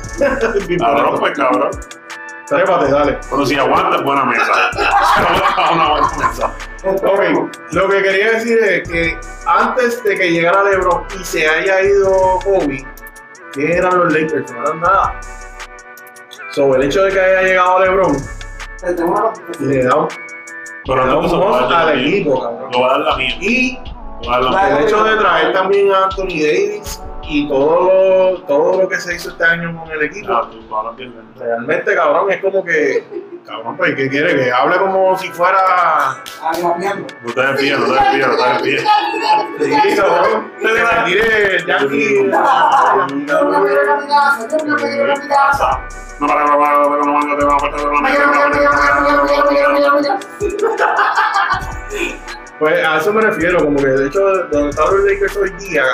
[0.79, 1.71] Cabrón, pues cabrón.
[2.47, 3.19] Trépate, dale.
[3.31, 4.53] Pero si aguantas, buena mesa.
[5.73, 6.55] una buena mesa.
[6.85, 11.83] Ok, lo que quería decir es que antes de que llegara LeBron y se haya
[11.83, 12.85] ido Kobe,
[13.53, 14.51] ¿qué eran los Lakers?
[14.53, 15.21] No eran nada.
[16.51, 18.17] Sobre el hecho de que haya llegado LeBron,
[19.61, 20.09] le da un,
[20.85, 22.71] Pero le da no un al equipo, cabrón.
[22.73, 23.37] Lo voy a dar la mía.
[23.41, 23.79] Y
[24.23, 27.01] el hecho de traer también a Anthony Davis
[27.33, 30.51] y todo lo, todo lo que se hizo este año con el equipo, Ah,
[31.39, 33.05] realmente, cabrón, es como que,
[33.47, 34.35] cabrón, pues, ¿qué quiere?
[34.37, 36.23] Que hable como si fuera...
[37.25, 38.83] No te desvíes, no te desvíes, no te desvíes.
[39.61, 42.23] Sí, cabrón, que se retire el Yankee.
[42.23, 43.65] No no.
[46.21, 47.59] No, para, para, para, para, no, no, te va a.
[52.59, 55.85] Pues a eso me refiero, como que de hecho donde están los Lakers hoy día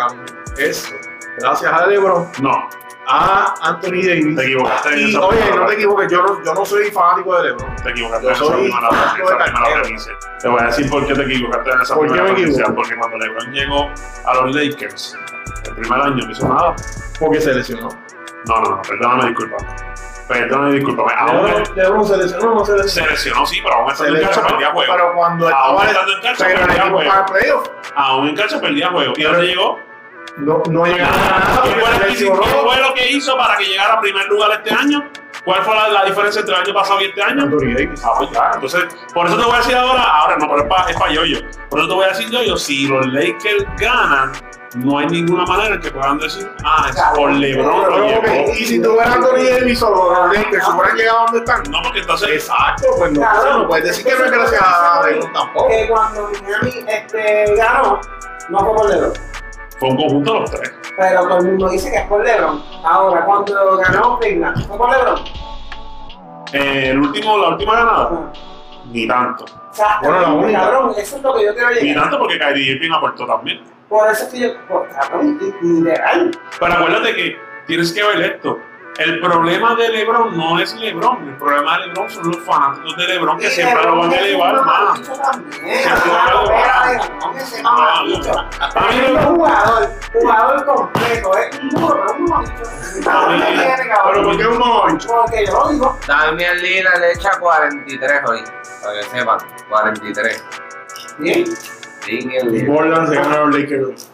[0.58, 0.92] es
[1.40, 2.68] gracias a LeBron, No,
[3.06, 4.36] a Anthony Davis.
[4.36, 7.36] te equivocaste en Y esa oye, no te equivoques, yo no, yo no soy fanático
[7.36, 7.76] de LeBron.
[7.76, 10.10] Te equivocaste Yo en esa primera esa premisa.
[10.40, 12.64] Te voy a decir por qué te equivocaste en esa ¿Por primera me premisa.
[12.74, 13.90] Porque cuando LeBron llegó
[14.26, 15.16] a los Lakers,
[15.66, 16.74] el primer año no hizo nada.
[17.18, 17.88] Porque se lesionó.
[18.46, 19.66] No, no, no, perdóname, discúlpame.
[20.28, 21.12] Perdóname, discúlpame.
[21.32, 23.10] LeBron, LeBron se lesionó no se se lesionó.
[23.10, 24.92] lesionó, sí, pero aún estando en cancha lesionó, perdía juego.
[24.94, 27.62] pero cuando Aún estaba estando en cancha perdía juego.
[27.96, 29.12] Aún en cancha perdía juego.
[29.16, 29.78] ¿Y dónde llegó?
[30.38, 32.40] No, no llegaba a nada ¿Qué fue, lo que hizo- lesionó.
[32.42, 35.08] qué fue lo que hizo para que llegara a primer lugar este año?
[35.44, 37.44] ¿Cuál fue la, la diferencia entre el año pasado y este año?
[38.04, 38.84] Ah, pues ya, entonces,
[39.14, 41.38] por eso te voy a decir ahora, ahora no, pero es para es pa yo-yo.
[41.70, 44.32] Por eso te voy a decir yo-yo, si los Lakers ganan,
[44.74, 48.52] no hay ninguna manera en que puedan decir, ah, es por LeBron Pero.
[48.52, 51.62] Y si tuviera Anthony Davis o los Lakers, ¿se hubieran llegado a donde están?
[51.70, 53.58] No, porque entonces, Exacto, pues no, Claro.
[53.60, 55.68] no puedes decir que no es gracias a LeBron tampoco.
[55.68, 58.00] Que cuando Miami este, ganó,
[58.50, 59.12] no fue por LeBron.
[59.78, 60.72] Fue un conjunto de los tres.
[60.96, 62.62] Pero todo el mundo dice que es por LeBron.
[62.84, 65.18] Ahora, cuando ganó Cleveland, ¿fue por LeBron?
[66.52, 68.32] Eh, el último, la última ganada,
[68.90, 69.44] ni tanto.
[69.68, 70.08] Exacto.
[70.08, 70.60] Bueno, la única.
[70.60, 72.02] Cabrón, eso es lo que yo quiero Ni llegar.
[72.04, 73.60] tanto porque Kyrie Irving aportó también.
[73.88, 76.30] Por eso es que yo, por, cabrón, literal.
[76.58, 78.58] Pero acuérdate que tienes que ver esto.
[78.98, 81.28] El problema de LeBron no es LeBron.
[81.28, 84.56] El problema de LeBron son los fanáticos de LeBron que siempre lo van a LeBron
[84.56, 85.00] es un elevar más.
[87.44, 88.48] Siempre van a elevar.
[88.90, 92.44] Es un jugador, jugador completo, es un duro, pero un
[93.04, 95.08] Pero ¿por qué un mamá bicho?
[95.08, 95.98] Porque yo lo digo.
[96.08, 98.42] Damian Lillard le echa 43 hoy,
[98.82, 99.38] para que sepan,
[99.68, 100.44] 43.
[101.18, 101.44] Bien.
[101.44, 102.66] Damian Y Lillard.
[102.66, 104.10] Portland se ganaron los Lakers.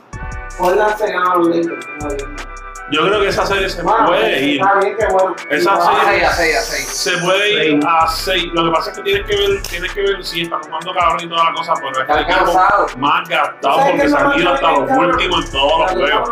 [0.58, 2.46] Portland se gana los Lakers.
[2.90, 4.60] Yo creo que esa serie se Bueno, puede ir.
[4.80, 5.34] Bien, que bueno.
[5.48, 6.86] Esa va- serie- 6 a 6 a 6.
[6.88, 8.44] Se puede ir a 6.
[8.52, 11.20] Lo que pasa es que tienes que ver, tienes que ver si está jugando cabrón
[11.22, 12.86] y toda la cosa, pero es Está equipo cansado.
[12.98, 16.30] más gastado ¿Sabes porque se lo han ido hasta los últimos en todos los juegos.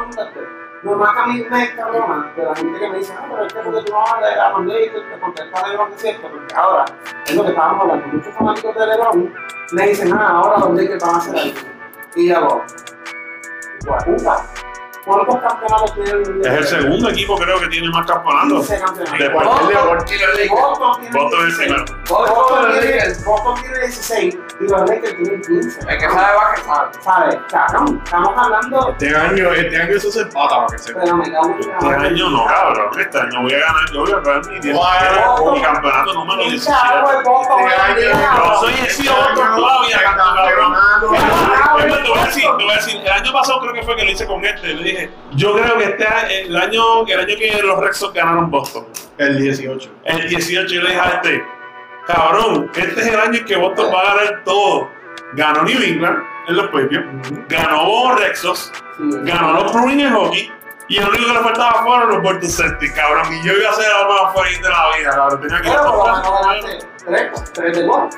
[0.82, 3.46] Lo más que a mí me cabrona de la gente que me dice, no, pero
[3.46, 5.92] es que porque tú no vas a leer a los Lakers, que porque está LeBron
[5.94, 6.84] es cierto, porque ahora,
[7.24, 9.34] es lo que estábamos hablando, muchos fanáticos de LeBron
[9.72, 11.54] me dicen, ah, ahora los Lakers van a hacer algo.
[12.16, 12.64] Y yo hago,
[13.84, 14.46] guaputa,
[15.04, 16.46] ¿cuántos campeonatos tiene Lakers?
[16.46, 18.68] Es el segundo equipo, creo que tiene más campeonatos.
[18.68, 19.18] 15 campeonatos.
[19.18, 21.12] De Boston y.
[21.12, 21.72] Boston es el 16.
[21.72, 21.84] primero.
[22.08, 23.24] Boston tiene, Lakers.
[23.24, 25.80] Boston tiene 16 y los Lakers tienen 15.
[25.80, 27.02] El que sabe va que sabe.
[27.02, 27.38] ¿Sabes?
[27.50, 31.00] Cabrón, estamos hablando, Este año, este año eso se empata para que sepa.
[31.02, 33.00] pero me cago en la Este año no, cabrón.
[33.00, 36.78] Este año voy a ganar, yo voy a ganar mi, campeonato número ¿Quién 17.
[36.80, 40.76] carajo es Boston Este Yo soy el CEO todavía, cabrón.
[41.00, 44.04] Te voy a decir, te voy a decir, el año pasado creo que fue que
[44.04, 47.60] lo hice con este, dije, yo creo que este año- el año, el año que
[47.62, 48.86] los Red Sox ganaron Boston,
[49.18, 49.90] El 18.
[50.04, 51.44] el 18, yo le dije a este,
[52.06, 54.88] cabrón, este es el año en que Boston va a ganar todo.
[55.34, 57.04] Ganó New England en los premios,
[57.48, 60.52] ganó Red Sox, ganó los Bruins en hockey,
[60.88, 63.74] y el único que le faltaba fueron los Boston Celtics, cabrón, y yo iba a
[63.74, 66.54] ser el más feliz de la vida, cabrón, tenía que ir lo a
[67.06, 68.08] tres, tres de gol.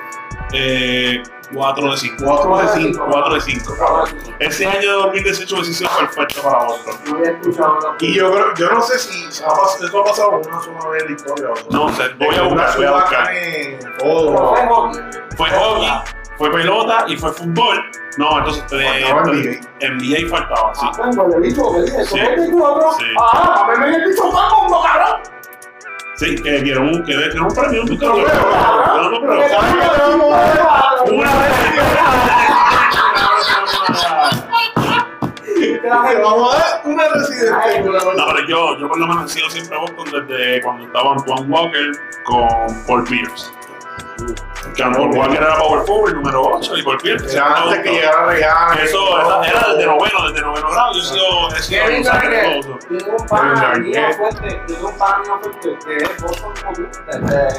[0.52, 1.22] eh,
[1.54, 2.24] 4 de 5.
[2.24, 3.06] 4 de 5.
[3.10, 4.08] 4 de 5, cabrón.
[4.40, 6.94] Ese año de 2018 hubiese sido perfecto para Boston.
[7.06, 10.04] No había escuchado la Y yo creo, yo no sé si se ha pas- ha
[10.04, 11.48] pasado una sola vez en la historia.
[11.50, 13.30] o No sé, voy a buscar, voy a buscar.
[15.36, 15.88] fue hockey.
[16.36, 17.78] Fue pelota y fue fútbol.
[18.16, 20.86] No, entonces eh, Faltaba eh, NBA faltaba, sí.
[20.96, 22.10] Pues, le dicho, le dije, Sí.
[22.18, 22.92] ¿cómo es que otro?
[22.98, 23.04] Sí.
[23.20, 25.20] Ah, me ven el bicho todo el mundo, cabrón.
[26.16, 28.24] Sí, que dieron un, que dieron un premio, un Pero, le
[29.98, 31.30] damos a- Una
[36.22, 37.82] vamos a dar una residencia.
[37.82, 41.50] No, pero yo, yo por lo menos he sido siempre Boston desde cuando estaban Juan
[41.50, 41.92] Walker
[42.24, 42.48] con
[42.86, 43.50] Paul Pierce.
[44.74, 47.26] Que Paul Walker era power forward número 8 y Pierce.
[47.26, 48.74] O sea, antes que llegara Regana.
[48.82, 50.92] Eso esa- era desde noveno, desde noveno grado.
[50.94, 52.10] Yo he sido, he sido Kevin un de
[53.92, 54.14] ¿qué?
[54.14, 56.52] fuerte, tiene un pana mío fuerte que es Boston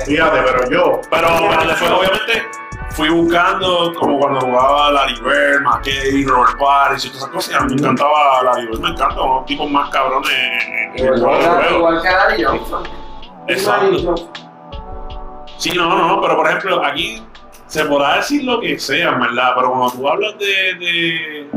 [0.06, 1.02] Fíjate, pero yo.
[1.10, 2.48] Pero, pero después, obviamente,
[2.92, 7.56] fui buscando como cuando jugaba Larry Bird, McKay, Robert Parrish y todas esas cosas.
[7.56, 11.40] A mí me encantaba Larry Bird, me encanta, unos tipos más cabrones en el juego.
[11.40, 12.84] Igual, igual que Larry Johnson.
[13.48, 14.16] Exacto.
[15.58, 17.22] Sí, no, no, no, pero por ejemplo, aquí
[17.68, 19.54] se podrá decir lo que sea, ¿verdad?
[19.56, 21.48] Pero cuando tú hablas de,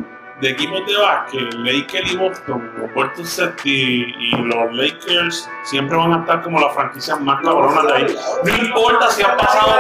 [0.40, 6.20] de, equipos de básquet, Lakers y Boston, Boston Celtics y los Lakers siempre van a
[6.20, 8.16] estar como las franquicias más cabronas de ahí.
[8.44, 9.74] No importa si han pasado,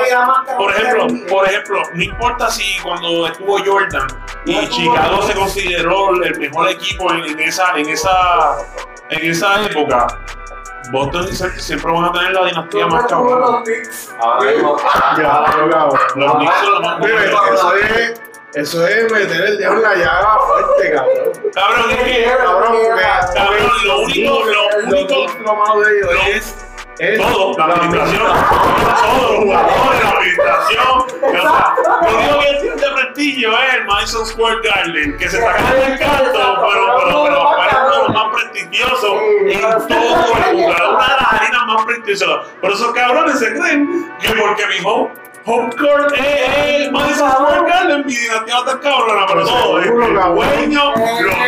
[0.56, 4.08] por ejemplo, por ejemplo, no importa si cuando estuvo Jordan
[4.46, 8.56] y Chicago se consideró el mejor equipo en esa, en esa,
[9.10, 10.08] en esa época,
[10.90, 11.28] Boston
[11.58, 13.62] siempre van a tener la dinastía más cabrona.
[13.66, 14.76] Yo
[15.16, 16.00] cabrón.
[16.16, 18.14] Los Knicks son los más Mire,
[18.54, 21.52] eso es, meter el dedo en la llaga fuerte, cabrón.
[21.54, 22.72] Cabrón, es que, Cabrón,
[23.34, 26.54] cabrón, lo único, lo lo único, único lo malo de ellos lo- es,
[26.98, 30.88] es todo, la administración, todos los jugadores, la administración.
[30.88, 35.38] O sea, lo único que tiene de prestigio es el Madison Square Garden, que se
[35.38, 39.12] está cayendo el canto, pero, pero, pero, pero es uno de los más prestigiosos
[39.46, 42.46] en todo el es una de las arenas más prestigiosas.
[42.60, 48.06] Por esos cabrones se creen que porque mi home, court es, es Madison Square Garden,
[48.06, 51.47] mi dinastía va a estar cabrona, pero todo, es el dueño, los coaches,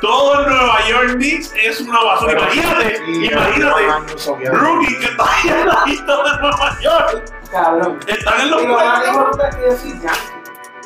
[0.00, 2.32] todo Nueva York Knicks es una basura.
[2.32, 4.48] Imagínate, imagínate.
[4.50, 7.24] Rookie que está ahí en la lista de Nueva York.
[7.50, 7.98] Cabrón.
[8.06, 9.16] Están en los Y lo más playoffs.
[9.16, 10.38] importante es que yo soy yankee.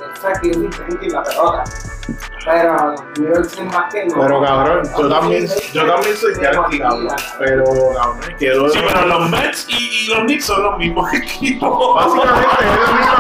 [0.03, 1.65] O sea, que yo soy yankee en la pelota.
[2.45, 4.21] Pero New York sin más que no.
[4.21, 7.09] Pero cabrón, yo también, yo también soy yankee, cabrón.
[7.39, 11.95] Pero cabrón, quedó Sí, pero los Mets y, y los Knicks son los mismos equipos.
[11.95, 13.13] Básicamente es la misma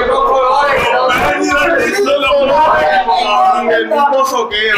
[3.70, 4.76] el mismo soqueo.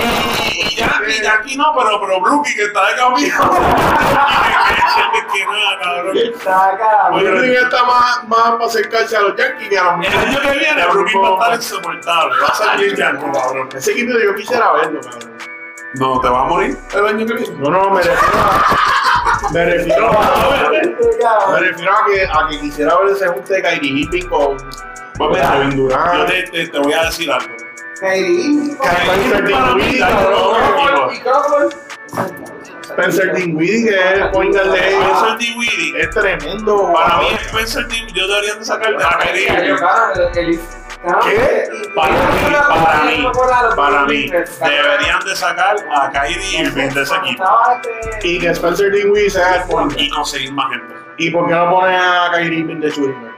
[0.53, 3.51] Y Yankee, Yankee no, pero, pero Brookie que está de camino.
[5.33, 6.15] que nada, cabrón.
[7.13, 10.51] Brooklyn está más, más para acercarse a los Yankees que a los El año que
[10.59, 12.35] viene, Brookie va a estar insoportable.
[12.43, 13.69] Va a salir Yankee, cabrón.
[13.75, 15.33] Ese equipo yo quisiera verlo, cabrón.
[15.95, 17.55] No, te va a morir el año que viene.
[17.59, 19.51] No, no, me refiero a.
[19.53, 21.51] Me refiero a.
[21.53, 24.57] Me refiero a que, a que quisiera ver ese junte de Kyrie Irving con.
[25.19, 26.15] Pues mira, Kevin Durant.
[26.19, 27.55] yo te, te, te voy a decir algo.
[28.01, 28.77] Kyrie.
[32.83, 36.93] Spencer Dinwiddie, que es el point guard de ellos, Spencer Dinwiddie, es tremendo.
[36.93, 37.27] para mí.
[37.47, 39.81] Spencer Dinwiddie, yo debería de sacar a Kyrie Ellos Irving.
[39.81, 40.61] ganan el- el-
[41.05, 41.69] ganan- ¿Qué?
[41.95, 42.19] Para mí,
[42.77, 43.29] para mí,
[43.77, 47.45] Para mí, deberían de sacar a Kyrie Irving de ese equipo
[48.23, 50.01] Y que Spencer Dinwiddie sea el point guard.
[50.03, 50.95] y conseguir más gente.
[51.19, 53.32] ¿Y por qué no pone a Kyrie Irving de shooting?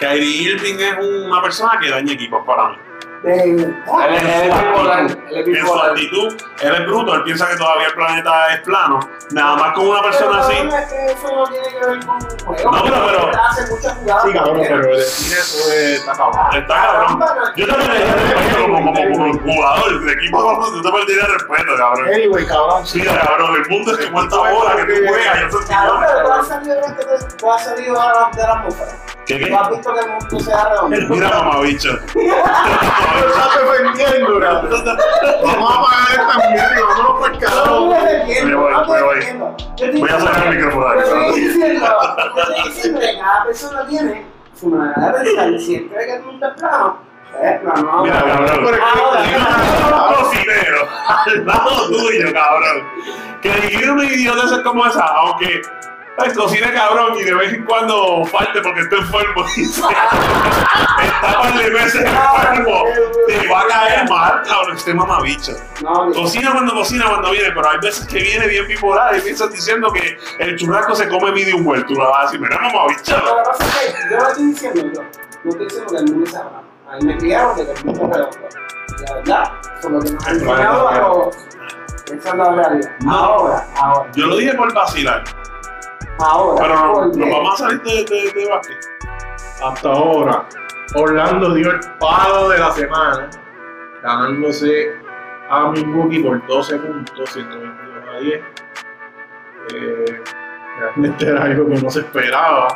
[0.00, 2.89] Kyrie Irving es una persona que daña equipos para mí.
[3.22, 5.90] De- Él es- él es él es En su bipolar.
[5.90, 9.00] actitud, él es bruto, él piensa que todavía el planeta es plano.
[9.32, 10.54] Nada más con una persona así.
[10.58, 12.70] Pero es que eso no tiene que ver con juego.
[12.72, 14.22] No, pero- hace muchas jugadas.
[14.24, 16.40] Sí, cabrón, pero eso es- está cabrón.
[16.56, 17.18] Está cabrón.
[17.56, 22.06] Yo también le dije respeto como, como, jugador de equipo, tú te perderías respeto, cabrón.
[22.14, 25.40] Anyway, cabrón, Sí, cabrón, el mundo es que cuánta bola que tú juegas.
[25.40, 26.76] Yo soy Cabrón, pero tú has salido
[27.38, 28.92] tú has salido a la- de la atmósfera.
[29.26, 31.14] ¿Qué Tú has visto que el mundo se ha redondo.
[31.14, 31.90] Mira, mamabicho.
[35.42, 37.86] Vamos a apagar esta mierda y vámonos por el No carajo.
[37.86, 39.18] me voy, no me voy.
[39.18, 41.76] estoy Voy a sacar el micrófono de aquí, estoy
[42.68, 44.26] estoy cada persona tiene
[44.58, 45.60] su manera de pensar.
[45.60, 46.98] Si él cree que el mundo es plano,
[47.30, 48.02] pues es plano.
[48.02, 48.78] Mira, cabrón.
[50.14, 50.88] Cocinero
[51.26, 52.88] al lado tuyo, cabrón.
[53.42, 55.62] Que dirigir un idiota es como esa, aunque
[56.16, 59.46] pues, cocine cabrón y de vez en cuando falte porque está enfermo.
[59.46, 62.84] Está par de meses enfermo.
[63.26, 65.52] Te va a caer mal, cabrón, este mamabicho.
[65.82, 69.50] No, Cocina cuando cocina cuando viene, pero hay veces que viene bien bipolar y piensas
[69.52, 71.84] diciendo que el churrasco se come medium well.
[71.86, 73.16] Tú la vas a decir, mira, mamabicho.
[73.16, 75.02] Lo que pasa es que yo lo estoy diciendo yo.
[75.44, 76.62] No estoy diciendo que el mundo sea plano.
[76.90, 78.48] A mí me criaron de que el mundo redondo.
[79.08, 81.30] La verdad, por lo que nos han enseñado a
[82.10, 82.90] esa es la realidad.
[83.00, 83.12] No.
[83.14, 85.22] Ahora, ahora, Yo lo dije por vacilar,
[86.18, 86.60] ahora.
[86.60, 88.78] pero no, nos vamos a salir de, de, de básquet.
[89.64, 90.44] Hasta ahora,
[90.96, 93.30] Orlando dio el palo de la semana,
[94.02, 94.94] ganándose
[95.50, 98.42] a Milwaukee por 12 puntos, 122 a 10.
[99.72, 100.22] Eh,
[100.78, 102.68] realmente era algo que no se esperaba,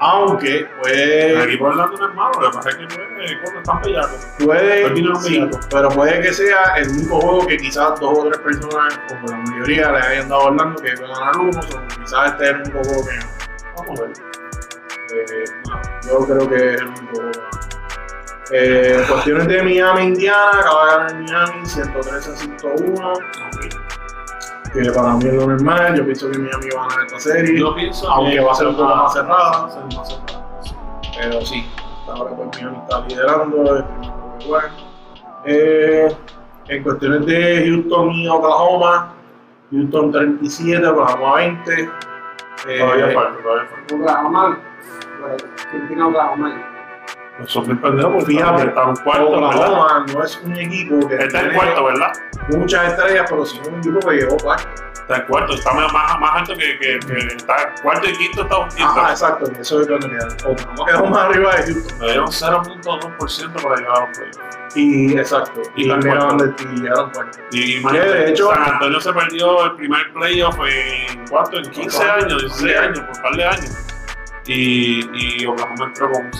[0.00, 3.36] aunque El puede, equipo de Orlando no es malo, lo que pasa es que pues,
[3.42, 3.82] cuando están
[4.44, 8.38] puede Pues sí, pero puede que sea el único juego que quizás dos o tres
[8.38, 12.32] personas, o la mayoría, le hayan dado a Orlando que a ganar uno, o quizás
[12.32, 13.44] este es el único juego que
[13.76, 14.12] Vamos a ver.
[15.12, 17.30] Eh, no, yo creo que es el único.
[18.52, 23.12] Eh, cuestiones de Miami, Indiana, acaba de ganar Miami 113 a 101,
[24.72, 25.96] que para mí es lo normal.
[25.96, 28.66] Yo pienso que Miami va a ganar esta serie, Yo pienso aunque va a ser
[28.68, 29.62] un poco más cerrada.
[29.96, 30.20] Más
[31.16, 31.66] pero sí,
[32.00, 33.76] hasta ahora pues Miami está liderando.
[33.76, 33.84] el.
[35.46, 36.16] Eh,
[36.68, 39.14] en cuestiones de Houston y Oklahoma,
[39.70, 41.72] Houston 37, Oklahoma 20.
[42.66, 43.94] Eh, Todavía falta, todavía falta.
[43.94, 44.58] Oklahoma,
[45.70, 46.73] ¿quién tiene Oklahoma?
[47.38, 49.54] Nos sorprendió porque está un cuarto, ¿verdad?
[49.54, 52.12] Oklahoma no es un equipo que Está en cuarto, ¿verdad?
[52.50, 54.68] muchas estrellas, pero sí es un equipo que llegó cuarto.
[54.94, 58.58] Está en cuarto, está más, más, alto que, que, que está cuarto y quinto está
[58.58, 58.84] un quinto.
[58.84, 60.06] Ajá, exacto, eso es lo que.
[60.06, 61.98] Oklahoma quedó más arriba de Houston.
[62.00, 64.58] Le dieron 0.2% para llegar a los playoffs.
[64.76, 67.38] Y exacto, Y y, llegaron y llegaron cuarto.
[67.52, 71.58] Y de hecho- San Antonio se perdió el primer playoff en ¿cuánto?
[71.58, 73.76] En 15 años, 16 años, por un par de años.
[74.46, 76.32] Y, y Oklahoma entró con un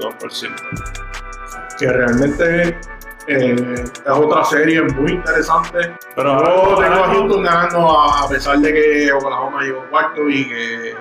[0.00, 1.76] 0.2%.
[1.78, 2.78] Que realmente
[3.26, 5.94] eh, es otra serie muy interesante.
[6.14, 10.28] Pero Yo ahora- tengo a Houston ganando a, a pesar de que Oklahoma llegó cuarto
[10.28, 10.94] y que,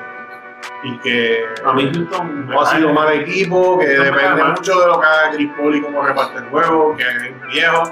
[0.83, 4.87] y que a mí Houston me no ha sido mal equipo, que depende mucho de
[4.87, 7.83] lo que haga Chris Paul y cómo reparte el juego, que es viejo.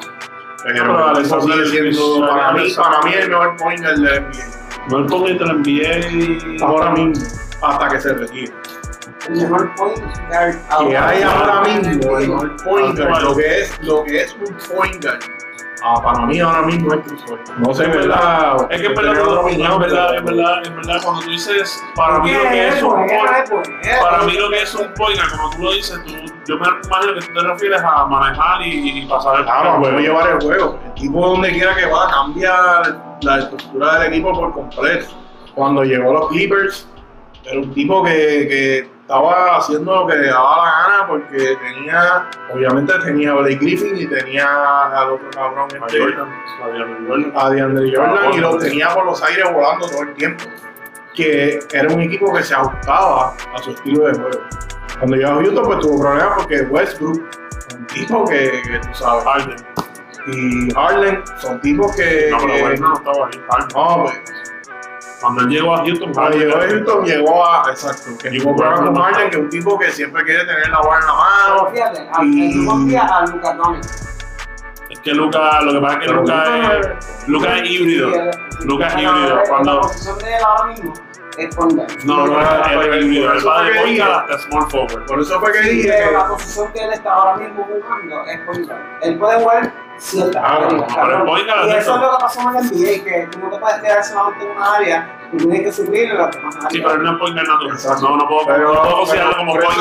[0.64, 4.02] Pero pero eso Alexander sigue siendo Chris- para mí, para mí el mejor point del
[4.02, 4.98] NBA.
[4.98, 6.66] El ponente del NBA.
[6.66, 7.26] Ahora mismo,
[7.62, 8.54] hasta que se retire.
[9.28, 10.00] El mejor point
[10.30, 14.34] guard Que hay ahora mismo el mejor point guard, lo que es, lo que es
[14.36, 15.20] un point guard.
[15.84, 17.40] Ah, para mí ahora mismo es Chris Paul.
[17.60, 18.68] No sé, Es ¿verdad?
[18.72, 22.32] Es que Tener verdad, en verdad, pero- verdad, en verdad, cuando tú dices, para mí
[22.32, 23.12] lo que ¿Qué es es, un pues?
[23.12, 23.50] point,
[23.84, 26.14] Pues, para mí lo que es un point, como tú lo dices, tú,
[26.48, 29.68] yo me imagino que tú te refieres a manejar y, y pasar el Claro, el
[29.74, 30.00] vamos a juego.
[30.00, 30.80] llevar el juego.
[30.84, 35.06] El tipo donde quiera que va cambiar la estructura del equipo por completo.
[35.54, 36.88] Cuando llegó los Clippers,
[37.50, 42.30] era un tipo que, que estaba haciendo lo que le daba la gana porque tenía,
[42.54, 44.46] obviamente tenía a Blake Griffin y tenía
[44.88, 49.46] al otro cabrón A este, Jordan, a DeAndre Jordan y los tenía por los aires
[49.54, 50.44] volando todo el tiempo.
[51.16, 54.40] Que era un equipo que se ajustaba a su estilo de juego.
[55.00, 57.24] Cuando llegó a Houston, pues tuvo problemas porque Westbrook,
[57.76, 59.56] un tipo que, que tú sabes, Harden.
[60.28, 62.28] y Harden son tipos que.
[62.30, 63.42] No, pero bueno, no estaba ahí.
[63.50, 63.68] Harden.
[63.74, 64.57] no, pues,
[65.20, 67.70] Cuando él llegó a Houston, cuando llegó a Houston, llegó a.
[67.72, 71.00] Exacto, que Y llegó los- que es un tipo que siempre quiere tener la bola
[71.00, 71.72] en la mano.
[71.72, 73.92] fíjate, al- Y- tú confías a Lucas Doncic.
[74.90, 78.10] Es que Luca, lo que pasa es que Luca Luka es, Luka es híbrido.
[78.62, 80.94] Lucas Pero híbrido, La cuando- posición de él ahora mismo
[81.38, 82.06] es.
[82.06, 83.34] No, no, él es híbrido.
[83.34, 85.06] Él va de guard hasta small forward.
[85.06, 88.68] Por eso fue que dije la posición que él está ahora mismo jugando es point
[88.68, 88.82] guard.
[89.02, 89.74] Él puede jugar
[90.42, 91.22] Ah, pero cabrón.
[91.22, 93.40] el point guard Y es eso es lo que pasó en el NBA, que tú
[93.40, 96.56] no te puedes quedar solamente en una área, tú tienes que subir en las demás
[96.56, 96.72] áreas.
[96.74, 98.02] Sí, pero no es natural.
[98.02, 99.72] No, no puedo, Pero, no puedo considerarlo pero como por eso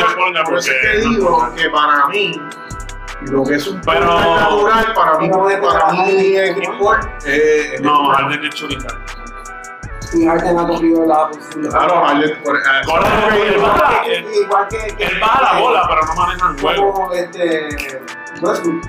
[0.45, 0.71] porque.
[0.71, 2.41] es que no es digo que para mí,
[3.23, 7.09] lo que es un Pero- natural, para mí, para mí es el sport.
[7.27, 8.09] eh, No.
[8.11, 8.95] Harden es guard.
[10.15, 12.61] Y Harden ha cogido la posición de Claro, Harden, Corre,
[14.43, 16.93] Igual que- Él baja la bola, pero no maneja el juego.
[16.93, 17.69] Como este.
[18.41, 18.83] Westbrook.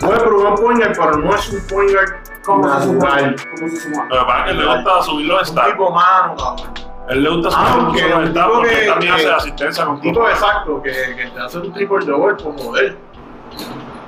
[0.00, 2.12] Puede probar un point guard, pero no es un point guard
[2.44, 3.36] Como natural.
[3.58, 4.08] Como se supone.
[4.08, 5.70] Lo que pasa es que él le gusta subir los stats.
[5.70, 6.74] tipo mano, cabrón.
[7.08, 10.00] Él le gusta subir los stats porque que- él también que- hace asistencia con Un
[10.00, 12.96] tipo exacto que, que te hace un triple double como él.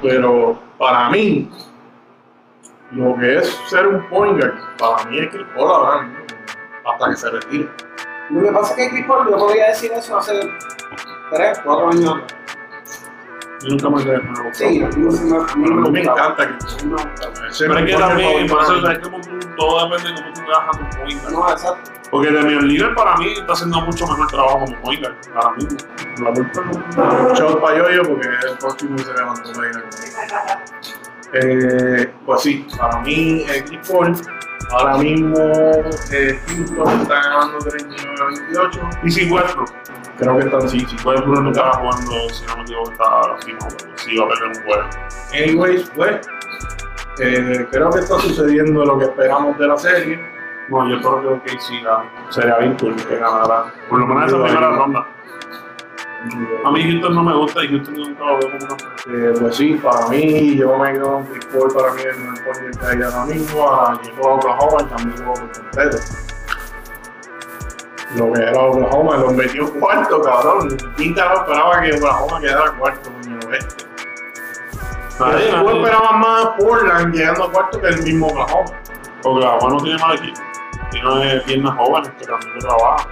[0.02, 1.50] Pero para mí,
[2.92, 6.18] lo que es ser un point guard, para mí es Chris Paul ahora mismo,
[6.86, 7.68] hasta que se retire.
[8.30, 10.38] Lo que pasa es que Chris Paul, yo podía decir eso hace
[11.32, 12.14] 3, 4 años.
[13.60, 15.24] Yo nunca me quedé con el Sí, a mí no se
[15.90, 19.20] me- encanta Pero es que también, por eso es como
[19.56, 21.32] todo depende de cómo tú veas a tu point guard.
[21.32, 21.90] no, exacto.
[22.10, 25.76] Porque Demian Lillard para mí está haciendo mucho mejor trabajo como point guard ahora mismo.
[26.22, 29.72] La culpa no- para yo porque el próximo se levantó comer.
[31.34, 34.14] Eh, pues sí, para mí eh, Paul
[34.70, 35.36] ahora mismo
[36.10, 38.80] eh, Houston está ganando 39 a 28.
[39.04, 39.70] Y sin Westbrook.
[40.18, 43.52] Creo que están Sí, si Westbrook no estaba jugando, si no me equivoco, estaba así,
[43.52, 44.88] no, sí iba a perder un juego.
[45.32, 46.28] Anyways, pues,
[47.20, 50.20] eh, creo que está sucediendo lo que esperamos de la serie.
[50.68, 51.80] No, yo creo que sí,
[52.30, 53.72] sería cool que ganara.
[53.88, 55.06] Por lo menos esa primera ronda.
[56.64, 59.56] A mí Houston no me gusta y Houston nunca lo veo como una Eh, pues
[59.56, 62.76] sí, para mí, yo me quedo con Chris Paul, para mí es el mejor point
[62.76, 63.68] que hay ahora mismo.
[63.68, 65.98] A Oklahoma y también por completo.
[68.16, 70.76] Lo que era Oklahoma, los metió cuarto, cabrón.
[70.96, 73.84] ¿Quién carajo esperaba que Oklahoma quedara cuarto en el oeste?
[75.20, 75.76] Nadie, Tú nadie.
[75.78, 78.70] esperabas más a Portland llegando a cuarto que el mismo Oklahoma.
[79.24, 80.40] Oklahoma no tiene mal equipo.
[80.90, 83.06] Tiene piernas jóvenes que también trabajan.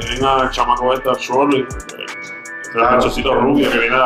[0.00, 2.96] Tienen al chamaco este, al Shorley, que es el Claro.
[2.96, 4.02] muchachito rubio que viene de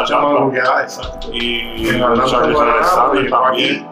[0.83, 1.29] exacto.
[1.33, 3.89] Y Charles Guaraná, Alexander también.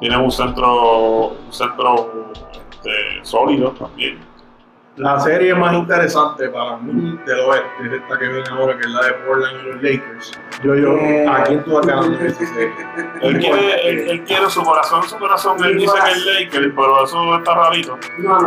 [0.00, 2.10] Tienen un centro, un centro
[2.72, 2.90] este,
[3.22, 4.18] sólido también.
[4.96, 8.90] La serie más interesante para mí del oeste es esta que viene ahora, que es
[8.90, 10.32] la de Portland y los Lakers.
[10.62, 12.72] Yo, yo, Eh, ¿a quién tú vas ganando esa serie?
[13.22, 17.04] Él quiere, él, él quiere su corazón, su corazón, él dice que es Lakers, pero
[17.04, 17.98] eso está rarito.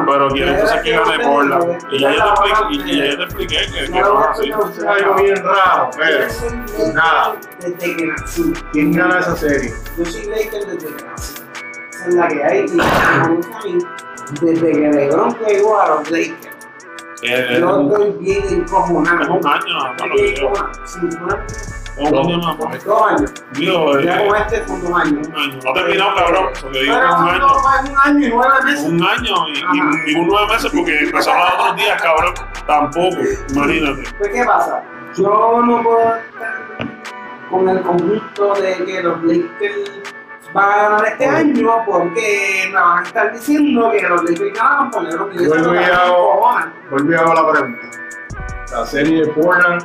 [0.06, 1.78] Pero quiere entonces que gane Portland.
[1.92, 4.50] Y ya yo te expliqué, y ya yo te expliqué que, que no es así.
[4.50, 7.36] Es algo bien raro, pero nada.
[7.60, 8.54] Desde que nací.
[8.72, 9.74] ¿quién gana esa serie?
[9.98, 11.34] Yo soy Lakers desde que nací.
[11.92, 12.60] Esa es la que hay.
[12.60, 12.84] Y me
[13.36, 13.78] gusta a mí,
[14.42, 16.56] desde que LeBron llegó a los Lakers.
[17.24, 19.34] Eh, Yo Es estoy bien encojonado.
[19.34, 19.62] un año
[20.84, 20.96] Es
[21.98, 22.84] un año más.
[22.86, 23.34] Dos años.
[23.54, 25.28] Digo, Ya eh, con este son dos años.
[25.28, 25.60] un año.
[25.64, 26.46] No ha terminado, cabrón.
[26.62, 27.40] Porque digo que es un año.
[27.40, 28.86] dos un año y nueve meses.
[28.86, 32.34] Un año y, y ningún nueve meses porque empezaron los otros días, cabrón.
[32.68, 33.18] Tampoco,
[33.50, 34.04] imagínate.
[34.20, 34.84] Pues, ¿qué pasa?
[35.16, 36.68] Yo no puedo estar
[37.50, 39.92] con el conjunto de que los Lakers
[40.58, 44.92] van a ganar este año porque me van a estar diciendo que los Lakers ganan
[44.92, 45.48] por cojones.
[46.90, 47.82] Volví a la pregunta.
[48.72, 49.84] La serie de Portland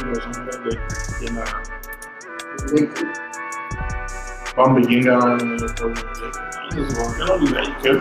[0.00, 0.26] y los
[0.64, 1.16] Lakers.
[1.18, 1.40] ¿Quién.
[2.68, 2.80] Se
[7.82, 8.00] que.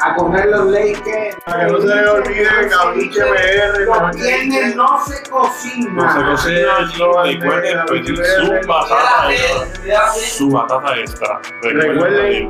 [0.00, 1.36] A correr los Lakers.
[1.44, 5.90] Para que no se le olvide, Cabiche PR, viernes no se cocina.
[5.92, 9.45] No se cocina Ese eslogan Recuerden de pedir Cabiche
[10.16, 11.40] su batata extra.
[11.62, 12.48] Recuerden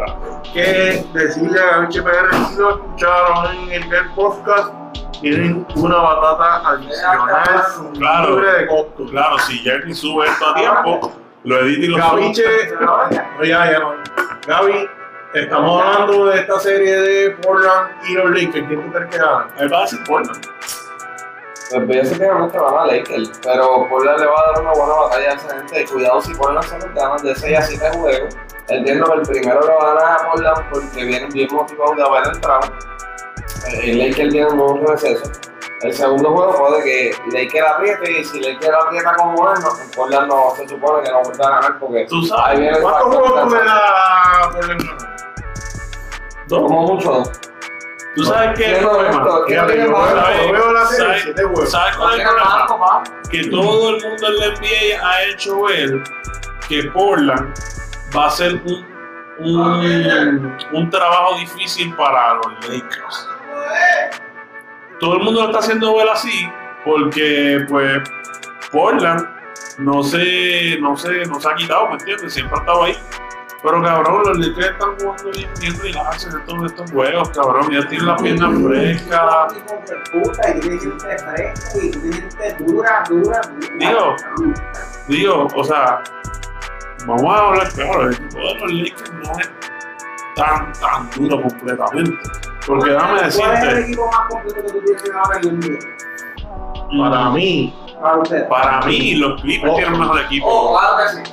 [0.53, 4.73] que decirle a Gabiche PR si lo escucharon en el Podcast
[5.21, 7.65] tienen una batata adicional
[7.99, 8.37] Claro.
[8.37, 9.07] libre de costo.
[9.11, 11.13] Claro, si Jerry sube esto a tiempo,
[11.45, 12.21] lo edita y lo sube.
[12.21, 12.45] Gabiche,
[12.81, 13.95] no, ya, ya no.
[14.47, 14.89] Gaby,
[15.35, 18.67] estamos hablando de esta serie de Portland y los Lakers.
[18.69, 19.47] ¿Quién tú crees que gana?
[19.59, 20.47] Él va a decir Portland.
[21.71, 22.27] Pues decir que
[22.59, 25.85] van a Lakers, pero Portland le va a dar una buena batalla a esa gente.
[25.87, 28.37] Cuidado si Portland se les gana de 6 a 7 juegos.
[28.69, 32.03] Entiendo que el primero lo van a ganar a Portland porque vienen bien motivados de
[32.05, 32.73] haber entrado.
[33.69, 35.31] Eh, El Lakers tiene un receso.
[35.83, 40.29] El segundo juego puede que Lakers apriete y si Lakers aprieta como es, no, Portland
[40.29, 42.61] no se supone que no vuelva a ganar porque Tú ahí sabes.
[42.61, 44.83] viene el ¿Cuántos juegos tú le das a Portland?
[46.49, 46.63] Dos.
[46.63, 47.23] Como mucho.
[48.17, 50.23] Tú sabes qué es el ¿Quién no problema.
[50.23, 50.47] ¿sabes?
[50.47, 51.23] yo veo la serie ¿sabes?
[51.23, 51.71] siete juegos.
[51.71, 53.03] ¿Sabes cuál es el ¿Quién tiene más, problema?
[53.31, 56.03] Que todo el mundo en la NBA ha hecho ver
[56.69, 57.55] que Portland
[58.17, 58.87] va a ser un,
[59.39, 63.29] un, un trabajo difícil para los Lakers.
[64.99, 66.51] Todo el mundo lo está haciendo ver así
[66.85, 68.01] porque, pues,
[68.73, 69.29] Portland
[69.79, 72.33] no se, no se, no se ha quitado, ¿me entiendes?
[72.33, 72.97] Siempre ha estado ahí.
[73.67, 77.69] Pero cabrón, los Lakers están jugando bien, bien relax en estos, estos juegos, cabrón.
[77.73, 79.49] Ya tienen la pierna fresca.
[80.13, 83.69] Puta, y tiene gente fresca y tiene gente dura, dura, dura.
[83.81, 84.17] Digo,
[85.09, 86.01] Digo, o sea,
[87.07, 89.51] vamos a hablar claro, el equipo de los Lakers no es
[90.37, 92.19] tan, tan duro completamente.
[92.69, 95.61] Porque déjame ¿Cuál es el decirte, equipo más completo que tú tienes ahora en el
[95.61, 95.79] día?
[96.99, 98.49] Para mí, Para usted.
[98.49, 99.77] para mí los Clippers Oh.
[99.77, 100.47] tienen un mejor equipo.
[100.49, 101.33] Oh, claro que sí.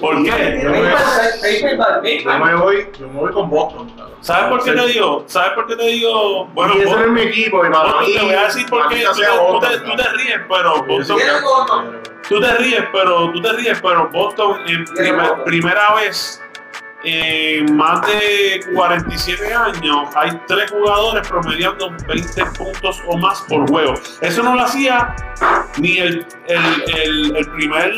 [0.00, 0.60] ¿Por qué?
[0.62, 3.90] yo me, yo voy, yo me voy con Boston.
[4.20, 5.24] ¿Sabes por qué te digo?
[5.26, 6.46] ¿Sabes por qué te digo?
[6.54, 8.42] Bueno, y ese Boston- no es mi equipo, y para Boston, mí, te voy a
[8.44, 9.04] decir por qué.
[9.04, 10.18] Tú, te- tú Boston, te, tú te cabrón.
[10.18, 11.18] ríes, pero Boston,
[12.28, 15.44] tú te ríes, pero tú te ríes, pero Boston en primer- Boston?
[15.44, 16.39] primera vez
[17.04, 23.94] en más de 47 años hay tres jugadores promediando 20 puntos o más por juego.
[24.20, 25.14] Eso no lo hacía
[25.78, 27.92] ni el, el, el, el primer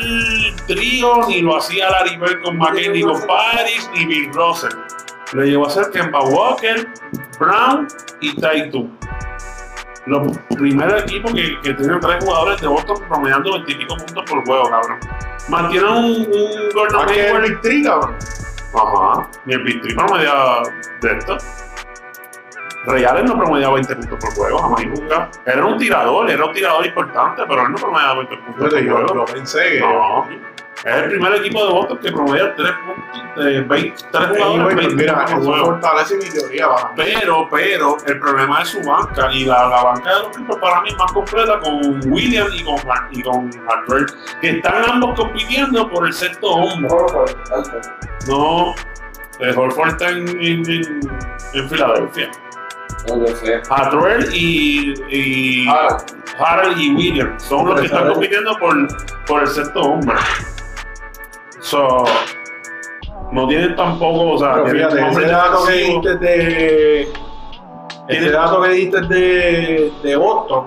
[0.67, 4.71] trío, ni lo hacía Larry Bird con McKinney con Paris, ni Bill Russell.
[5.33, 6.87] Lo llevó a ser Kemba Walker,
[7.39, 7.87] Brown
[8.21, 8.89] y Tatum.
[10.05, 14.23] Los primeros equipos que, que tienen tres jugadores de Boston promediando 20 y pico puntos
[14.29, 14.99] por juego, cabrón.
[15.49, 18.15] Mantienen un, un Gordon ¿Para qué es Hayward cabrón?
[18.75, 19.27] Ajá.
[19.45, 20.33] Ni el Big Three promedia
[21.01, 21.37] de esto.
[22.85, 25.29] Reales no promedia 20 puntos por juego, jamás y nunca.
[25.45, 28.79] Era un tirador, era un tirador importante, pero él no promedia 20 puntos Yo, por
[28.83, 29.13] yo, juego.
[29.15, 29.79] yo pensé que.
[29.79, 30.27] No.
[30.85, 34.75] Es el primer equipo de Boston que promedia 3 puntos, de 20, 3 Anyway, jugadores,
[34.75, 36.67] 20 mira, eso fortalece mi teoría.
[36.97, 39.31] Pero, pero, el problema es su banca.
[39.31, 42.63] Y la, la banca de los equipos para mí es más completa con William y
[42.63, 42.75] con,
[43.11, 44.05] y con Harper,
[44.41, 46.89] que están ambos compitiendo por el sexto hombre.
[48.27, 48.75] No,
[49.39, 50.99] eh, Horford está en, en, en,
[51.53, 52.29] en Filadelfia.
[53.69, 55.67] Harrell y, y
[56.39, 58.87] Harold y William son los que están compitiendo por,
[59.25, 60.15] por el sexto hombre.
[61.63, 62.03] So,
[63.31, 67.13] no tienen tampoco, o sea, Pero fíjate, ese dato que diste de.
[68.09, 70.65] Ese dato que diste de, de Boston,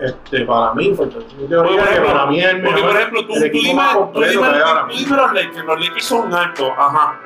[0.00, 3.20] este, para mí fue Porque, por ejemplo, para mí es el porque, mejor, por ejemplo,
[3.20, 4.46] tú, tú dime, tú dime,
[4.88, 7.20] tú dime los Lakers, los Lakers son altos, ajá.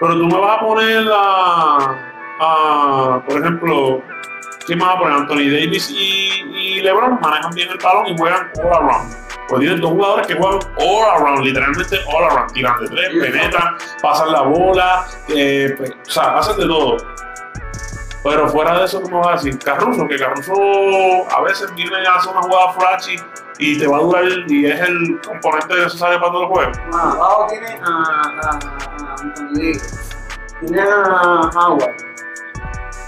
[0.00, 1.96] Pero tú me vas a poner a,
[2.40, 4.02] a por ejemplo,
[4.66, 5.14] ¿quién más va a poner?
[5.18, 9.27] Anthony Davis y, y LeBron manejan bien el balón y juegan all around.
[9.48, 13.76] Pues tienen dos jugadores que juegan all around, literalmente all around, tiran de tres, penetran,
[14.02, 16.96] pasan la bola, eh, pues, o sea, hacen de todo.
[18.22, 19.58] Pero fuera de eso, ¿cómo vas a decir?
[19.60, 20.52] Caruso, que Caruso
[21.34, 23.16] a veces viene a hacer una jugada flashy
[23.58, 26.72] y te va a durar y es el componente necesario para todo el juego.
[26.90, 29.16] Bueno, abajo tiene a, a, a.
[30.60, 31.96] Tiene a Howard.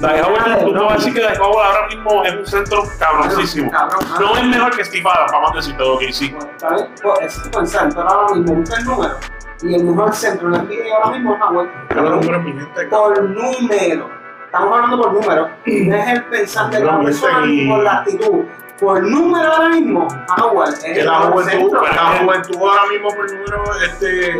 [0.01, 2.83] Dai Howard, tú no vas a decir que Dai Howard ahora mismo es un centro
[2.99, 3.71] cabroncísimo.
[3.71, 6.31] Cabrón, No es mejor que Steve Adams, vamos a decirte lo que sí.
[6.31, 9.15] Bueno, está bien, pues, es tipo el centro ahora mismo, busca el número.
[9.63, 11.69] Y el mejor centro en la NBA ahora mismo es Howard.
[11.89, 14.11] Pero número mi gente, Por número.
[14.47, 15.49] Estamos hablando por número.
[15.67, 18.45] No es el pensante de la persona y- ni por la actitud.
[18.81, 20.09] Por número ahora mismo,
[20.39, 24.39] Howard es que la juventud, la juventud ahora mismo por número, este,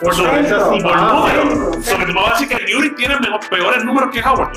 [0.00, 0.74] Por su Centro.
[0.74, 1.42] y por Ah, número.
[1.74, 1.82] centro.
[1.82, 4.50] Sobre me vas a decir que Newry tiene mejor, peores números que Howard.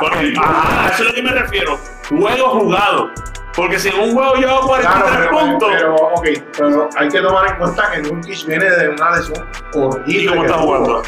[0.00, 1.78] Porque, ajá, a eso es lo que me refiero.
[2.08, 3.10] Juego jugado.
[3.54, 5.68] Porque si en un juego yo hago Claro, 43 pero, puntos.
[5.76, 6.26] pero, ok,
[6.56, 10.22] pero hay que tomar en cuenta que Nurkic viene de una lesión horrible.
[10.22, 11.02] ¿Y cómo está jugando?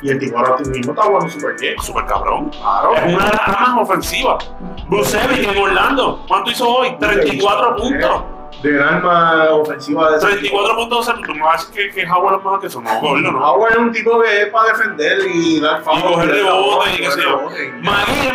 [0.00, 1.74] Y el tipo ahora mismo está jugando súper bien.
[1.82, 2.48] Super cabrón.
[2.50, 2.94] Claro.
[2.94, 4.50] Es una de las armas ofensivas.
[4.88, 6.24] Brucevic en Orlando.
[6.26, 6.96] ¿Cuánto hizo hoy?
[6.98, 8.22] 34 puntos.
[8.62, 10.98] Del arma ofensiva de ese 34 puntos.
[10.98, 12.80] o sea, decir que, que Howard es mejor que eso.
[12.82, 13.38] No, gordo, no.
[13.52, 17.10] Howard es un tipo que es para defender y dar Y coger rebotes y qué
[17.12, 17.40] sé yo.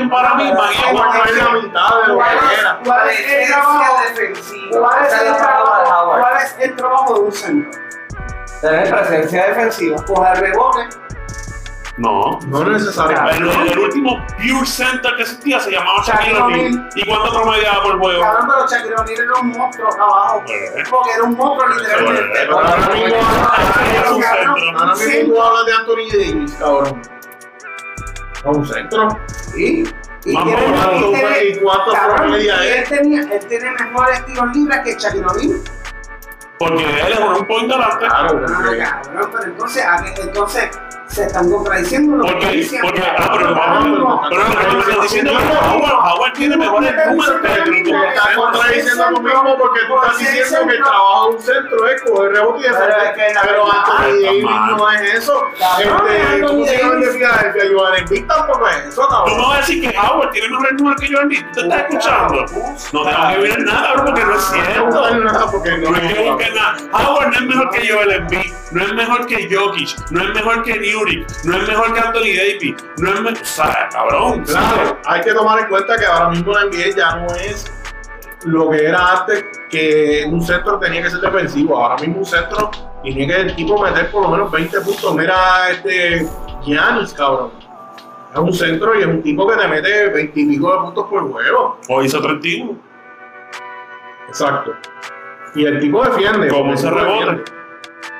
[0.09, 2.79] Para mí, no es la mitad de lo ¿Cuál que era.
[2.83, 3.83] cuál es el trabajo?
[3.83, 4.79] Presencia defensiva.
[4.79, 6.05] ¿Cuál es Esa el la palabra de trabajo?
[6.07, 6.21] Howard.
[6.21, 7.81] ¿Cuál es el trabajo de un centro?
[8.61, 10.05] Tener presencia defensiva.
[10.05, 11.04] Coger rebote.
[11.97, 12.39] No.
[12.47, 13.17] No es necesario.
[13.29, 16.89] El, el último Pure Center que existía se llamaba Shaquille O'Neal.
[16.93, 18.21] ¿Y cuánto promediaba por juego?
[18.21, 20.43] Cabrón, pero Shaquille O'Neal era un monstruo acá abajo.
[20.45, 22.29] Pues, Porque era un monstruo literalmente.
[22.33, 23.15] Pero ahora mismo-.
[24.77, 27.01] Ahora mismo hablas de Anthony Davis, cabrón.
[28.43, 29.07] A un centro.
[29.55, 29.83] Y, y
[30.23, 32.73] tiene- vamos, y tiene- ¿Y cuánto cabrón, promedia y él?
[32.73, 35.61] él tenía- él tiene mejores tiros libres que Shaquille O'Neal.
[36.59, 38.05] Porque él es un point delante.
[38.05, 40.69] Claro, cabrón, pero entonces, ¿a qué- entonces
[41.07, 42.81] se están contradiciendo lo que Porque, dicen.
[42.81, 43.47] porque, ah, pero,
[43.81, 47.83] mismo- pero lo que estás diciendo es que Howard, Howard tiene mejores números que el
[47.83, 51.87] Te estás contradiciendo lo mismo porque tú estás diciendo que el trabajo de un centro
[51.87, 53.15] es coger rebote y Pero es defender.
[53.15, 55.47] que Pero Anthony Davis no es eso.
[55.55, 57.11] Este, ¿Cómo se llama el de.
[57.11, 57.63] Filadelfia?
[57.75, 59.41] Joan Embiid tampoco es eso, Tú me cabrón.
[59.49, 61.45] vas a decir que Howard tiene mejores números que Joel Embiid.
[61.45, 62.45] ¿Tú te estás escuchando?
[62.93, 64.85] No tengo que ver nada, porque no es No cierto.
[64.85, 66.77] buscar nada porque no No es que nada.
[66.93, 70.63] Howard no es mejor que Joel Embiid, no es mejor que Jokic, no es mejor
[70.63, 70.73] que
[71.43, 73.41] No es mejor que Anthony Davis, no es mejor.
[73.41, 74.43] O sea, cabrón.
[74.43, 77.71] Claro, hay que tomar en cuenta que ahora mismo la NBA ya no es
[78.45, 81.77] lo que era antes, que un centro tenía que ser defensivo.
[81.77, 82.71] Ahora mismo un centro
[83.03, 85.15] tiene que el tipo meter por lo menos 20 puntos.
[85.15, 86.27] Mira este
[86.63, 87.51] Giannis, cabrón.
[88.33, 91.05] Es un centro y es un tipo que te mete 20 y pico de puntos
[91.09, 91.79] por juego.
[91.87, 92.77] O hizo 31.
[94.27, 94.73] Exacto.
[95.55, 96.49] Y el tipo defiende.
[96.49, 96.91] Como porque ese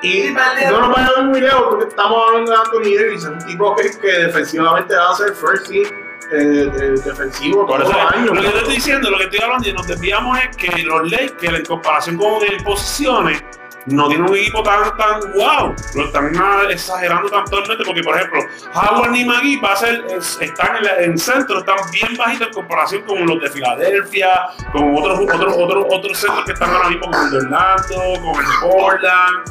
[0.02, 0.30] Y
[0.70, 3.90] no nos vayamos muy lejos porque estamos hablando de Anthony Davis, es un tipo que,
[3.98, 5.84] que defensivamente va a ser first team
[6.32, 8.34] eh, de- defensivo Por eso, años.
[8.34, 11.10] lo que te estoy diciendo, lo que estoy hablando y nos desviamos es que los
[11.10, 13.42] Lakers, en comparación con el posiciones,
[13.86, 15.72] no tienen un equipo tan, tan wow.
[15.94, 16.32] Lo están
[16.70, 18.40] exagerando tantomente porque, por ejemplo,
[18.74, 22.52] Howard y Magui va a ser, es- están en, en centro, están bien bajitos en
[22.54, 24.28] comparación con los de Filadelfia,
[24.72, 28.44] con otros, otros, otros, otros centros que están ahora mismo, como el de Orlando, con
[28.44, 29.44] el Portland.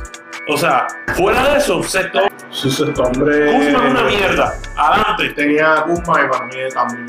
[0.48, 0.86] O sea,
[1.16, 2.20] fuera de eso, sexto,
[2.50, 3.52] Su sexto hombre.
[3.52, 4.54] Kuzma es una mierda.
[4.76, 5.30] Adelante.
[5.30, 7.06] Tenía Kuzma y para mí también.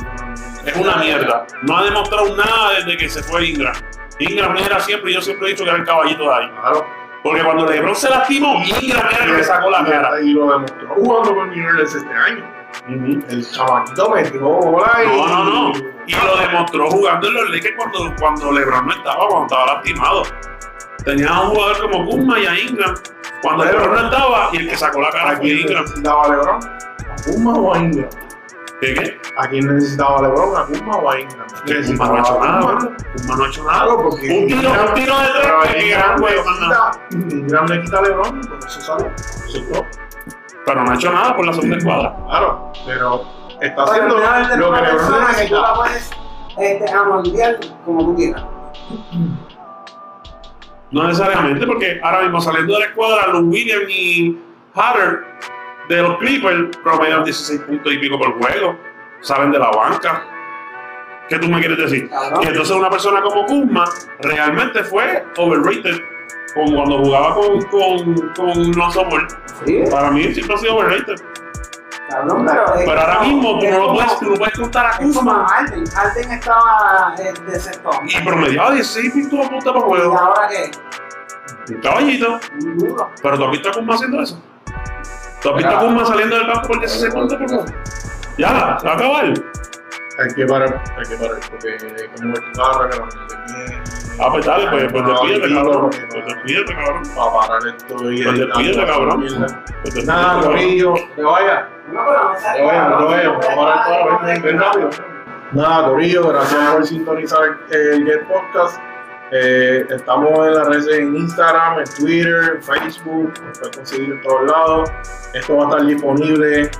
[0.64, 1.46] Es una mierda.
[1.62, 3.74] No ha demostrado nada desde que se fue Ingram.
[4.18, 6.50] Ingram era siempre, yo siempre he dicho que era el caballito de ahí.
[6.60, 6.86] Claro.
[7.22, 10.20] Porque cuando LeBron se lastimó, Ingram era el que sacó la cara.
[10.22, 12.56] Y lo demostró jugando con New Orleans este año.
[12.88, 13.24] Ujú.
[13.28, 15.08] El chamaquito metió bola y.
[15.08, 15.72] No, no, no.
[16.06, 20.22] Y lo demostró jugando en los Lakers cuando, cuando LeBron no estaba, cuando estaba lastimado.
[21.04, 22.94] Tenía a un jugador como Kuzma y a Ingram.
[23.42, 25.82] Cuando LeBron no estaba, y el que sacó la cara ¿A fue quién Ingram.
[25.84, 26.60] necesitaba a LeBron?
[26.64, 28.10] ¿A Kuzma o a Ingram?
[28.80, 29.20] ¿Qué qué?
[29.38, 30.56] ¿A quién necesitaba a LeBron?
[30.56, 31.46] ¿A Kuzma o a Ingram?
[31.64, 32.78] Kuzma no ha hecho nada.
[33.12, 33.78] Kuzma no ha hecho nada.
[33.84, 34.26] Claro, porque.
[34.38, 36.90] Un tiro, un tiro de tres que Ingram gran le juego, más nada.
[37.10, 39.10] quita- Ingram le quita a LeBron, pues eso sale.
[39.16, 39.84] Eso es todo.
[40.66, 42.16] Pero no ha hecho nada por la segunda escuadra.
[42.26, 43.22] Claro, pero
[43.60, 45.60] está Pero haciendo lo que LeBron persona que tú necesita.
[45.62, 46.10] la puedes
[46.58, 48.42] este, amoldear como tú quieras.
[50.96, 54.38] No necesariamente, porque ahora mismo saliendo de la escuadra, los Williams y
[54.74, 55.26] Hatter
[55.90, 58.78] de los Clippers promedian 16 puntos y pico por juego.
[59.20, 60.24] Salen de la banca.
[61.28, 62.08] ¿Qué tú me quieres decir?
[62.08, 62.40] Cabrón.
[62.40, 63.84] Que entonces una persona como Kuzma
[64.20, 66.00] realmente fue overrated.
[66.54, 69.28] Como cuando jugaba con, con, con Lonzo Ball.
[69.66, 71.16] Sí, Para mí siempre ha sido overrated.
[72.08, 73.00] Cabrón, pero.
[73.00, 75.46] ahora mismo tú no lo puedes, tú no puedes contar a Kuzma.
[75.48, 75.86] Harden.
[75.86, 77.90] Harden estaba eh, de sexto.
[78.04, 80.18] Y promediaba 16 puntos puntos por ¿Y juego.
[80.18, 80.70] ahora qué?
[81.74, 82.40] Un caballito.
[82.60, 83.10] Duro.
[83.22, 84.42] Pero tú has visto a Kuzma haciendo eso.
[85.42, 85.80] ¿Tú has visto a.
[85.80, 87.64] Kuzma saliendo del banco por 16 puntos por juego?
[88.38, 89.24] Ya, se va a acabar.
[90.18, 91.76] Hay que parar, hay que parar, porque
[92.16, 93.06] como el que no
[93.46, 93.82] bien.
[94.18, 95.90] Ah, pues dale, pues, pues despídete, cabrón.
[95.90, 97.02] Pues despídete, cabrón.
[97.14, 99.20] Para parar esto y Pues despídete, cabrón.
[99.20, 99.34] Pues
[99.84, 100.42] despídete, Nada.
[100.42, 101.68] Corillo, te vaya.
[101.92, 102.64] No, pero no Te sale.
[102.64, 103.24] vaya, te cabrón, vaya.
[103.24, 104.90] no Vamos a parar, todo, ven, ven rápido.
[105.52, 108.78] Nada, Corillo, gracias por sintonizar el Get Podcast.
[109.32, 114.22] Eh, estamos en las redes en Instagram, en Twitter, en Facebook, nos puedes conseguir en
[114.22, 114.90] todos lados.
[115.34, 116.70] Esto va a estar disponible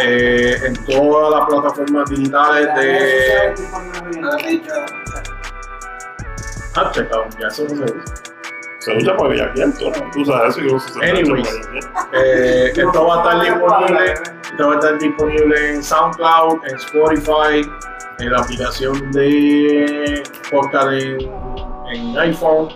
[0.00, 3.54] eh, en todas las plataformas digitales de.
[7.40, 8.14] Ya eso no se usa.
[8.78, 9.74] Se lucha por Bellaquiel,
[10.12, 11.68] tú sabes eso que no se Anyways.
[12.12, 14.12] Eh, esto va a estar disponible.
[14.12, 17.70] Esto va a estar disponible en SoundCloud, en Spotify,
[18.20, 21.30] en la aplicación de podcast en,
[21.92, 22.68] en iPhone.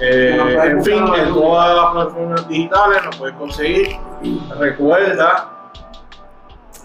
[0.00, 3.96] Eh, en fin, en todas las plataformas digitales nos puedes conseguir.
[4.58, 5.48] Recuerda,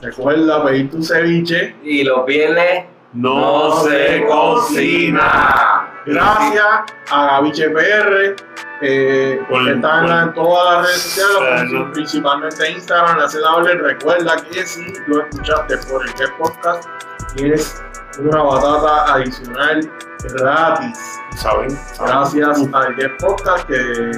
[0.02, 1.76] recuerda pedir tu ceviche.
[1.84, 5.83] Y los viernes No se cocina.
[6.06, 6.66] Gracias
[7.12, 8.36] a Gaviche PR,
[8.82, 9.40] eh,
[9.70, 13.82] están en todas las redes sociales, principalmente Instagram, la CW.
[13.82, 16.86] Recuerda que si lo escuchaste por el Get Podcast,
[17.36, 17.82] tienes
[18.20, 19.90] una batata adicional
[20.34, 21.00] gratis.
[21.38, 21.80] ¿Saben?
[22.00, 24.12] Gracias al Get Podcast que,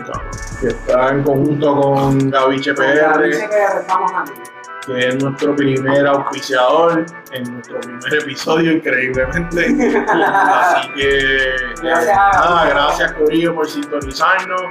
[0.62, 4.55] que está en conjunto con Gaviche PR,
[4.86, 9.66] que es nuestro primer auspiciador en nuestro primer episodio, increíblemente.
[10.07, 14.62] Así que, eh, Gracias a- nada, gracias Corillo por sintonizarnos.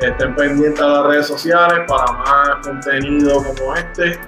[0.00, 4.18] Estén pendientes a las redes sociales para más contenido como este.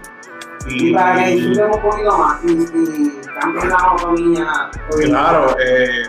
[0.67, 4.71] Y para que disfrutemos un poquito más y, y cambien la monotonía.
[5.05, 6.05] claro, eh,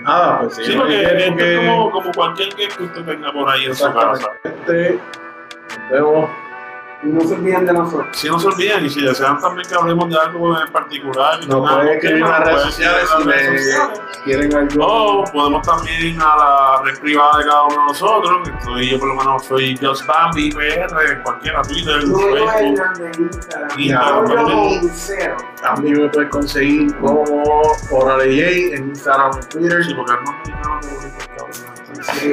[0.00, 3.32] nada, pues sí, Sí, porque eh, esto porque- es como, como cualquier que usted tenga
[3.32, 4.26] por ahí en su casa.
[4.44, 4.98] Este,
[5.78, 6.30] nos vemos.
[7.02, 8.08] No se olviden de nosotros.
[8.12, 11.46] Si no se olviden y si desean también que hablemos de algo en particular, Nos
[11.46, 13.78] tengan pueden algún escribir en las redes pueden sociales si redes
[14.24, 14.86] quieren algo.
[14.86, 18.48] O podemos también a la red privada de cada uno de nosotros,
[18.90, 22.38] yo por lo menos soy Just Bambi PR, en cualquiera, Twitter, Facebook.
[23.76, 24.26] Instagram.
[25.62, 26.02] También.
[26.02, 27.24] Me puedes conseguir como
[27.90, 29.84] Orale en Instagram y Twitter.
[29.84, 31.35] Sí, porque no.
[32.12, 32.30] Sí.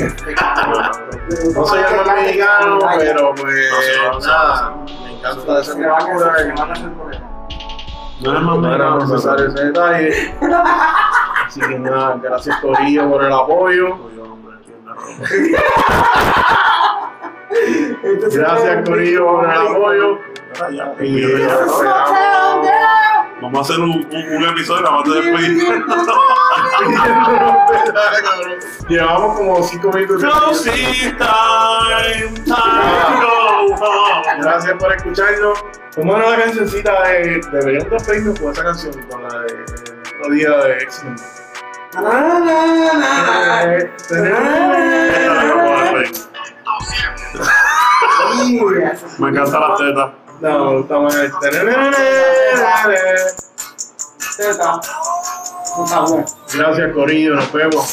[1.56, 6.74] No soy el mexicano, pero pues nada, me encanta esa cultura se y van a
[6.74, 7.22] hacer por él.
[8.22, 10.36] No es más no era necesario ese detalle.
[11.48, 13.98] Así que nada, gracias Corillo por el apoyo.
[18.32, 20.20] Gracias Corillo por el apoyo.
[21.02, 21.24] Y
[23.44, 25.84] Vamos a hacer un, un, un episodio vamos a despedir.
[28.88, 30.24] Llevamos como 5 minutos.
[30.24, 34.42] Closing time, time go home.
[34.42, 35.62] Gracias por escucharnos.
[35.94, 38.94] ¿Cómo era la cancioncita de Deberíamos despedirnos con esa canción?
[39.10, 41.16] Con la de el otro día de X-Men.
[41.96, 43.64] Na.
[43.76, 44.16] Esta
[49.60, 51.32] la que No, estamos en el.
[56.54, 57.36] Gracias, Corillo.
[57.36, 57.92] Nos vemos.